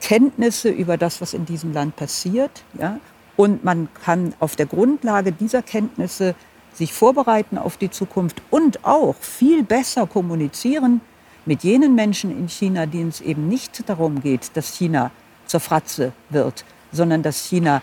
[0.02, 2.64] Kenntnisse über das, was in diesem Land passiert.
[2.80, 3.00] Ja?
[3.36, 6.36] Und man kann auf der Grundlage dieser Kenntnisse
[6.74, 11.02] sich vorbereiten auf die Zukunft und auch viel besser kommunizieren
[11.46, 15.12] mit jenen Menschen in China, denen es eben nicht darum geht, dass China
[15.46, 17.82] zur Fratze wird, sondern dass China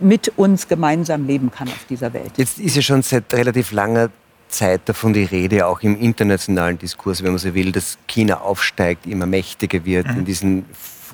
[0.00, 2.32] mit uns gemeinsam leben kann auf dieser Welt.
[2.36, 4.10] Jetzt ist ja schon seit relativ langer
[4.48, 9.06] Zeit davon die Rede, auch im internationalen Diskurs, wenn man so will, dass China aufsteigt,
[9.06, 10.18] immer mächtiger wird, mhm.
[10.18, 10.64] in, diesen,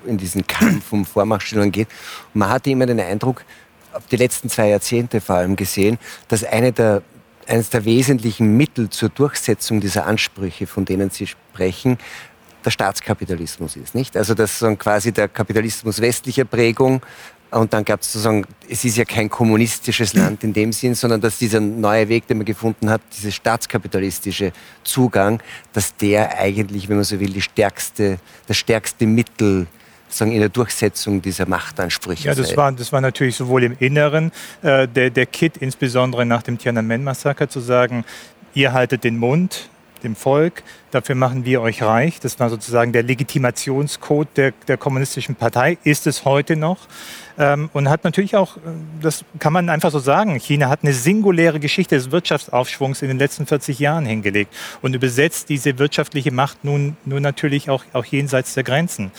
[0.07, 1.89] in diesen Kampf um Vormachtstellungen geht.
[2.33, 3.45] Und man hatte immer den Eindruck,
[4.11, 5.99] die letzten zwei Jahrzehnte vor allem gesehen,
[6.29, 7.03] dass eine der,
[7.47, 11.99] eines der wesentlichen Mittel zur Durchsetzung dieser Ansprüche, von denen Sie sprechen,
[12.65, 14.17] der Staatskapitalismus ist, nicht?
[14.17, 17.03] Also dass so quasi der Kapitalismus westlicher Prägung
[17.55, 21.21] und dann gab es sozusagen, es ist ja kein kommunistisches Land in dem Sinn, sondern
[21.21, 24.53] dass dieser neue Weg, den man gefunden hat, dieser staatskapitalistische
[24.83, 25.41] Zugang,
[25.73, 29.67] dass der eigentlich, wenn man so will, die stärkste, das stärkste Mittel
[30.21, 32.29] in der Durchsetzung dieser Machtansprüche.
[32.29, 34.31] Ja, das war, das war natürlich sowohl im Inneren
[34.63, 38.05] äh, der, der Kit, insbesondere nach dem Tiananmen-Massaker, zu sagen,
[38.55, 39.71] ihr haltet den Mund,
[40.05, 42.21] dem Volk, dafür machen wir euch reich.
[42.21, 46.79] Das war sozusagen der Legitimationscode der, der kommunistischen Partei, ist es heute noch.
[47.37, 48.61] Ähm, und hat natürlich auch, äh,
[49.01, 53.19] das kann man einfach so sagen, China hat eine singuläre Geschichte des Wirtschaftsaufschwungs in den
[53.19, 58.55] letzten 40 Jahren hingelegt und übersetzt diese wirtschaftliche Macht nun, nun natürlich auch, auch jenseits
[58.55, 59.11] der Grenzen.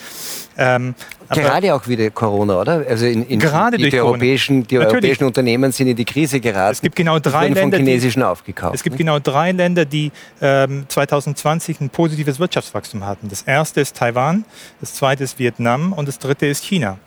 [0.57, 0.95] Ähm,
[1.29, 2.85] gerade auch wieder Corona, oder?
[2.87, 6.39] Also in, in gerade die, durch die europäischen, die europäischen Unternehmen sind in die Krise
[6.39, 6.73] geraten.
[6.73, 8.75] Es gibt genau drei Länder, von chinesischen die, aufgekauft.
[8.75, 10.11] Es gibt genau drei Länder, die
[10.41, 13.29] ähm, 2020 ein positives Wirtschaftswachstum hatten.
[13.29, 14.45] Das erste ist Taiwan,
[14.81, 16.97] das zweite ist Vietnam und das dritte ist China.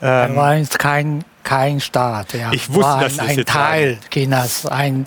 [0.00, 2.34] Ähm, war kein, kein Staat.
[2.34, 2.52] Ja.
[2.52, 4.06] Ich wusste, war dass das ein Teil sagen.
[4.10, 5.06] Chinas, ein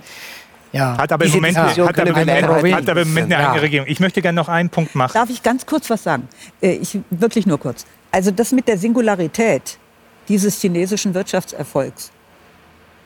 [0.74, 0.98] ja.
[0.98, 3.50] Hat aber im Moment, hat aber im Moment, hat aber im Moment eine ja.
[3.50, 3.88] eigene Regierung.
[3.90, 5.12] Ich möchte gerne noch einen Punkt machen.
[5.14, 6.28] Darf ich ganz kurz was sagen?
[6.62, 7.86] Äh, ich, wirklich nur kurz.
[8.12, 9.78] Also das mit der Singularität
[10.28, 12.12] dieses chinesischen Wirtschaftserfolgs,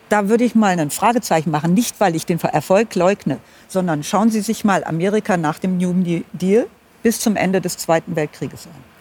[0.08, 1.74] da würde ich mal ein Fragezeichen machen.
[1.74, 3.38] Nicht, weil ich den Erfolg leugne,
[3.68, 6.66] sondern schauen Sie sich mal Amerika nach dem New Deal
[7.02, 8.95] bis zum Ende des Zweiten Weltkrieges an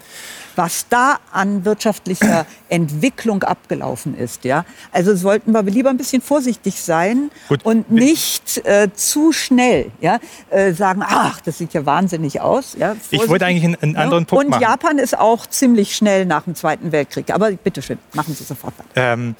[0.55, 4.43] was da an wirtschaftlicher Entwicklung abgelaufen ist.
[4.43, 4.65] Ja?
[4.91, 7.65] Also sollten wir lieber ein bisschen vorsichtig sein Gut.
[7.65, 10.19] und nicht äh, zu schnell ja,
[10.49, 12.75] äh, sagen, ach, das sieht ja wahnsinnig aus.
[12.77, 12.95] Ja?
[13.11, 14.63] Ich wollte eigentlich einen, einen anderen Punkt und machen.
[14.63, 17.31] Und Japan ist auch ziemlich schnell nach dem Zweiten Weltkrieg.
[17.31, 19.13] Aber bitteschön, machen Sie sofort weiter.
[19.13, 19.35] Ähm,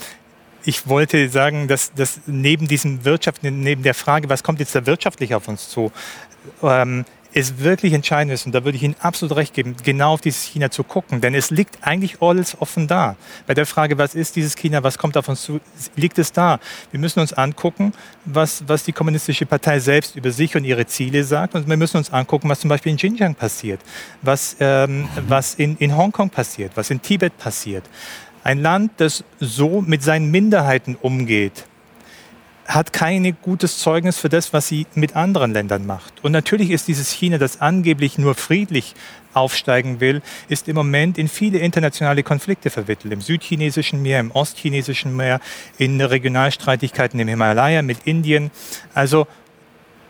[0.66, 4.86] ich wollte sagen, dass, dass neben diesem Wirtschaft, neben der Frage, was kommt jetzt da
[4.86, 5.92] wirtschaftlich auf uns zu,
[6.64, 7.06] ähm,
[7.36, 10.44] es wirklich entscheidend ist, und da würde ich Ihnen absolut recht geben, genau auf dieses
[10.44, 11.20] China zu gucken.
[11.20, 13.18] Denn es liegt eigentlich alles offen da.
[13.46, 15.60] Bei der Frage, was ist dieses China, was kommt auf uns zu,
[15.98, 16.60] liegt es da.
[16.92, 17.92] Wir müssen uns angucken,
[18.24, 21.56] was, was die Kommunistische Partei selbst über sich und ihre Ziele sagt.
[21.56, 23.82] Und wir müssen uns angucken, was zum Beispiel in Xinjiang passiert,
[24.22, 27.84] was, ähm, was in, in Hongkong passiert, was in Tibet passiert.
[28.46, 31.66] Ein Land, das so mit seinen Minderheiten umgeht,
[32.66, 36.24] hat kein gutes Zeugnis für das, was sie mit anderen Ländern macht.
[36.24, 38.96] Und natürlich ist dieses China, das angeblich nur friedlich
[39.34, 43.14] aufsteigen will, ist im Moment in viele internationale Konflikte verwickelt.
[43.14, 45.42] Im südchinesischen Meer, im ostchinesischen Meer,
[45.78, 48.50] in Regionalstreitigkeiten im Himalaya mit Indien.
[48.94, 49.28] Also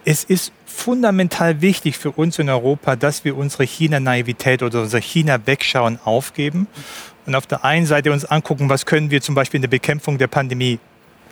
[0.05, 5.99] es ist fundamental wichtig für uns in Europa, dass wir unsere China-Naivität oder unser China-Wegschauen
[6.05, 6.67] aufgeben
[7.25, 10.17] und auf der einen Seite uns angucken, was können wir zum Beispiel in der Bekämpfung
[10.17, 10.79] der Pandemie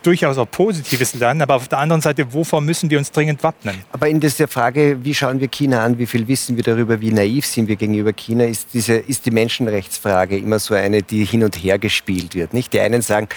[0.06, 3.76] durchaus auch Positives lernen, aber auf der anderen Seite, wovor müssen wir uns dringend wappnen?
[3.92, 7.10] Aber in dieser Frage, wie schauen wir China an, wie viel wissen wir darüber, wie
[7.10, 11.42] naiv sind wir gegenüber China, ist, diese, ist die Menschenrechtsfrage immer so eine, die hin
[11.42, 12.52] und her gespielt wird.
[12.54, 12.72] Nicht?
[12.72, 13.28] Die einen sagen,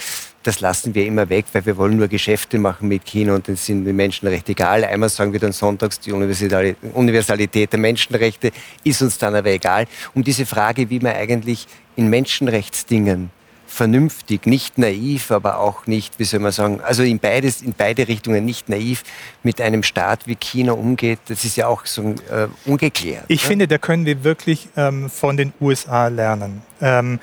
[0.43, 3.57] das lassen wir immer weg, weil wir wollen nur Geschäfte machen mit China und dann
[3.57, 4.85] sind die Menschenrechte egal.
[4.85, 8.51] Einmal sagen wir dann sonntags, die Universalität der Menschenrechte
[8.83, 9.87] ist uns dann aber egal.
[10.13, 11.67] Um diese Frage, wie man eigentlich
[11.97, 13.29] in Menschenrechtsdingen
[13.67, 18.07] vernünftig, nicht naiv, aber auch nicht, wie soll man sagen, also in, beides, in beide
[18.07, 19.03] Richtungen nicht naiv
[19.43, 23.25] mit einem Staat wie China umgeht, das ist ja auch so äh, ungeklärt.
[23.27, 23.47] Ich ne?
[23.47, 26.61] finde, da können wir wirklich ähm, von den USA lernen.
[26.81, 27.19] Ähm,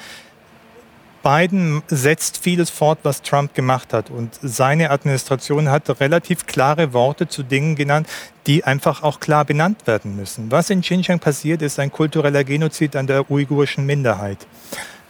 [1.25, 4.11] Biden setzt vieles fort, was Trump gemacht hat.
[4.11, 8.07] Und seine Administration hat relativ klare Worte zu Dingen genannt,
[8.47, 10.51] die einfach auch klar benannt werden müssen.
[10.51, 14.47] Was in Xinjiang passiert, ist ein kultureller Genozid an der uigurischen Minderheit.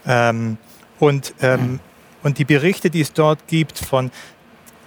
[0.07, 0.57] Ähm,
[0.99, 1.79] und, ähm,
[2.23, 4.11] und die Berichte, die es dort gibt von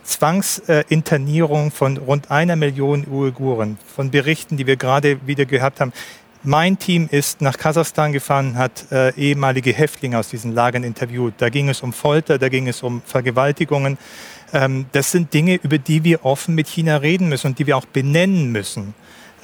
[0.09, 5.93] Zwangsinternierung von rund einer Million Uiguren, von Berichten, die wir gerade wieder gehabt haben.
[6.43, 11.35] Mein Team ist nach Kasachstan gefahren, hat äh, ehemalige Häftlinge aus diesen Lagern interviewt.
[11.39, 13.99] Da ging es um Folter, da ging es um Vergewaltigungen.
[14.53, 17.77] Ähm, das sind Dinge, über die wir offen mit China reden müssen und die wir
[17.77, 18.95] auch benennen müssen.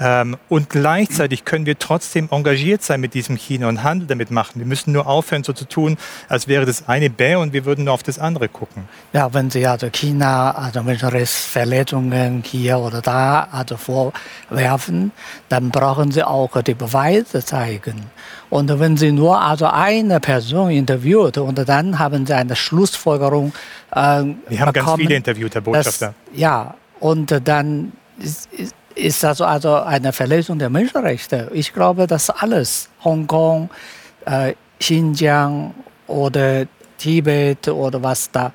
[0.00, 4.58] Ähm, und gleichzeitig können wir trotzdem engagiert sein mit diesem China und Handel damit machen.
[4.58, 5.96] Wir müssen nur aufhören, so zu tun,
[6.28, 8.88] als wäre das eine Bär und wir würden nur auf das andere gucken.
[9.12, 15.12] Ja, wenn Sie also China also Menschenrechtsverletzungen hier oder da also vorwerfen,
[15.48, 18.06] dann brauchen Sie auch die Beweise zeigen.
[18.50, 23.52] Und wenn Sie nur also eine Person interviewt und dann haben Sie eine Schlussfolgerung.
[23.92, 26.14] Äh, wir haben bekommen, ganz viele interviewt, Herr Botschafter.
[26.30, 31.50] Das, ja, und dann ist, ist ist das also eine Verletzung der Menschenrechte.
[31.52, 33.70] Ich glaube, dass alles, Hongkong,
[34.24, 35.74] äh, Xinjiang
[36.06, 36.66] oder
[36.98, 38.52] Tibet oder was da,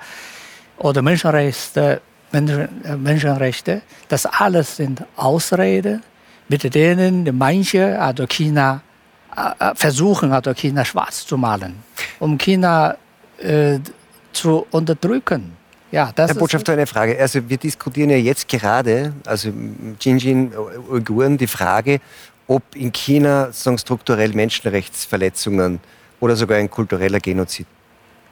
[0.78, 2.02] oder Menschenrechte,
[2.32, 6.04] Menschen, äh, Menschenrechte, das alles sind Ausreden,
[6.48, 8.82] mit denen manche, also China,
[9.36, 11.76] äh, äh, versuchen, also China schwarz zu malen,
[12.20, 12.96] um China
[13.38, 13.80] äh,
[14.34, 15.59] zu unterdrücken.
[15.92, 17.20] Ja, das Herr Botschafter, eine Frage.
[17.20, 19.52] Also wir diskutieren ja jetzt gerade, also
[19.98, 20.52] Xinjiang,
[20.90, 22.00] Uiguren, die Frage,
[22.48, 25.80] ob in China sagen, strukturell Menschenrechtsverletzungen
[26.20, 27.66] oder sogar ein kultureller Genozid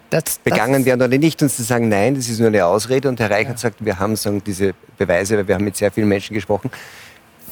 [0.09, 1.41] das, begangen das werden oder nicht.
[1.41, 3.09] Und sie sagen, nein, das ist nur eine Ausrede.
[3.09, 3.57] Und Herr Reichert ja.
[3.57, 6.71] sagt, wir haben sagen, diese Beweise, weil wir haben mit sehr vielen Menschen gesprochen.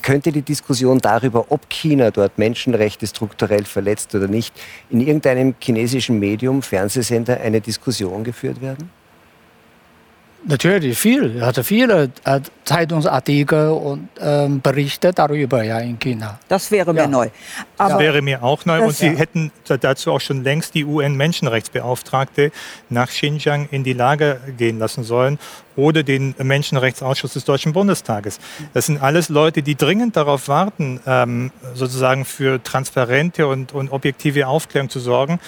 [0.02, 4.54] Könnte die Diskussion darüber, ob China dort Menschenrechte strukturell verletzt oder nicht,
[4.92, 8.92] in irgendeinem chinesischen Medium, Fernsehsender, eine Diskussion geführt werden?
[10.48, 11.38] Natürlich viel.
[11.38, 16.40] Er hatte viele äh, Zeitungsartikel und ähm, Berichte darüber ja in China.
[16.48, 17.08] Das wäre mir ja.
[17.08, 17.30] neu.
[17.78, 18.84] Aber das wäre mir auch neu.
[18.84, 19.14] Und Sie ja.
[19.14, 22.52] hätten dazu auch schon längst die UN-Menschenrechtsbeauftragte
[22.90, 25.40] nach Xinjiang in die Lager gehen lassen sollen
[25.76, 28.40] oder den Menschenrechtsausschuss des Deutschen Bundestages.
[28.74, 34.48] Das sind alles Leute, die dringend darauf warten, ähm, sozusagen für transparente und, und objektive
[34.48, 35.40] Aufklärung zu sorgen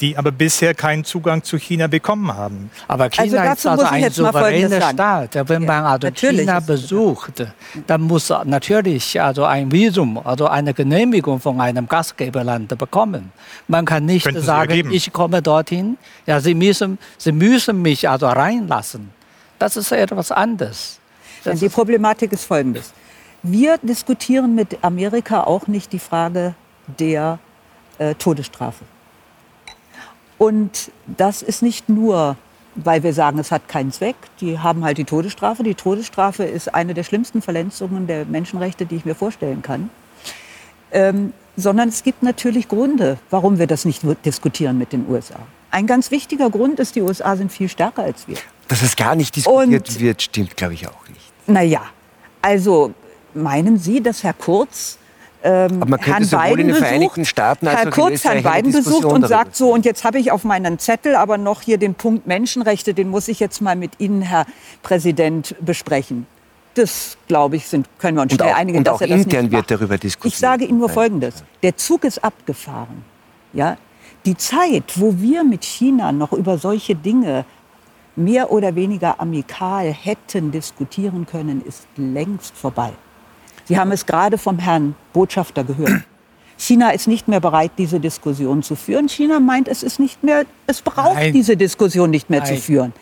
[0.00, 2.70] die aber bisher keinen Zugang zu China bekommen haben.
[2.88, 5.48] Aber China also ist also ein souveräner Staat.
[5.48, 7.46] Wenn man also China besucht,
[7.86, 13.32] dann muss natürlich also ein Visum, also eine Genehmigung von einem Gastgeberland bekommen.
[13.68, 15.98] Man kann nicht Könnten sagen, ich komme dorthin.
[16.26, 19.10] Ja, Sie müssen, Sie müssen mich also reinlassen.
[19.58, 20.98] Das ist etwas anderes.
[21.44, 22.92] Das die Problematik ist folgendes.
[23.42, 26.54] Wir diskutieren mit Amerika auch nicht die Frage
[26.98, 27.38] der
[27.98, 28.84] äh, Todesstrafe.
[30.40, 32.34] Und das ist nicht nur,
[32.74, 34.16] weil wir sagen, es hat keinen Zweck.
[34.40, 35.62] Die haben halt die Todesstrafe.
[35.62, 39.90] Die Todesstrafe ist eine der schlimmsten Verletzungen der Menschenrechte, die ich mir vorstellen kann.
[40.92, 45.40] Ähm, sondern es gibt natürlich Gründe, warum wir das nicht diskutieren mit den USA.
[45.70, 48.38] Ein ganz wichtiger Grund ist, die USA sind viel stärker als wir.
[48.66, 51.20] Dass es gar nicht diskutiert Und, wird, stimmt, glaube ich, auch nicht.
[51.48, 51.82] Naja,
[52.40, 52.94] also
[53.34, 54.96] meinen Sie, dass Herr Kurz
[55.42, 59.04] ähm, Aber man Herrn Biden in den Vereinigten Staaten als Herr Kurz Herrn Biden besucht
[59.04, 62.26] und sagt so, und jetzt habe ich auf meinen Zettel aber noch hier den Punkt
[62.26, 64.46] Menschenrechte, den muss ich jetzt mal mit Ihnen, Herr
[64.82, 66.26] Präsident, besprechen.
[66.74, 69.44] Das, glaube ich, sind, können wir uns schnell einigen, und dass auch er das intern
[69.44, 70.34] nicht wird darüber diskutiert.
[70.34, 71.42] Ich sage Ihnen nur Folgendes.
[71.62, 73.04] Der Zug ist abgefahren.
[73.52, 73.76] Ja?
[74.24, 77.44] Die Zeit, wo wir mit China noch über solche Dinge
[78.14, 82.92] mehr oder weniger amikal hätten diskutieren können, ist längst vorbei.
[83.70, 86.02] Sie haben es gerade vom Herrn Botschafter gehört.
[86.58, 89.08] China ist nicht mehr bereit, diese Diskussion zu führen.
[89.08, 91.32] China meint, es ist nicht mehr, es braucht Nein.
[91.32, 92.56] diese Diskussion nicht mehr Nein.
[92.56, 92.92] zu führen.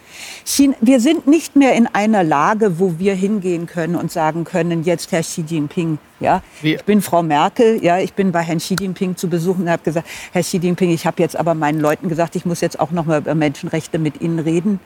[0.45, 4.85] China, wir sind nicht mehr in einer Lage, wo wir hingehen können und sagen können,
[4.85, 8.77] jetzt Herr Xi Jinping, ja, ich bin Frau Merkel, ja, ich bin bei Herrn Xi
[8.79, 12.11] Jinping zu besuchen und habe gesagt, Herr Xi Jinping, ich habe jetzt aber meinen Leuten
[12.11, 14.81] gesagt, ich muss jetzt auch noch mal über Menschenrechte mit Ihnen reden.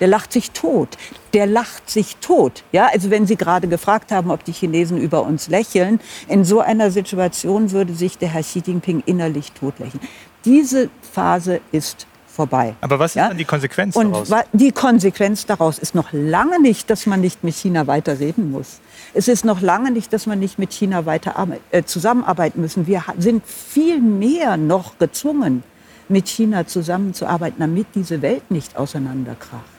[0.00, 0.96] Der lacht sich tot.
[1.32, 2.64] Der lacht sich tot.
[2.72, 6.60] Ja, also wenn Sie gerade gefragt haben, ob die Chinesen über uns lächeln, in so
[6.60, 10.00] einer Situation würde sich der Herr Xi Jinping innerlich totlächeln.
[10.44, 12.74] Diese Phase ist vorbei.
[12.80, 13.28] Aber was ist ja?
[13.28, 14.30] dann die Konsequenz Und daraus?
[14.52, 18.80] Die Konsequenz daraus ist noch lange nicht, dass man nicht mit China weiter reden muss.
[19.14, 21.34] Es ist noch lange nicht, dass man nicht mit China weiter
[21.70, 22.86] äh, zusammenarbeiten müssen.
[22.86, 25.62] Wir sind viel mehr noch gezwungen,
[26.08, 29.71] mit China zusammenzuarbeiten, damit diese Welt nicht auseinanderkracht.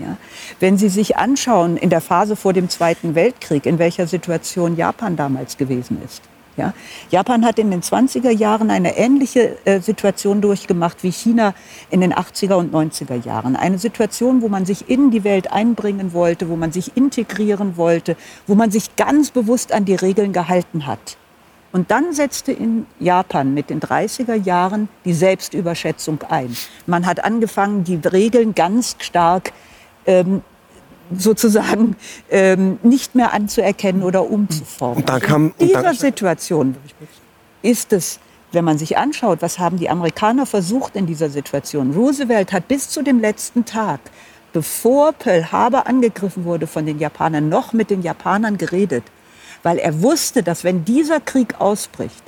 [0.00, 0.16] Ja?
[0.58, 5.16] Wenn Sie sich anschauen, in der Phase vor dem Zweiten Weltkrieg, in welcher Situation Japan
[5.16, 6.22] damals gewesen ist.
[6.56, 6.74] Ja?
[7.10, 11.54] Japan hat in den 20er Jahren eine ähnliche äh, Situation durchgemacht wie China
[11.90, 13.56] in den 80er und 90er Jahren.
[13.56, 18.16] Eine Situation, wo man sich in die Welt einbringen wollte, wo man sich integrieren wollte,
[18.46, 21.16] wo man sich ganz bewusst an die Regeln gehalten hat.
[21.72, 26.56] Und dann setzte in Japan mit den 30er Jahren die Selbstüberschätzung ein.
[26.86, 29.52] Man hat angefangen, die Regeln ganz stark
[30.10, 30.42] ähm,
[31.16, 31.96] sozusagen
[32.30, 35.04] ähm, nicht mehr anzuerkennen oder umzuformen.
[35.04, 36.76] Kam, In dieser Situation
[37.62, 38.20] ist es,
[38.52, 41.92] wenn man sich anschaut, was haben die Amerikaner versucht in dieser Situation.
[41.92, 44.00] Roosevelt hat bis zu dem letzten Tag,
[44.52, 49.04] bevor Pearl Harbor angegriffen wurde von den Japanern, noch mit den Japanern geredet,
[49.62, 52.22] weil er wusste, dass wenn dieser Krieg ausbricht,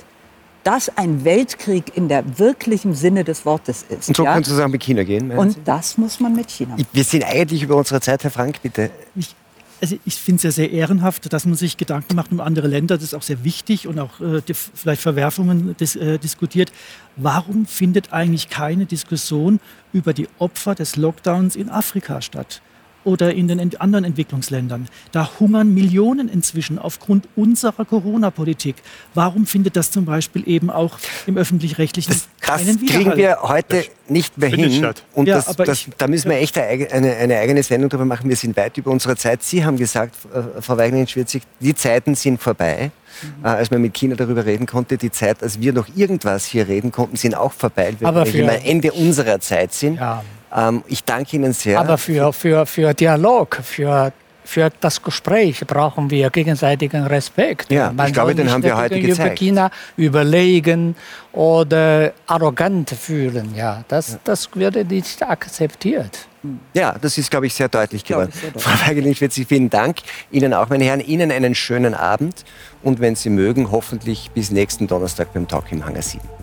[0.63, 4.09] das ein Weltkrieg in der wirklichen Sinne des Wortes ist.
[4.09, 4.33] Und so ja?
[4.33, 5.31] kannst du sagen, mit China gehen.
[5.31, 5.59] Und Sie?
[5.65, 6.87] das muss man mit China machen.
[6.91, 8.89] Wir sind eigentlich über unsere Zeit, Herr Frank, bitte.
[9.15, 9.35] Ich,
[9.81, 12.95] also ich finde es ja sehr ehrenhaft, dass man sich Gedanken macht um andere Länder.
[12.95, 16.71] Das ist auch sehr wichtig und auch äh, die, vielleicht Verwerfungen dis, äh, diskutiert.
[17.17, 19.59] Warum findet eigentlich keine Diskussion
[19.91, 22.61] über die Opfer des Lockdowns in Afrika statt?
[23.03, 24.87] Oder in den anderen Entwicklungsländern.
[25.11, 28.75] Da hungern Millionen inzwischen aufgrund unserer Corona-Politik.
[29.13, 30.97] Warum findet das zum Beispiel eben auch
[31.27, 32.57] im öffentlich-rechtlichen das,
[32.87, 34.93] kriegen wir heute nicht mehr hin.
[35.13, 38.29] Und ja, das, das, da müssen wir echt eine, eine, eigene Sendung darüber machen.
[38.29, 39.43] Wir sind weit über unsere Zeit.
[39.43, 42.91] Sie haben gesagt, äh, Frau Weigner-Schwirzig, die Zeiten sind vorbei.
[43.21, 43.45] Mhm.
[43.45, 44.97] als man mit China darüber reden konnte.
[44.97, 48.59] Die Zeit, als wir noch irgendwas hier reden konnten, sind auch vorbei, weil wir am
[48.63, 49.97] Ende unserer Zeit sind.
[49.97, 50.23] Ja.
[50.55, 51.79] Ähm, ich danke Ihnen sehr.
[51.79, 54.13] Aber für, für, für Dialog, für
[54.45, 57.71] für das Gespräch brauchen wir gegenseitigen Respekt.
[57.71, 59.39] Ja, Man ich glaube, den haben wir heute gezeigt.
[59.39, 60.95] China überlegen
[61.31, 63.55] oder arrogant fühlen.
[63.55, 64.19] Ja, das, ja.
[64.23, 66.27] das würde nicht akzeptiert.
[66.73, 68.31] Ja, das ist, glaube ich, sehr deutlich geworden.
[68.57, 69.99] Frau Weigelin-Schwitzi, vielen Dank.
[70.29, 72.43] Ihnen auch, meine Herren, Ihnen einen schönen Abend
[72.81, 76.42] und wenn Sie mögen, hoffentlich bis nächsten Donnerstag beim Talk im Hangar 7.